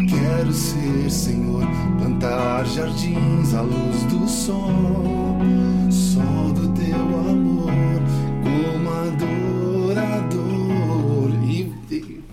Quero 0.08 0.52
ser, 0.52 1.10
Senhor, 1.10 1.64
plantar 1.98 2.64
jardins 2.66 3.54
à 3.54 3.60
luz 3.62 4.02
do 4.04 4.26
sol. 4.28 5.38
Sol 5.90 6.52
do 6.52 6.68
teu 6.74 6.94
amor, 6.96 7.70
como 8.42 8.88
E, 8.90 9.24
e 9.24 9.45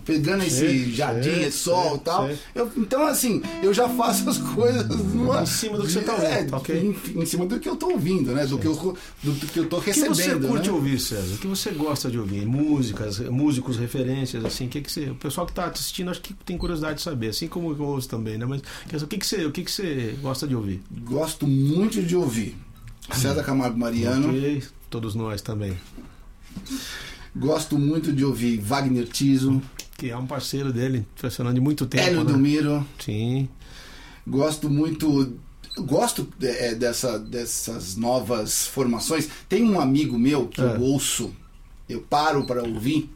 pegando 0.06 0.44
esse 0.44 0.58
Sei, 0.60 0.92
jardim, 0.92 1.24
sei, 1.36 1.44
esse 1.46 1.58
sol 1.60 1.84
sei, 1.90 1.96
e 1.96 2.00
tal 2.00 2.30
eu- 2.56 2.72
Então 2.78 3.06
assim, 3.08 3.42
eu 3.62 3.74
já 3.74 3.88
faço 3.90 4.30
as 4.30 4.38
coisas 4.38 4.88
numa- 5.14 5.42
Em 5.44 5.46
cima 5.46 5.78
do 5.78 5.84
que 5.86 5.92
você 5.92 6.02
tá 6.02 6.14
ouvindo, 6.14 6.28
É, 6.34 6.44
tá 6.46 6.58
ok? 6.58 6.96
em, 7.16 7.22
em 7.22 7.26
cima 7.26 7.46
do 7.46 7.60
que 7.60 7.68
eu 7.70 7.76
tô 7.76 7.90
ouvindo, 7.92 8.32
né? 8.34 8.46
Do 8.46 8.58
que 8.58 8.68
eu, 8.68 8.74
do, 9.24 9.32
do 9.32 9.48
que 9.48 9.60
eu 9.60 9.70
tô 9.70 9.78
O 9.78 9.82
que 9.82 9.92
recebendo 9.92 10.16
você 10.16 10.48
curte 10.48 10.68
né? 10.70 10.74
ouvir, 10.76 11.00
César? 11.00 11.36
O 11.36 11.38
que 11.38 11.48
você 11.48 11.72
gosta 11.72 12.10
de 12.12 12.20
ouvir? 12.20 12.46
Músicas, 12.46 13.20
músicos, 13.20 13.78
referências, 13.78 14.44
assim, 14.46 14.66
o 14.66 14.70
que, 14.70 14.82
que 14.82 14.92
você. 14.92 15.10
O 15.10 15.16
pessoal 15.16 15.46
que 15.46 15.52
está 15.52 15.66
assistindo 15.66 16.10
acho 16.12 16.22
que 16.22 16.34
tem 16.34 16.58
curiosidade 16.58 16.98
de 16.98 17.02
saber, 17.04 17.30
assim 17.30 17.48
como 17.48 17.72
eu 17.72 17.82
ouço 17.84 18.10
também, 18.10 18.38
né? 18.38 18.46
Mas 18.46 18.62
o 19.02 19.08
que, 19.08 19.18
que 19.18 19.26
você, 19.26 19.46
o 19.46 19.52
que, 19.52 19.64
que 19.64 19.72
você 19.72 20.16
gosta 20.22 20.48
de 20.48 20.56
ouvir? 20.56 20.82
Gosto 21.04 21.48
muito 21.48 22.02
de 22.02 22.16
ouvir 22.16 22.56
César 23.12 23.44
Camargo 23.44 23.78
Mariano. 23.78 24.30
Ok, 24.30 24.64
todos 24.90 25.16
nós 25.16 25.42
também. 25.42 25.78
Gosto 27.36 27.78
muito 27.80 28.14
de 28.14 28.24
ouvir 28.24 28.60
Wagner 28.60 29.08
Tiso, 29.08 29.62
Que 30.04 30.10
é 30.12 30.18
um 30.18 30.28
parceiro 30.28 30.74
dele, 30.74 31.06
impressionante 31.16 31.56
de 31.56 31.62
muito 31.62 31.86
tempo. 31.86 32.04
Hélio 32.04 32.26
né? 32.26 32.32
Domiro. 32.34 32.86
Sim. 33.00 33.48
Gosto 34.28 34.70
muito. 34.70 35.34
Gosto 35.78 36.28
é, 36.42 36.76
dessa, 36.76 37.18
dessas 37.18 37.96
novas 37.96 38.68
formações. 38.68 39.30
Tem 39.48 39.64
um 39.64 39.80
amigo 39.80 40.20
meu 40.20 40.50
que 40.50 40.60
É. 40.60 40.66
eu 40.66 40.82
ouço, 40.82 41.34
eu 41.88 42.02
paro 42.02 42.46
para 42.46 42.62
ouvir, 42.64 43.10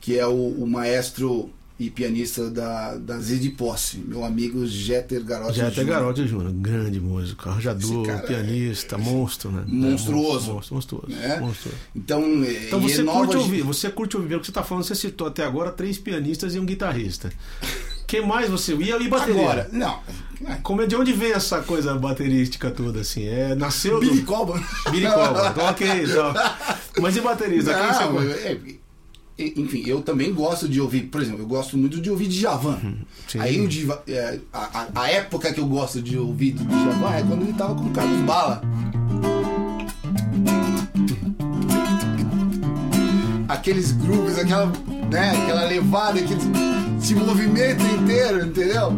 que 0.00 0.18
é 0.18 0.26
o, 0.26 0.32
o 0.32 0.66
maestro 0.66 1.48
e 1.78 1.90
pianista 1.90 2.50
da, 2.50 2.94
da 2.96 3.18
Zid 3.18 3.50
Posse, 3.50 3.98
meu 3.98 4.24
amigo 4.24 4.66
Jeter 4.66 5.22
Garotti. 5.22 5.60
Até 5.60 5.74
Júnior. 5.82 5.86
Garoto 6.00 6.26
Júnior, 6.26 6.52
grande 6.52 6.98
músico, 7.00 7.48
arranjador, 7.48 8.08
é 8.08 8.16
pianista, 8.18 8.96
monstro, 8.96 9.50
né? 9.50 9.62
monstruoso. 9.66 10.50
É, 10.50 10.54
monstruoso, 10.54 11.06
Né? 11.08 11.38
monstruoso. 11.40 11.78
Então, 11.94 12.22
Então 12.44 12.80
e 12.80 12.82
você 12.82 13.02
é 13.02 13.04
curte 13.04 13.36
ouvir, 13.36 13.62
você 13.62 13.90
curte 13.90 14.16
ouvir, 14.16 14.28
pelo 14.30 14.40
que 14.40 14.46
você 14.46 14.50
está 14.52 14.62
falando, 14.62 14.84
você 14.84 14.94
citou 14.94 15.26
até 15.26 15.44
agora 15.44 15.70
três 15.70 15.98
pianistas 15.98 16.54
e 16.54 16.58
um 16.58 16.64
guitarrista. 16.64 17.30
que 18.06 18.20
mais 18.22 18.48
você. 18.48 18.74
E, 18.74 18.90
e 18.90 19.08
bateria? 19.08 19.42
Agora, 19.42 19.68
não. 19.70 20.00
Como 20.62 20.80
é 20.80 20.86
de 20.86 20.94
onde 20.96 21.12
vem 21.12 21.32
essa 21.32 21.60
coisa 21.60 21.94
baterística 21.94 22.70
toda 22.70 23.00
assim? 23.00 23.26
É, 23.26 23.54
nasceu 23.54 24.00
Billy 24.00 24.20
do. 24.20 24.26
Cobham. 24.26 24.62
Billy. 24.90 25.04
Então, 25.06 25.68
ok, 25.68 25.88
então. 26.04 26.32
Mas 27.02 27.16
e 27.16 27.20
baterista? 27.20 27.74
Quem 27.74 27.86
você 27.92 28.04
Não, 28.04 28.12
curte? 28.12 28.30
é- 28.32 28.52
é- 28.52 28.86
enfim, 29.38 29.82
eu 29.86 30.00
também 30.00 30.32
gosto 30.32 30.66
de 30.68 30.80
ouvir, 30.80 31.02
por 31.02 31.20
exemplo, 31.20 31.40
eu 31.42 31.46
gosto 31.46 31.76
muito 31.76 32.00
de 32.00 32.10
ouvir 32.10 32.26
Djavan. 32.28 32.78
Uhum, 32.82 32.96
sim. 33.28 33.38
Aí 33.38 33.60
o 33.60 33.68
Djavan, 33.68 33.98
é, 34.08 34.38
a, 34.52 34.86
a- 34.94 35.10
época 35.10 35.52
que 35.52 35.60
eu 35.60 35.66
gosto 35.66 36.00
de 36.00 36.16
ouvir 36.16 36.52
do 36.52 36.64
Djavan 36.64 37.10
é 37.14 37.22
quando 37.22 37.42
ele 37.42 37.52
tava 37.52 37.74
com 37.74 37.84
o 37.84 37.90
Carlos 37.90 38.20
Bala. 38.22 38.62
Aqueles 43.48 43.92
grooves, 43.92 44.38
aquela, 44.38 44.66
né, 45.10 45.30
aquela 45.42 45.64
levada, 45.64 46.18
aquele, 46.18 46.40
esse 47.00 47.14
movimento 47.14 47.82
inteiro, 47.84 48.46
entendeu? 48.46 48.90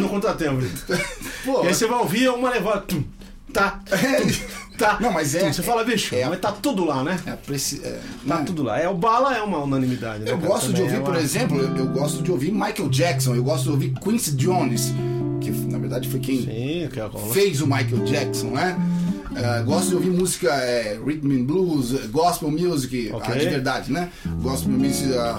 No 0.00 0.08
contratempo. 0.08 0.62
Pô, 1.44 1.64
E 1.64 1.68
aí 1.68 1.74
você 1.74 1.86
vai 1.86 1.98
ouvir 1.98 2.26
é 2.26 2.30
uma 2.30 2.50
levada. 2.50 2.80
tum, 2.82 3.02
Tá. 3.52 3.80
tum, 3.88 3.96
tá. 4.80 4.98
Não, 5.00 5.12
mas 5.12 5.34
é- 5.34 5.40
tum. 5.40 5.52
Você 5.52 5.62
fala, 5.62 5.84
bicho, 5.84 6.14
é- 6.14 6.28
mas 6.28 6.40
tá 6.40 6.50
tudo 6.50 6.84
lá, 6.84 7.04
né? 7.04 7.18
é, 7.26 7.32
preci- 7.32 7.80
é, 7.84 8.00
Tá 8.26 8.38
né? 8.38 8.44
tudo 8.44 8.62
lá. 8.64 8.80
É, 8.80 8.88
o 8.88 8.94
bala 8.94 9.36
é 9.36 9.42
uma 9.42 9.58
unanimidade, 9.58 10.24
né? 10.24 10.30
Eu 10.32 10.38
gosto 10.38 10.72
de 10.72 10.82
ouvir, 10.82 10.96
é 10.96 11.00
por 11.00 11.10
uma- 11.14 11.20
exemplo, 11.20 11.58
eu, 11.60 11.76
eu 11.76 11.86
gosto 11.86 12.22
de 12.22 12.30
ouvir 12.32 12.50
Michael 12.52 12.88
Jackson, 12.88 13.34
eu 13.34 13.44
gosto 13.44 13.64
de 13.64 13.70
ouvir 13.70 13.94
Quincy 14.02 14.32
Jones, 14.32 14.92
que 15.40 15.50
na 15.50 15.78
verdade 15.78 16.08
foi 16.08 16.18
quem 16.20 16.42
Sim, 16.42 16.84
é 16.84 16.88
fez 17.32 17.60
o 17.60 17.66
Michael 17.66 18.04
Jackson, 18.04 18.48
né? 18.48 18.76
Eh, 19.36 19.62
gosto 19.62 19.90
de 19.90 19.94
ouvir 19.94 20.10
música 20.10 20.48
é, 20.54 20.98
rhythm 21.04 21.30
and 21.30 21.44
blues, 21.44 21.92
gospel 22.10 22.50
music, 22.50 23.12
ah, 23.22 23.32
de 23.32 23.44
verdade, 23.48 23.92
né? 23.92 24.10
Gospel 24.42 24.72
music, 24.72 25.12
ah, 25.16 25.38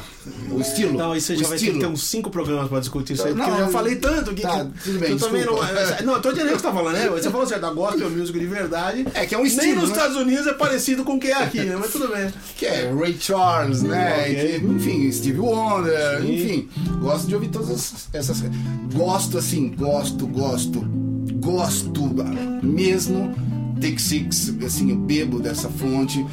o 0.50 0.62
estilo. 0.62 0.98
Não, 0.98 1.14
isso 1.16 1.36
já 1.36 1.48
vai 1.48 1.58
ter 1.58 1.74
que 1.74 1.80
ter 1.80 1.86
uns 1.88 2.04
cinco 2.08 2.30
programas 2.30 2.70
pra 2.70 2.80
discutir 2.80 3.14
isso 3.14 3.28
aí, 3.28 3.34
Não, 3.34 3.50
eu 3.50 3.66
já 3.66 3.68
falei 3.68 3.98
tanto 3.98 4.34
que, 4.34 4.42
Tá, 4.44 4.64
que- 4.66 4.84
tudo 4.84 5.00
bem, 5.00 5.10
que 5.10 5.14
eu 5.16 5.20
também 5.20 5.46
não. 5.46 5.56
desculpa. 5.56 6.04
Não, 6.04 6.14
eu 6.16 6.22
tô 6.22 6.30
entendendo 6.32 6.54
o 6.54 6.56
que 6.56 6.62
você 6.62 6.68
tá 6.68 6.74
falando, 6.74 6.94
né? 6.94 7.10
Você 7.10 7.30
falou 7.30 7.46
certo, 7.46 7.62
da 7.62 7.70
gospel 7.72 8.10
music 8.10 8.40
de 8.40 8.46
verdade. 8.46 9.06
É 9.14 9.26
que 9.26 9.36
é 9.36 9.38
um 9.38 9.42
Nem 9.44 9.52
estilo, 9.52 9.82
nos 9.82 9.90
né? 9.90 9.96
Estados 9.96 10.16
Unidos 10.18 10.48
é 10.48 10.54
parecido 10.54 11.04
com 11.04 11.16
o 11.16 11.20
que 11.20 11.28
é 11.28 11.44
aqui, 11.44 11.60
né? 11.62 11.76
Mas 11.78 11.92
tudo 11.92 12.08
bem. 12.08 12.32
Que 12.58 12.66
é 12.68 12.94
Ray 12.98 13.18
Charles, 13.20 13.82
né? 13.84 14.22
Ok. 14.22 14.60
Que, 14.62 14.66
enfim, 14.68 15.12
Steve 15.12 15.40
Wonder, 15.40 16.22
Sim. 16.22 16.34
enfim. 16.34 16.70
Gosto 17.02 17.28
de 17.28 17.36
ouvir 17.36 17.50
todas 17.50 17.70
essas, 17.70 18.08
essas. 18.14 18.44
Gosto 18.94 19.38
assim, 19.38 19.70
gosto, 19.78 20.26
gosto, 20.28 20.80
gosto 21.42 22.02
mesmo. 22.64 23.51
Take 23.82 24.00
Six, 24.00 24.54
assim, 24.64 24.92
eu 24.92 24.96
bebo 24.96 25.40
dessa 25.40 25.68
fonte. 25.68 26.24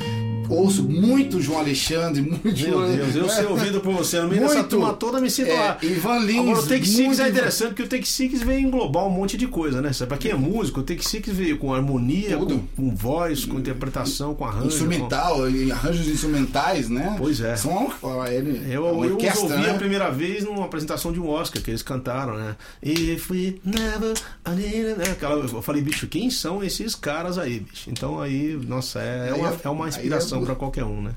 Ouço 0.48 0.82
muito 0.84 1.40
João 1.40 1.58
Alexandre, 1.60 2.22
muito. 2.22 2.44
Meu 2.44 2.86
Deus, 2.86 3.14
eu 3.16 3.28
ser 3.28 3.46
ouvido 3.46 3.80
por 3.80 3.92
você 3.94 4.20
no 4.20 4.28
meio 4.28 4.40
dessa 4.42 4.54
Muito. 4.54 4.68
turma 4.70 4.92
toda, 4.94 5.20
me 5.20 5.30
sinto 5.30 5.50
É, 5.50 5.54
lá. 5.58 5.78
Ivan 5.82 6.18
Lins, 6.20 6.38
Agora, 6.40 6.58
o 6.60 6.66
Take 6.66 6.86
Six 6.86 6.98
muito 7.06 7.22
é 7.22 7.28
interessante 7.28 7.68
porque 7.68 7.82
o 7.82 7.88
Take 7.88 8.08
Six 8.08 8.42
veio 8.42 8.60
englobar 8.60 9.06
um 9.06 9.10
monte 9.10 9.36
de 9.36 9.46
coisa, 9.46 9.80
né? 9.82 9.90
Pra 10.06 10.16
quem 10.16 10.30
é 10.30 10.34
músico, 10.34 10.80
o 10.80 10.82
Take 10.82 11.04
Six 11.06 11.28
veio 11.28 11.58
com 11.58 11.72
harmonia, 11.74 12.36
com, 12.36 12.46
Tudo. 12.46 12.64
com 12.76 12.94
voz, 12.94 13.44
com 13.44 13.58
interpretação, 13.58 14.34
com 14.34 14.44
arranjo. 14.44 14.68
Instrumental, 14.68 15.50
e 15.50 15.70
arranjos 15.70 16.08
instrumentais, 16.08 16.88
né? 16.88 17.14
Pois 17.18 17.40
é. 17.40 17.56
São 17.56 17.92
ele, 18.30 18.62
Eu, 18.72 18.86
eu 18.86 18.96
orquestra, 18.98 19.42
ouvi 19.42 19.56
né? 19.56 19.70
a 19.70 19.74
primeira 19.74 20.10
vez 20.10 20.44
numa 20.44 20.64
apresentação 20.64 21.12
de 21.12 21.20
um 21.20 21.28
Oscar 21.28 21.62
que 21.62 21.70
eles 21.70 21.82
cantaram, 21.82 22.34
né? 22.36 22.56
If 22.82 23.30
we 23.30 23.56
never. 23.64 24.14
né? 24.46 25.10
Aquela, 25.12 25.34
eu 25.44 25.62
falei, 25.62 25.82
bicho, 25.82 26.06
quem 26.06 26.30
são 26.30 26.62
esses 26.62 26.94
caras 26.94 27.38
aí, 27.38 27.60
bicho? 27.60 27.90
Então 27.90 28.20
aí, 28.20 28.58
nossa, 28.66 29.00
é, 29.00 29.28
é 29.28 29.32
Aí 29.32 29.40
uma, 29.40 29.48
é- 29.50 29.56
é 29.64 29.68
uma 29.68 29.84
aí 29.84 29.88
inspiração 29.90 30.37
é- 30.42 30.46
pra 30.46 30.54
qualquer 30.54 30.84
um, 30.84 31.02
né? 31.02 31.12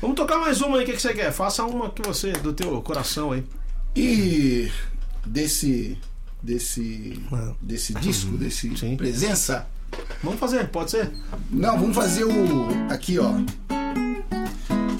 Vamos 0.00 0.16
tocar 0.16 0.38
mais 0.38 0.60
uma 0.60 0.76
aí, 0.78 0.82
o 0.84 0.86
que, 0.86 0.92
que 0.92 1.02
você 1.02 1.12
quer? 1.14 1.32
Faça 1.32 1.64
uma 1.64 1.90
que 1.90 2.02
você, 2.02 2.32
do 2.32 2.52
teu 2.52 2.80
coração 2.82 3.32
aí. 3.32 3.44
E 3.96 4.70
desse 5.26 5.98
desse 6.42 7.20
Ah. 7.32 7.52
desse 7.60 7.92
disco, 7.94 8.36
desse 8.36 8.74
Sim. 8.78 8.96
presença. 8.96 9.66
Vamos 10.22 10.38
fazer, 10.38 10.68
pode 10.68 10.90
ser? 10.90 11.10
Não, 11.50 11.78
vamos 11.78 11.96
fazer 11.96 12.24
o 12.24 12.68
aqui, 12.90 13.18
ó. 13.18 13.32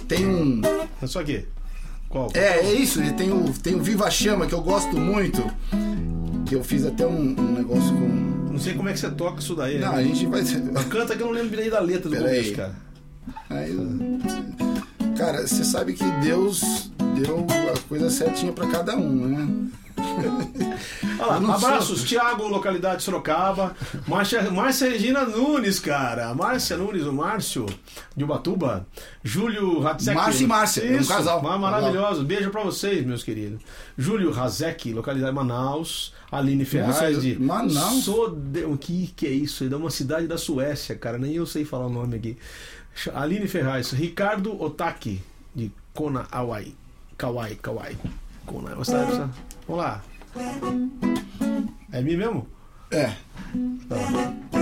Tem 0.08 0.26
um 0.26 0.60
É 1.02 1.06
só 1.06 1.20
aqui. 1.20 1.46
Qual? 2.08 2.30
É, 2.34 2.60
é 2.60 2.72
isso, 2.72 3.00
tem 3.14 3.30
o 3.30 3.52
tem 3.52 3.74
o 3.74 3.82
Viva 3.82 4.10
Chama 4.10 4.46
que 4.46 4.54
eu 4.54 4.62
gosto 4.62 4.96
muito. 4.98 5.42
Que 6.46 6.54
eu 6.54 6.64
fiz 6.64 6.86
até 6.86 7.06
um, 7.06 7.38
um 7.38 7.52
negócio 7.52 7.90
com 7.94 8.48
Não 8.52 8.58
sei 8.58 8.74
como 8.74 8.88
é 8.88 8.92
que 8.94 8.98
você 8.98 9.10
toca 9.10 9.40
isso 9.40 9.54
daí. 9.54 9.78
Não, 9.78 9.92
né? 9.92 9.98
a 9.98 10.02
gente 10.02 10.26
vai 10.26 10.42
Canta 10.90 11.14
que 11.14 11.22
eu 11.22 11.26
não 11.26 11.34
lembro 11.34 11.54
nem 11.56 11.68
da 11.70 11.78
letra 11.80 12.08
do 12.08 12.16
Pera 12.16 12.24
começo, 12.28 12.48
aí. 12.48 12.56
cara. 12.56 12.74
Aí 13.50 13.74
Cara, 15.16 15.46
você 15.46 15.64
sabe 15.64 15.94
que 15.94 16.04
Deus 16.22 16.90
deu 17.16 17.44
a 17.74 17.78
coisa 17.88 18.08
certinha 18.10 18.52
pra 18.52 18.66
cada 18.68 18.96
um, 18.96 19.26
né? 19.26 19.48
Olha 21.18 21.38
lá, 21.40 21.54
abraços, 21.56 21.98
sou- 22.00 22.06
Thiago, 22.08 22.46
localidade 22.46 23.02
Sorocaba. 23.02 23.74
Márcia, 24.06 24.48
Márcia 24.50 24.88
Regina 24.88 25.24
Nunes, 25.24 25.80
cara. 25.80 26.32
Márcia 26.34 26.76
Nunes, 26.76 27.04
o 27.04 27.12
Márcio, 27.12 27.66
de 28.16 28.22
Ubatuba. 28.24 28.86
Júlio 29.24 29.80
Razek. 29.80 30.16
Márcio 30.16 30.44
e 30.44 30.46
Márcia, 30.46 30.82
é 30.82 30.96
um 30.96 31.00
Isso, 31.00 31.08
casal. 31.08 31.42
ma- 31.42 31.58
Maravilhoso. 31.58 32.24
Beijo 32.24 32.50
pra 32.50 32.62
vocês, 32.62 33.04
meus 33.04 33.24
queridos. 33.24 33.60
Júlio 33.96 34.30
Razek, 34.30 34.92
localidade 34.92 35.34
Manaus. 35.34 36.12
Aline 36.30 36.64
Ferraz 36.66 37.00
Nossa, 37.00 37.20
de 37.22 37.38
Manaus? 37.40 38.04
Sode... 38.04 38.64
O 38.66 38.76
que, 38.76 39.12
que 39.16 39.26
é 39.26 39.30
isso? 39.30 39.64
É 39.64 39.68
de 39.68 39.74
uma 39.74 39.90
cidade 39.90 40.26
da 40.26 40.36
Suécia, 40.36 40.94
cara. 40.94 41.16
Nem 41.18 41.32
eu 41.34 41.46
sei 41.46 41.64
falar 41.64 41.86
o 41.86 41.90
nome 41.90 42.16
aqui. 42.16 42.36
Aline 43.14 43.46
Ferraz. 43.46 43.92
Ricardo 43.92 44.61
Otaki, 44.61 45.22
de 45.55 45.70
Kona, 45.94 46.26
Hawaii. 46.30 46.74
Kauai, 47.16 47.55
Kauai. 47.57 47.96
Kona, 48.46 48.70
é 48.70 48.74
uma 48.74 48.84
cidade. 48.84 49.12
Vamos 49.66 49.82
lá. 49.84 50.03
É 51.92 52.03
mim 52.03 52.16
mesmo? 52.16 52.46
É. 52.90 53.12
Agora. 53.90 54.57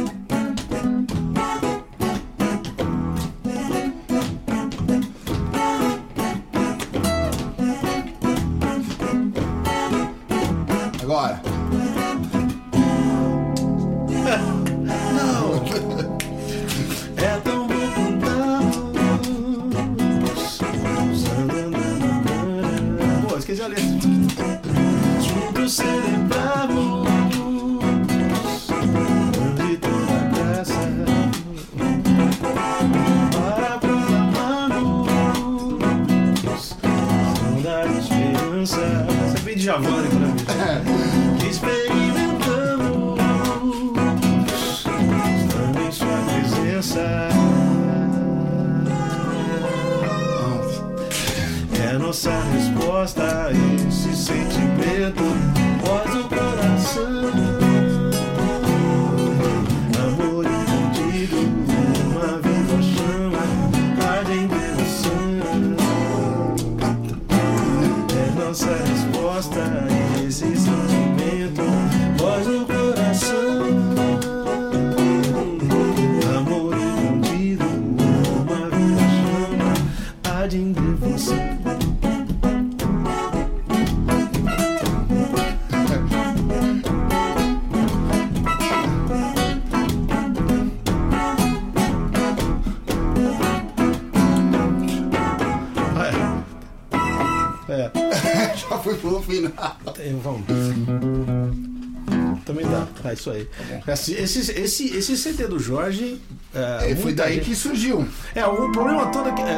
Isso 103.26 103.30
aí. 103.30 103.48
Esse, 103.92 104.12
esse, 104.14 104.52
esse, 104.52 104.96
esse 104.96 105.16
CD 105.16 105.46
do 105.46 105.58
Jorge. 105.58 106.20
É, 106.54 106.90
É, 106.92 106.96
foi 106.96 107.12
daí 107.12 107.34
gente- 107.34 107.44
que 107.50 107.54
surgiu. 107.56 108.06
É, 108.34 108.46
o 108.46 108.70
problema 108.72 109.06
todo 109.06 109.28
é 109.28 109.32
que. 109.32 109.42
é, 109.42 109.56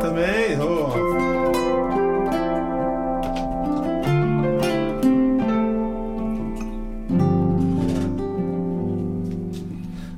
também. 0.00 0.56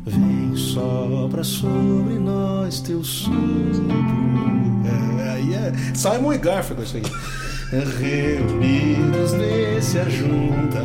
Vem 0.06 0.56
sopra 0.56 1.44
sobre 1.44 2.14
nós 2.18 2.80
teu 2.80 3.04
sopro. 3.04 3.36
É, 5.20 5.30
aí 5.30 5.54
é 5.54 5.72
Simon 5.94 6.32
e 6.32 6.38
Garfunkel 6.38 6.84
isso 6.84 6.96
aí. 6.96 7.02
Reunidos 8.00 9.32
nesse 9.34 9.98
ajuntamento, 10.00 10.80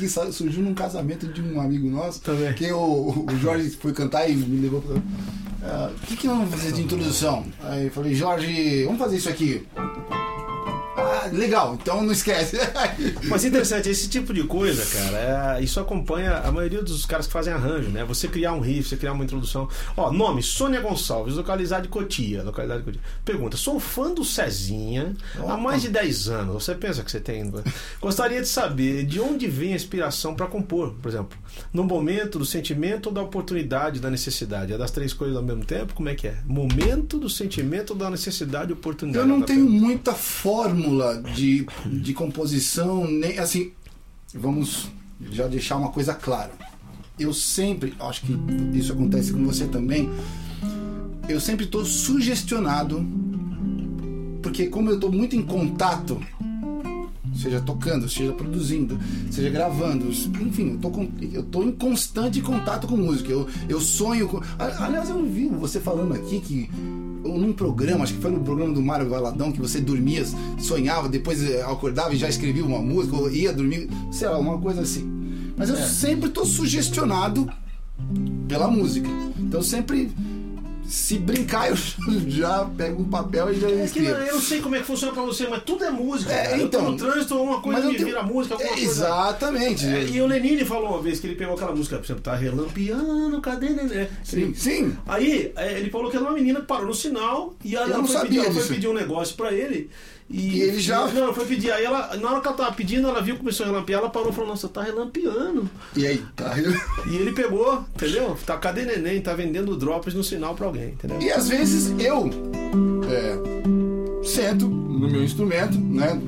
aqui 0.00 0.32
surgiu 0.32 0.62
num 0.62 0.74
casamento 0.74 1.26
de 1.28 1.42
um 1.42 1.60
amigo 1.60 1.88
nosso. 1.88 2.20
Também. 2.20 2.52
Que 2.54 2.72
o, 2.72 3.26
o 3.28 3.38
Jorge 3.38 3.70
foi 3.70 3.92
cantar 3.92 4.28
e 4.28 4.34
me 4.34 4.60
levou 4.60 4.80
pra. 4.80 4.96
Ah, 5.62 5.90
O 5.94 6.06
que, 6.06 6.16
que 6.16 6.26
nós 6.26 6.38
vamos 6.38 6.54
fazer 6.54 6.72
de 6.72 6.82
introdução? 6.82 7.44
Aí 7.62 7.86
eu 7.86 7.90
falei, 7.90 8.14
Jorge, 8.14 8.84
vamos 8.84 8.98
fazer 8.98 9.16
isso 9.16 9.28
aqui. 9.28 9.66
Legal, 11.32 11.74
então 11.80 12.02
não 12.02 12.12
esquece. 12.12 12.56
Mas 13.28 13.44
interessante, 13.44 13.88
esse 13.88 14.08
tipo 14.08 14.32
de 14.32 14.44
coisa, 14.44 14.84
cara, 14.96 15.58
é- 15.58 15.62
isso 15.62 15.78
acompanha 15.80 16.38
a 16.38 16.50
maioria 16.52 16.82
dos 16.82 17.04
caras 17.06 17.26
que 17.26 17.32
fazem 17.32 17.52
arranjo, 17.52 17.88
né? 17.90 18.04
Você 18.04 18.28
criar 18.28 18.52
um 18.52 18.60
riff, 18.60 18.88
você 18.88 18.96
criar 18.96 19.12
uma 19.12 19.24
introdução. 19.24 19.68
Ó, 19.96 20.10
nome, 20.12 20.42
Sônia 20.42 20.80
Gonçalves, 20.80 21.34
localidade 21.34 21.84
de 21.84 21.88
Cotia. 21.88 22.42
Localidade 22.42 22.80
de 22.80 22.86
Cotia. 22.86 23.00
Pergunta, 23.24 23.56
sou 23.56 23.78
fã 23.80 24.12
do 24.12 24.24
Cezinha 24.24 25.14
há 25.46 25.56
mais 25.56 25.82
de 25.82 25.88
10 25.88 26.28
anos. 26.28 26.64
Você 26.64 26.74
pensa 26.74 27.02
que 27.02 27.10
você 27.10 27.20
tem. 27.20 27.50
Gostaria 28.00 28.40
de 28.40 28.48
saber 28.48 29.04
de 29.04 29.20
onde 29.20 29.46
vem 29.46 29.72
a 29.72 29.76
inspiração 29.76 30.34
para 30.34 30.46
compor, 30.46 30.94
por 31.00 31.08
exemplo. 31.08 31.38
No 31.72 31.84
momento 31.84 32.38
do 32.38 32.44
sentimento 32.46 33.06
ou 33.06 33.12
da 33.12 33.22
oportunidade, 33.22 34.00
da 34.00 34.10
necessidade? 34.10 34.72
É 34.72 34.78
das 34.78 34.90
três 34.90 35.12
coisas 35.12 35.36
ao 35.36 35.42
mesmo 35.42 35.64
tempo? 35.64 35.94
Como 35.94 36.08
é 36.08 36.14
que 36.14 36.28
é? 36.28 36.34
Momento 36.44 37.18
do 37.18 37.28
sentimento, 37.28 37.94
da 37.94 38.10
necessidade 38.10 38.70
e 38.70 38.72
oportunidade. 38.74 39.24
Eu 39.24 39.28
não 39.28 39.42
tenho 39.42 39.64
pergunta. 39.64 39.84
muita 39.86 40.12
fórmula 40.14 41.19
de, 41.34 41.66
de 41.86 42.12
composição, 42.14 43.06
nem 43.06 43.38
assim. 43.38 43.72
Vamos 44.32 44.88
já 45.30 45.46
deixar 45.46 45.76
uma 45.76 45.90
coisa 45.90 46.14
clara. 46.14 46.52
Eu 47.18 47.34
sempre, 47.34 47.94
acho 48.00 48.22
que 48.22 48.38
isso 48.74 48.92
acontece 48.92 49.32
com 49.32 49.44
você 49.44 49.66
também. 49.66 50.10
Eu 51.28 51.40
sempre 51.40 51.66
estou 51.66 51.84
sugestionado, 51.84 53.04
porque 54.42 54.66
como 54.66 54.90
eu 54.90 54.94
estou 54.94 55.12
muito 55.12 55.36
em 55.36 55.42
contato, 55.42 56.20
seja 57.40 57.60
tocando, 57.60 58.08
seja 58.08 58.32
produzindo, 58.32 58.98
seja 59.30 59.50
gravando, 59.50 60.08
enfim, 60.40 60.72
eu 60.72 60.78
tô, 60.78 60.90
com, 60.90 61.10
eu 61.32 61.42
tô 61.42 61.62
em 61.62 61.72
constante 61.72 62.40
contato 62.40 62.86
com 62.86 62.96
música. 62.96 63.30
Eu, 63.30 63.48
eu 63.68 63.80
sonho 63.80 64.28
com. 64.28 64.40
Aliás, 64.58 65.10
eu 65.10 65.24
vi 65.24 65.48
você 65.48 65.80
falando 65.80 66.14
aqui 66.14 66.40
que 66.40 66.70
num 67.22 67.52
programa, 67.52 68.04
acho 68.04 68.14
que 68.14 68.20
foi 68.20 68.30
no 68.30 68.40
programa 68.40 68.72
do 68.72 68.82
Mário 68.82 69.08
Valadão, 69.08 69.52
que 69.52 69.60
você 69.60 69.80
dormia, 69.80 70.24
sonhava, 70.58 71.08
depois 71.08 71.42
eh, 71.42 71.62
acordava 71.62 72.14
e 72.14 72.16
já 72.16 72.28
escrevia 72.28 72.64
uma 72.64 72.80
música, 72.80 73.16
ou 73.16 73.30
ia 73.30 73.52
dormir, 73.52 73.88
sei 74.10 74.28
lá, 74.28 74.38
uma 74.38 74.58
coisa 74.58 74.80
assim. 74.80 75.08
Mas 75.56 75.68
eu 75.68 75.76
sempre 75.76 76.30
tô 76.30 76.44
sugestionado 76.44 77.50
pela 78.48 78.68
música. 78.68 79.08
Então 79.38 79.62
sempre. 79.62 80.10
Se 80.90 81.18
brincar, 81.18 81.70
eu 81.70 81.76
já 82.26 82.64
pego 82.76 83.02
um 83.02 83.08
papel 83.08 83.52
e 83.52 83.60
já 83.60 83.68
É 83.68 83.76
que 83.76 83.84
escrevo. 83.84 84.10
não- 84.18 84.26
eu 84.26 84.34
não 84.34 84.40
sei 84.40 84.60
como 84.60 84.74
é 84.74 84.80
que 84.80 84.84
funciona 84.86 85.12
pra 85.14 85.22
você, 85.22 85.46
mas 85.46 85.62
tudo 85.62 85.84
é 85.84 85.90
música. 85.90 86.32
É, 86.32 86.42
cara. 86.44 86.56
Eu 86.58 86.66
então, 86.66 86.90
no 86.90 86.96
trânsito, 86.96 87.36
uma 87.40 87.60
coisa 87.60 87.86
me 87.86 87.94
tenho- 87.94 88.06
vira 88.06 88.22
música, 88.24 88.54
alguma 88.56 88.70
É, 88.72 88.74
coisa. 88.74 88.90
Exatamente. 88.90 89.86
É, 89.86 90.02
e 90.04 90.20
o 90.20 90.26
Lenine 90.26 90.64
falou 90.64 90.88
uma 90.90 91.00
vez 91.00 91.20
que 91.20 91.28
ele 91.28 91.36
pegou 91.36 91.54
aquela 91.54 91.72
música, 91.74 91.96
por 91.96 92.04
exemplo, 92.04 92.22
tá 92.22 92.34
relampiando, 92.34 93.40
cadê 93.40 93.68
Nenê? 93.70 94.08
Sim, 94.24 94.52
sim. 94.54 94.96
Aí 95.06 95.52
é, 95.56 95.78
ele 95.78 95.90
falou 95.90 96.10
que 96.10 96.16
era 96.16 96.24
uma 96.26 96.34
menina 96.34 96.60
que 96.60 96.66
parou 96.66 96.86
no 96.86 96.94
sinal 96.94 97.54
e 97.64 97.76
ela, 97.76 97.86
não 97.86 98.04
foi, 98.06 98.20
pedir, 98.22 98.38
ela 98.40 98.52
foi 98.52 98.66
pedir 98.66 98.88
um 98.88 98.94
negócio 98.94 99.36
pra 99.36 99.52
ele. 99.52 99.88
E, 100.30 100.58
E 100.58 100.62
ele 100.62 100.78
já- 100.80 101.06
Não, 101.08 101.34
foi 101.34 101.44
pedir. 101.44 101.72
Aí 101.72 101.84
ela, 101.84 102.16
na 102.16 102.30
hora 102.30 102.40
que 102.40 102.46
ela 102.46 102.56
tava 102.56 102.72
pedindo, 102.72 103.08
ela 103.08 103.20
viu 103.20 103.36
começou 103.36 103.64
a 103.66 103.68
relampear, 103.70 103.98
ela 104.00 104.08
parou 104.10 104.30
e 104.30 104.32
falou: 104.32 104.50
Nossa, 104.50 104.68
tá 104.68 104.80
relampeando. 104.82 105.68
E 105.96 106.06
aí, 106.06 106.22
tá. 106.36 106.54
E 107.10 107.16
ele 107.16 107.32
pegou, 107.32 107.84
entendeu? 107.94 108.38
Tá, 108.46 108.56
cadê 108.56 108.84
neném? 108.84 109.20
Tá 109.20 109.34
vendendo 109.34 109.76
drops 109.76 110.14
no 110.14 110.22
sinal 110.22 110.54
pra 110.54 110.66
alguém, 110.66 110.90
entendeu? 110.90 111.20
E 111.20 111.30
às 111.32 111.48
vezes 111.48 111.92
eu 111.98 112.30
é, 113.10 114.24
sento 114.24 114.68
no 114.68 115.08
meu 115.10 115.24
instrumento, 115.24 115.76
né? 115.78 116.20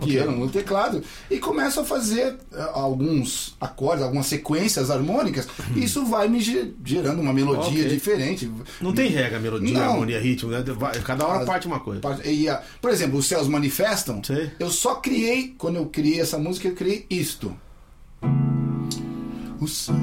Piano, 0.00 0.36
no 0.36 0.48
teclado, 0.48 1.02
e 1.30 1.38
começo 1.38 1.80
a 1.80 1.84
fazer 1.84 2.36
é, 2.52 2.62
alguns 2.72 3.56
acordes, 3.60 4.02
algumas 4.04 4.26
sequências 4.26 4.90
harmônicas, 4.90 5.46
e 5.76 5.84
isso 5.84 6.04
vai 6.06 6.28
me 6.28 6.40
ge- 6.40 6.72
gerando 6.84 7.20
uma 7.20 7.32
melodia 7.32 7.82
Ok. 7.84 7.88
diferente. 7.88 8.50
Não 8.80 8.92
tem 8.92 9.08
regra, 9.10 9.38
melodia, 9.38 9.72
Não. 9.74 9.92
harmonia, 9.92 10.20
ritmo, 10.20 10.50
né? 10.50 10.64
Cada 11.04 11.26
hora 11.26 11.44
parte 11.44 11.66
uma 11.66 11.80
coisa. 11.80 12.00
E, 12.24 12.46
por 12.80 12.90
exemplo, 12.90 13.18
os 13.18 13.26
céus 13.26 13.46
manifestam. 13.48 14.22
Sei. 14.24 14.50
Eu 14.58 14.70
só 14.70 14.96
criei, 14.96 15.54
quando 15.58 15.76
eu 15.76 15.86
criei 15.86 16.20
essa 16.20 16.38
música, 16.38 16.68
eu 16.68 16.74
criei 16.74 17.06
isto. 17.10 17.54
Os 19.60 19.76
céus 19.76 19.96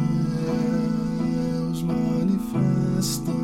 manifestam 1.83 3.35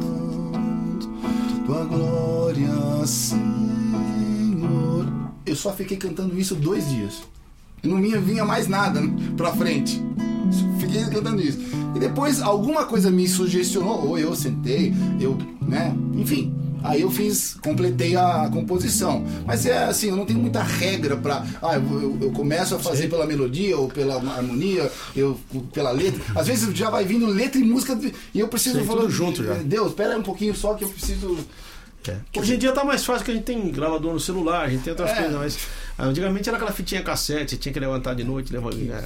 tua 1.65 1.85
glória, 1.85 2.67
Senhor. 3.05 3.43
Eu 5.45 5.55
só 5.55 5.73
fiquei 5.73 5.97
cantando 5.97 6.37
isso 6.39 6.55
dois 6.55 6.87
dias. 6.89 7.21
Não 7.83 7.97
me 7.97 8.17
vinha 8.17 8.45
mais 8.45 8.67
nada 8.67 9.01
pra 9.35 9.51
frente. 9.53 10.01
Fiquei 10.79 11.03
cantando 11.05 11.41
isso. 11.41 11.59
E 11.95 11.99
depois 11.99 12.41
alguma 12.41 12.85
coisa 12.85 13.09
me 13.11 13.27
sugestionou, 13.27 14.07
ou 14.07 14.17
eu 14.17 14.35
sentei, 14.35 14.93
eu, 15.19 15.37
né? 15.61 15.93
Enfim. 16.15 16.53
Aí 16.81 16.99
eu 17.01 17.09
fiz, 17.09 17.55
completei 17.63 18.13
a 18.17 18.49
composição. 18.51 19.23
Mas 19.45 19.65
é 19.65 19.85
assim, 19.85 20.09
eu 20.09 20.17
não 20.17 20.25
tenho 20.25 20.39
muita 20.39 20.61
regra 20.61 21.15
pra. 21.15 21.45
Ah, 21.61 21.75
eu, 21.75 22.17
eu- 22.21 22.31
começo 22.31 22.75
a 22.75 22.79
fazer 22.79 23.09
pela 23.09 23.25
melodia 23.25 23.77
ou 23.77 23.87
pela 23.87 24.15
harmonia, 24.15 24.91
eu 25.15 25.39
pela 25.73 25.91
letra. 25.91 26.21
Às 26.35 26.47
vezes 26.47 26.73
já 26.77 26.89
vai 26.89 27.05
vindo 27.05 27.25
letra 27.25 27.59
e 27.59 27.63
música 27.63 27.97
e 28.33 28.39
eu 28.39 28.49
preciso 28.49 28.79
Sim, 28.79 28.85
falar. 28.85 29.01
tudo 29.01 29.11
junto 29.13 29.43
já. 29.45 29.53
Deus, 29.55 29.89
espera 29.89 30.17
um 30.17 30.23
pouquinho 30.23 30.53
só 30.55 30.73
que 30.73 30.83
eu 30.83 30.89
preciso. 30.89 31.37
É. 32.11 32.39
Hoje 32.39 32.55
em 32.55 32.57
dia 32.57 32.71
tá 32.71 32.83
mais 32.83 33.05
fácil 33.05 33.25
que 33.25 33.31
a 33.31 33.33
gente 33.33 33.43
tem 33.43 33.69
gravador 33.71 34.13
no 34.13 34.19
celular, 34.19 34.65
a 34.65 34.69
gente 34.69 34.83
tem 34.83 34.91
outras 34.91 35.09
É. 35.11 35.15
coisas, 35.15 35.35
mas 35.37 35.57
antigamente 36.07 36.49
era 36.49 36.57
aquela 36.57 36.71
fitinha 36.71 37.01
cassete, 37.01 37.51
você 37.51 37.57
tinha 37.57 37.71
que 37.73 37.79
levantar 37.79 38.13
de 38.13 38.23
noite. 38.23 38.51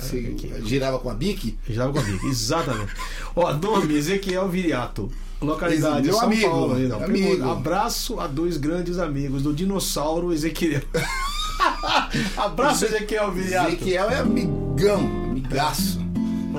Se 0.02 0.22
que- 0.38 0.62
girava 0.66 1.00
com 1.00 1.10
a 1.10 1.14
bique. 1.14 1.58
Girava 1.68 1.91
com 1.93 2.00
a 2.00 2.02
bica, 2.04 2.26
exatamente. 2.28 2.91
Ó, 3.36 3.54
nome 3.54 3.93
Ezequiel 3.95 4.48
Viriato. 4.50 5.12
Localidade 5.39 6.04
Meu 6.08 6.16
São 6.16 6.24
amigo, 6.24 6.50
Paulo. 6.50 6.68
não. 6.80 6.95
amigo. 6.98 7.04
Primeiro, 7.12 7.52
Abraço 7.52 8.20
a 8.20 8.26
dois 8.26 8.58
grandes 8.58 8.98
amigos, 8.98 9.43
do 9.43 9.54
dinossauro 9.54 10.34
Ezequiel. 10.34 10.82
Abraço, 12.36 12.86
Ezequiel 12.86 13.32
Viriato. 13.32 13.68
Ezequiel 13.70 14.10
é 14.10 14.18
amigão, 14.20 15.00
amigaço. 15.30 16.00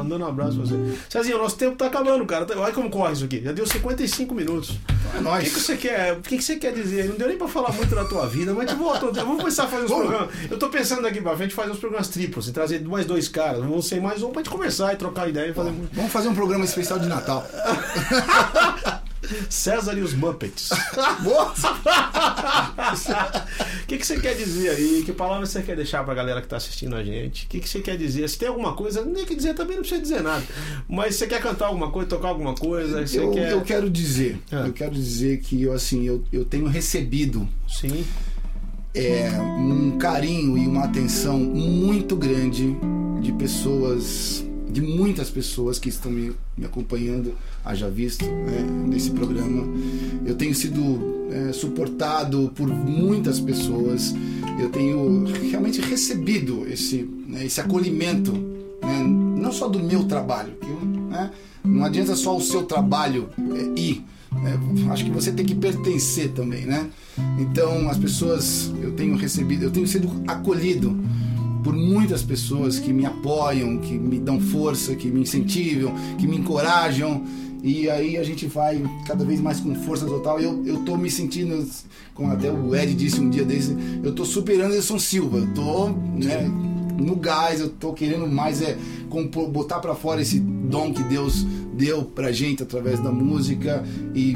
Mandando 0.02 0.24
um 0.24 0.28
abraço 0.28 0.56
pra 0.56 0.64
você. 0.66 0.98
Cezinho, 1.08 1.36
o 1.38 1.42
nosso 1.42 1.56
tempo 1.56 1.76
tá 1.76 1.86
acabando, 1.86 2.24
cara. 2.26 2.46
Olha 2.56 2.72
como 2.72 2.90
corre 2.90 3.12
isso 3.12 3.24
aqui. 3.24 3.42
Já 3.42 3.52
deu 3.52 3.66
55 3.66 4.34
minutos. 4.34 4.76
É 5.14 5.18
O 5.18 5.22
nóis. 5.22 5.44
que, 5.48 5.54
que 5.54 5.60
você 5.60 5.76
quer? 5.76 6.12
O 6.14 6.20
que, 6.20 6.36
que 6.36 6.42
você 6.44 6.56
quer 6.56 6.72
dizer? 6.72 7.08
Não 7.08 7.16
deu 7.16 7.28
nem 7.28 7.36
pra 7.38 7.48
falar 7.48 7.72
muito 7.72 7.94
da 7.94 8.04
tua 8.04 8.26
vida, 8.26 8.52
mas 8.52 8.70
volta. 8.72 9.10
Vamos 9.12 9.38
começar 9.40 9.64
a 9.64 9.68
fazer 9.68 9.84
os 9.84 9.90
Vamos. 9.90 10.06
programas. 10.06 10.34
Eu 10.50 10.58
tô 10.58 10.68
pensando 10.68 11.02
daqui 11.02 11.20
pra 11.20 11.36
frente 11.36 11.54
fazer 11.54 11.70
uns 11.70 11.78
programas 11.78 12.08
triplos 12.08 12.48
e 12.48 12.52
trazer 12.52 12.80
mais 12.82 13.06
dois 13.06 13.28
caras. 13.28 13.60
Vamos 13.60 13.86
ser 13.86 14.00
mais 14.00 14.22
um 14.22 14.30
pra 14.30 14.42
gente 14.42 14.50
conversar 14.50 14.92
e 14.92 14.96
trocar 14.96 15.28
ideia 15.28 15.50
e 15.50 15.54
fazer. 15.54 15.72
Vamos 15.92 16.12
fazer 16.12 16.28
um 16.28 16.34
programa 16.34 16.64
especial 16.64 16.98
de 16.98 17.06
Natal. 17.08 17.46
César 19.50 19.94
e 19.96 20.00
os 20.02 20.14
Muppets. 20.14 20.70
O 23.78 23.86
que, 23.86 23.98
que 23.98 24.06
você 24.06 24.18
quer 24.20 24.34
dizer 24.34 24.70
aí? 24.70 25.02
Que 25.04 25.12
palavra 25.12 25.46
você 25.46 25.62
quer 25.62 25.76
deixar 25.76 26.04
pra 26.04 26.14
galera 26.14 26.40
que 26.40 26.48
tá 26.48 26.56
assistindo 26.56 26.94
a 26.96 27.02
gente? 27.04 27.44
O 27.46 27.48
que, 27.48 27.60
que 27.60 27.68
você 27.68 27.80
quer 27.80 27.96
dizer? 27.96 28.28
Se 28.28 28.38
tem 28.38 28.48
alguma 28.48 28.74
coisa, 28.74 29.04
nem 29.04 29.24
que 29.24 29.34
dizer 29.34 29.54
também 29.54 29.76
não 29.76 29.82
precisa 29.82 30.00
dizer 30.02 30.22
nada. 30.22 30.44
Mas 30.88 31.16
você 31.16 31.26
quer 31.26 31.40
cantar 31.40 31.66
alguma 31.66 31.90
coisa, 31.90 32.08
tocar 32.08 32.28
alguma 32.28 32.54
coisa? 32.54 33.06
Você 33.06 33.18
Eu, 33.18 33.30
quer. 33.30 33.50
eu 33.52 33.60
quero 33.62 33.90
dizer, 33.90 34.38
Ah. 34.50 34.64
eu 34.66 34.72
quero 34.72 34.92
dizer 34.94 35.38
que 35.40 35.62
eu, 35.62 35.72
assim, 35.72 36.04
eu, 36.06 36.22
eu 36.32 36.44
tenho 36.44 36.66
recebido 36.66 37.48
Sim. 37.68 38.04
é, 38.94 39.30
um 39.40 39.96
carinho 39.98 40.56
e 40.58 40.66
uma 40.66 40.84
atenção 40.84 41.38
muito 41.38 42.16
grande 42.16 42.76
de 43.20 43.32
pessoas, 43.32 44.44
de 44.70 44.80
muitas 44.80 45.30
pessoas 45.30 45.78
que 45.78 45.88
estão 45.88 46.10
me, 46.10 46.32
me 46.56 46.64
acompanhando, 46.64 47.34
haja 47.64 47.88
visto, 47.88 48.24
né, 48.24 48.66
nesse 48.86 49.10
programa. 49.10 49.64
Eu 50.24 50.34
tenho 50.34 50.54
sido 50.54 51.28
é, 51.30 51.52
suportado 51.52 52.52
por 52.54 52.68
muitas 52.68 53.40
pessoas, 53.40 54.14
eu 54.60 54.68
tenho 54.70 55.24
realmente 55.50 55.80
recebido 55.80 56.66
esse, 56.68 57.08
né, 57.26 57.44
esse 57.46 57.60
acolhimento, 57.60 58.32
né, 58.32 59.02
não 59.40 59.52
só 59.52 59.68
do 59.68 59.78
meu 59.78 60.04
trabalho, 60.04 60.54
né, 61.10 61.30
não 61.64 61.84
adianta 61.84 62.14
só 62.14 62.36
o 62.36 62.40
seu 62.40 62.62
trabalho 62.64 63.28
é, 63.38 63.80
ir. 63.80 64.04
É, 64.30 64.92
acho 64.92 65.04
que 65.04 65.10
você 65.10 65.32
tem 65.32 65.44
que 65.44 65.54
pertencer 65.54 66.30
também, 66.32 66.66
né? 66.66 66.88
Então 67.40 67.88
as 67.88 67.96
pessoas, 67.96 68.70
eu 68.80 68.92
tenho 68.92 69.16
recebido, 69.16 69.64
eu 69.64 69.70
tenho 69.70 69.86
sido 69.86 70.22
acolhido 70.26 70.96
por 71.68 71.76
muitas 71.76 72.22
pessoas 72.22 72.78
que 72.78 72.94
me 72.94 73.04
apoiam, 73.04 73.76
que 73.76 73.92
me 73.92 74.18
dão 74.18 74.40
força, 74.40 74.94
que 74.94 75.08
me 75.08 75.20
incentivam, 75.20 75.92
que 76.16 76.26
me 76.26 76.38
encorajam. 76.38 77.22
E 77.62 77.90
aí 77.90 78.16
a 78.16 78.22
gente 78.22 78.46
vai 78.46 78.82
cada 79.04 79.22
vez 79.22 79.38
mais 79.38 79.60
com 79.60 79.74
força 79.74 80.06
total. 80.06 80.40
Eu, 80.40 80.64
eu 80.64 80.78
tô 80.78 80.96
me 80.96 81.10
sentindo, 81.10 81.68
como 82.14 82.32
até 82.32 82.50
o 82.50 82.74
Ed 82.74 82.94
disse 82.94 83.20
um 83.20 83.28
dia 83.28 83.44
desse, 83.44 83.76
eu 84.02 84.14
tô 84.14 84.24
superando 84.24 84.70
Anderson 84.70 84.98
Silva. 84.98 85.36
Eu 85.36 85.52
tô, 85.52 85.88
né, 85.90 86.50
no 86.96 87.14
gás, 87.16 87.60
eu 87.60 87.68
tô 87.68 87.92
querendo 87.92 88.26
mais 88.26 88.62
é 88.62 88.74
compor, 89.10 89.50
botar 89.50 89.78
para 89.78 89.94
fora 89.94 90.22
esse 90.22 90.40
dom 90.40 90.94
que 90.94 91.02
Deus 91.02 91.46
deu 91.74 92.02
pra 92.02 92.32
gente 92.32 92.62
através 92.62 92.98
da 92.98 93.12
música 93.12 93.84
e 94.14 94.34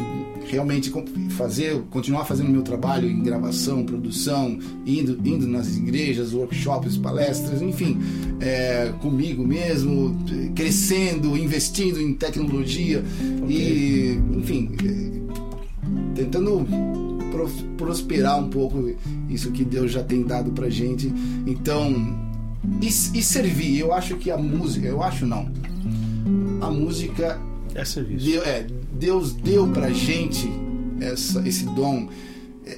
realmente 0.48 0.92
fazer, 1.30 1.80
continuar 1.90 2.24
fazendo 2.24 2.50
meu 2.50 2.62
trabalho 2.62 3.08
em 3.08 3.22
gravação, 3.22 3.84
produção, 3.84 4.58
indo, 4.86 5.18
indo 5.26 5.46
nas 5.46 5.76
igrejas, 5.76 6.32
workshops, 6.34 6.96
palestras, 6.96 7.62
enfim, 7.62 7.98
é, 8.40 8.92
comigo 9.00 9.46
mesmo, 9.46 10.16
crescendo, 10.54 11.36
investindo 11.36 12.00
em 12.00 12.14
tecnologia 12.14 13.02
e, 13.48 14.18
enfim, 14.36 14.70
tentando 16.14 16.66
pros- 17.30 17.64
prosperar 17.76 18.38
um 18.38 18.48
pouco 18.48 18.94
isso 19.28 19.50
que 19.50 19.64
Deus 19.64 19.90
já 19.92 20.02
tem 20.02 20.22
dado 20.22 20.52
pra 20.52 20.68
gente. 20.68 21.12
Então, 21.46 22.18
e, 22.80 22.86
e 22.86 23.22
servir, 23.22 23.78
eu 23.78 23.92
acho 23.92 24.16
que 24.16 24.30
a 24.30 24.36
música, 24.36 24.86
eu 24.86 25.02
acho 25.02 25.26
não. 25.26 25.50
A 26.60 26.70
música 26.70 27.40
É 27.74 27.84
serviço. 27.84 28.26
Deu- 28.26 28.42
é, 28.44 28.66
Deus 29.02 29.32
deu 29.32 29.66
pra 29.66 29.90
gente 29.90 30.48
essa, 31.00 31.42
esse 31.44 31.64
dom, 31.64 32.08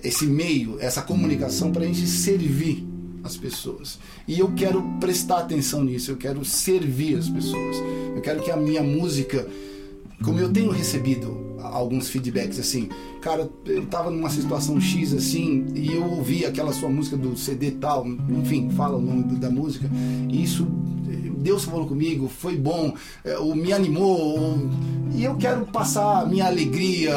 esse 0.03 0.25
meio, 0.25 0.81
essa 0.81 1.03
comunicação 1.03 1.71
pra 1.71 1.85
gente 1.85 2.07
servir 2.07 2.83
as 3.23 3.37
pessoas. 3.37 3.99
E 4.27 4.39
eu 4.39 4.51
quero 4.53 4.83
prestar 4.99 5.41
atenção 5.41 5.85
nisso, 5.85 6.11
eu 6.11 6.17
quero 6.17 6.43
servir 6.43 7.19
as 7.19 7.29
pessoas. 7.29 7.77
Eu 8.17 8.23
quero 8.23 8.43
que 8.43 8.51
a 8.51 8.57
minha 8.57 8.83
música, 8.83 9.47
como 10.25 10.41
eu 10.41 10.51
tenho 10.51 10.71
recebido 10.71 11.59
alguns 11.61 12.09
feedbacks 12.09 12.59
assim, 12.59 12.89
cara, 13.21 13.51
eu 13.67 13.85
tava 13.85 14.11
numa 14.11 14.31
situação 14.31 14.81
X 14.81 15.13
assim, 15.13 15.67
e 15.75 15.93
eu 15.93 16.05
ouvi 16.05 16.47
aquela 16.47 16.73
sua 16.73 16.89
música 16.89 17.19
do 17.19 17.37
CD 17.37 17.73
tal, 17.73 18.07
enfim, 18.31 18.71
fala 18.71 18.97
o 18.97 19.01
nome 19.01 19.25
da 19.37 19.51
música, 19.51 19.91
e 20.31 20.43
isso 20.43 20.67
Deus 21.45 21.65
falou 21.65 21.87
comigo, 21.87 22.27
foi 22.27 22.57
bom, 22.57 22.95
é, 23.23 23.37
ou 23.39 23.55
me 23.55 23.71
animou, 23.71 24.19
ou- 24.41 24.71
e 25.15 25.23
eu 25.23 25.37
quero 25.37 25.67
passar 25.67 26.27
minha 26.27 26.47
alegria, 26.47 27.15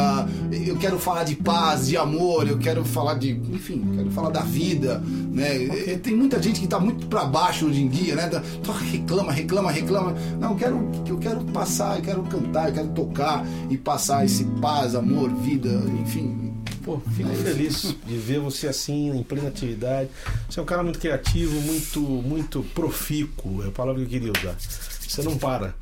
eu 0.51 0.75
quero 0.75 0.99
falar 0.99 1.23
de 1.23 1.33
paz, 1.35 1.87
de 1.87 1.95
amor, 1.95 2.45
eu 2.47 2.57
quero 2.57 2.83
falar 2.83 3.13
de, 3.15 3.31
enfim, 3.31 3.81
quero 3.95 4.11
falar 4.11 4.29
da 4.29 4.41
vida, 4.41 5.01
né? 5.31 5.57
E 5.57 5.97
Tem 5.97 6.13
muita 6.15 6.41
gente 6.43 6.59
que 6.59 6.67
tá 6.67 6.77
muito 6.79 7.07
para 7.07 7.23
baixo 7.23 7.67
hoje 7.67 7.81
em 7.81 7.87
dia, 7.87 8.15
né? 8.15 8.27
Da- 8.27 8.43
só 8.63 8.73
reclama, 8.73 9.31
reclama, 9.31 9.71
reclama. 9.71 10.13
Não, 10.39 10.51
eu 10.51 10.55
quero, 10.57 10.91
eu 11.07 11.17
quero 11.17 11.39
passar, 11.45 11.97
eu 11.97 12.03
quero 12.03 12.23
cantar, 12.23 12.67
eu 12.67 12.73
quero 12.75 12.87
tocar 12.89 13.45
e 13.69 13.77
passar 13.77 14.25
esse 14.25 14.43
paz, 14.61 14.93
amor, 14.93 15.29
vida, 15.35 15.69
enfim. 16.01 16.46
Pô, 16.87 17.01
fico 17.13 17.29
feliz 17.35 17.93
de 18.05 18.15
ver 18.17 18.39
você 18.39 18.65
assim, 18.69 19.09
em 19.09 19.21
plena 19.21 19.49
atividade. 19.49 20.09
Você 20.49 20.57
é 20.57 20.63
um 20.63 20.65
cara 20.65 20.81
muito 20.83 20.99
criativo, 20.99 21.59
muito, 21.59 21.99
muito 21.99 22.63
profícuo, 22.73 23.61
é 23.61 23.67
a 23.67 23.71
palavra 23.71 23.99
que 24.01 24.07
eu 24.07 24.09
queria 24.19 24.31
usar. 24.31 24.55
Você 24.57 25.21
não 25.21 25.37
para. 25.37 25.75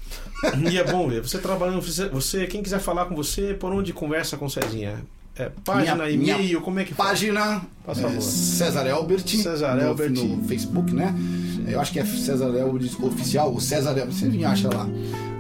E 0.67 0.77
é 0.79 0.83
bom 0.83 1.07
ver. 1.07 1.21
Você 1.21 1.37
trabalhando, 1.37 1.79
você, 1.81 2.09
você- 2.09 2.47
quem 2.47 2.63
quiser 2.63 2.79
falar 2.79 3.05
com 3.05 3.15
você, 3.15 3.53
por 3.53 3.71
onde 3.71 3.93
conversa 3.93 4.35
com 4.35 4.45
o 4.45 4.49
Cezinha? 4.49 5.03
É, 5.37 5.51
página, 5.63 6.09
e-mail, 6.09 6.61
como 6.61 6.79
é 6.79 6.85
que 6.85 6.93
faz? 6.93 7.09
Página 7.19 7.61
é. 7.87 8.21
César 8.21 8.87
Elbert, 8.87 9.27
César 9.27 9.75
no, 9.75 9.81
Elbert. 9.81 10.11
no 10.11 10.43
Facebook, 10.47 10.91
né? 10.91 11.13
Eu 11.67 11.79
acho 11.79 11.91
que 11.91 11.99
é 11.99 12.05
César 12.05 12.47
Elbert 12.55 12.89
oficial, 13.03 13.53
o 13.53 13.59
César 13.61 13.91
Elbert, 13.97 14.11
você 14.13 14.25
me 14.27 14.43
acha 14.45 14.69
lá. 14.73 14.87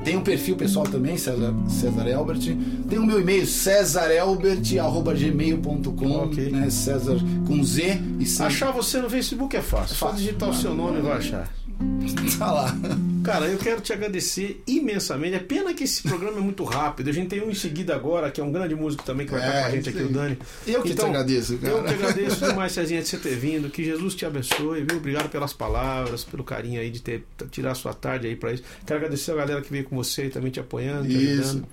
Tem 0.05 0.15
um 0.15 0.21
perfil 0.21 0.55
pessoal 0.55 0.85
também, 0.85 1.17
César, 1.17 1.51
César 1.67 2.07
Elbert. 2.07 2.55
Tem 2.87 2.99
o 2.99 3.05
meu 3.05 3.19
e-mail, 3.19 3.45
cesarelbert.gmail.com, 3.47 6.11
Ok. 6.11 6.51
né? 6.51 6.69
César 6.69 7.17
com 7.47 7.63
Z 7.63 7.99
e 8.19 8.25
C. 8.25 8.43
Achar 8.43 8.71
você 8.71 8.99
no 9.01 9.09
Facebook 9.09 9.55
é 9.57 9.61
fácil. 9.61 9.95
Só 9.95 10.07
Fácil. 10.09 10.23
digitar 10.25 10.49
o 10.49 10.53
seu 10.53 10.75
nome 10.75 10.99
e 10.99 11.01
vai 11.01 11.17
achar. 11.17 11.49
Tá 12.37 12.51
lá. 12.51 12.75
Cara, 13.23 13.45
eu 13.47 13.57
quero 13.57 13.79
te 13.79 13.93
agradecer 13.93 14.61
imensamente. 14.67 15.35
É 15.35 15.39
pena 15.39 15.73
que 15.73 15.85
esse 15.85 16.03
programa 16.03 16.37
é 16.37 16.41
muito 16.41 16.63
rápido. 16.65 17.09
A 17.09 17.13
gente 17.13 17.29
tem 17.29 17.41
um 17.41 17.49
em 17.49 17.53
seguida 17.55 17.95
agora, 17.95 18.29
que 18.29 18.41
é 18.41 18.43
um 18.43 18.51
grande 18.51 18.75
músico 18.75 19.03
também, 19.03 19.25
que 19.25 19.31
vai 19.31 19.41
É, 19.41 19.45
estar 19.47 19.61
com 19.61 19.67
a 19.67 19.71
gente 19.71 19.89
aqui, 19.89 20.03
o 20.03 20.09
Dani. 20.09 20.37
Eu 20.67 20.81
que 20.83 20.93
te 20.93 21.01
agradeço, 21.01 21.57
cara. 21.57 21.73
Eu 21.73 21.83
te 21.85 21.93
agradeço 21.93 22.43
demais, 22.45 22.71
Cezinha, 22.73 23.01
de 23.01 23.07
você 23.07 23.17
ter 23.17 23.35
vindo. 23.37 23.69
Que 23.69 23.83
Jesus 23.85 24.15
te 24.15 24.25
abençoe, 24.25 24.83
viu? 24.83 24.97
Obrigado 24.97 25.29
pelas 25.29 25.53
palavras, 25.53 26.23
pelo 26.25 26.43
carinho 26.43 26.81
aí 26.81 26.89
de 26.89 27.01
ter 27.01 27.23
tirar 27.51 27.71
a 27.71 27.75
sua 27.75 27.93
tarde 27.93 28.27
aí 28.27 28.35
pra 28.35 28.51
isso. 28.51 28.63
Quero 28.85 28.97
agradecer 28.99 29.31
a 29.31 29.35
galera 29.35 29.61
que 29.61 29.71
veio 29.71 29.85
com 29.85 29.95
você 29.95 30.27
também 30.29 30.51
te 30.51 30.59
apoiando, 30.59 31.07
te 31.07 31.15
ajudando. 31.15 31.65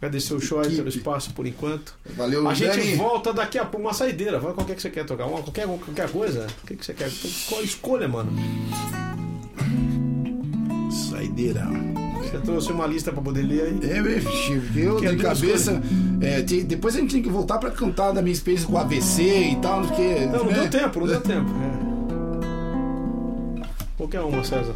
Agradecer 0.00 0.34
o 0.34 0.40
Shoy 0.40 0.60
Equipe. 0.62 0.76
pelo 0.76 0.88
espaço 0.90 1.32
por 1.34 1.44
enquanto. 1.46 1.94
Valeu, 2.16 2.46
A 2.48 2.54
gente 2.54 2.76
Dani. 2.76 2.94
volta 2.96 3.32
daqui 3.32 3.58
a 3.58 3.64
pouco, 3.64 3.84
uma 3.84 3.94
saideira. 3.94 4.38
Vai 4.38 4.52
qualquer 4.54 4.76
que 4.76 4.82
você 4.82 4.90
quer 4.90 5.04
tocar, 5.04 5.26
uma, 5.26 5.42
qualquer, 5.42 5.66
qualquer 5.66 6.08
coisa. 6.10 6.46
O 6.62 6.66
que, 6.68 6.76
que 6.76 6.84
você 6.84 6.94
quer? 6.94 7.10
Qual 7.48 7.62
escolha, 7.64 8.06
mano? 8.06 8.32
Saideira. 10.90 11.66
Você 12.22 12.38
trouxe 12.38 12.72
uma 12.72 12.86
lista 12.86 13.12
pra 13.12 13.22
poder 13.22 13.42
ler 13.42 13.62
aí? 13.62 13.90
É, 13.90 14.20
filho, 14.20 14.62
eu 14.76 14.96
Que 14.96 15.08
de 15.08 15.16
cabeça. 15.22 15.82
é, 16.20 16.42
tem- 16.42 16.64
depois 16.64 16.96
a 16.96 17.00
gente 17.00 17.12
tem 17.14 17.22
que 17.22 17.28
voltar 17.28 17.58
pra 17.58 17.70
cantar 17.70 18.12
da 18.12 18.22
minha 18.22 18.32
experiência 18.32 18.66
com 18.66 18.76
AVC 18.78 19.22
e 19.52 19.56
tal, 19.56 19.82
porque. 19.82 20.26
Não, 20.26 20.38
não 20.44 20.46
né? 20.46 20.52
deu 20.54 20.70
tempo, 20.70 21.00
não 21.00 21.06
deu 21.06 21.20
tempo. 21.20 21.50
É. 21.50 21.94
Qualquer 23.96 24.20
uma, 24.20 24.42
César. 24.42 24.74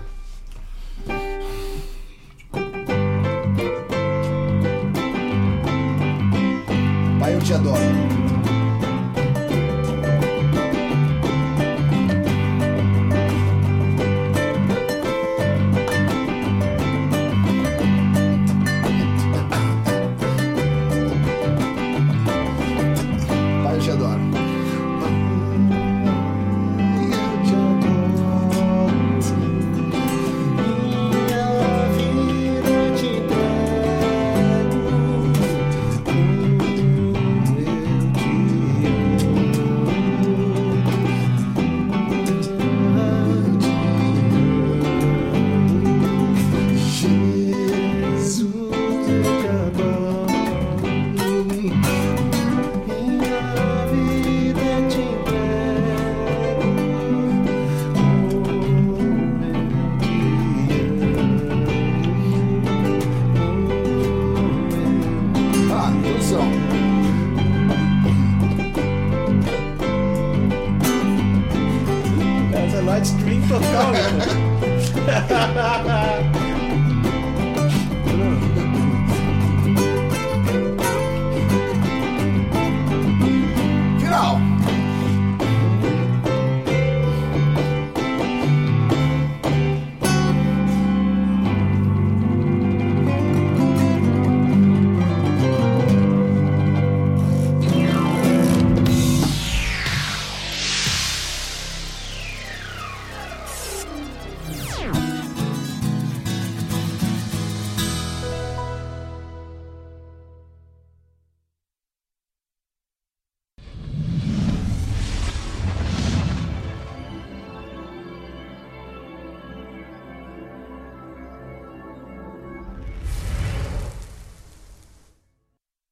Pai, 7.21 7.35
eu 7.35 7.41
te 7.41 7.53
adoro. 7.55 7.79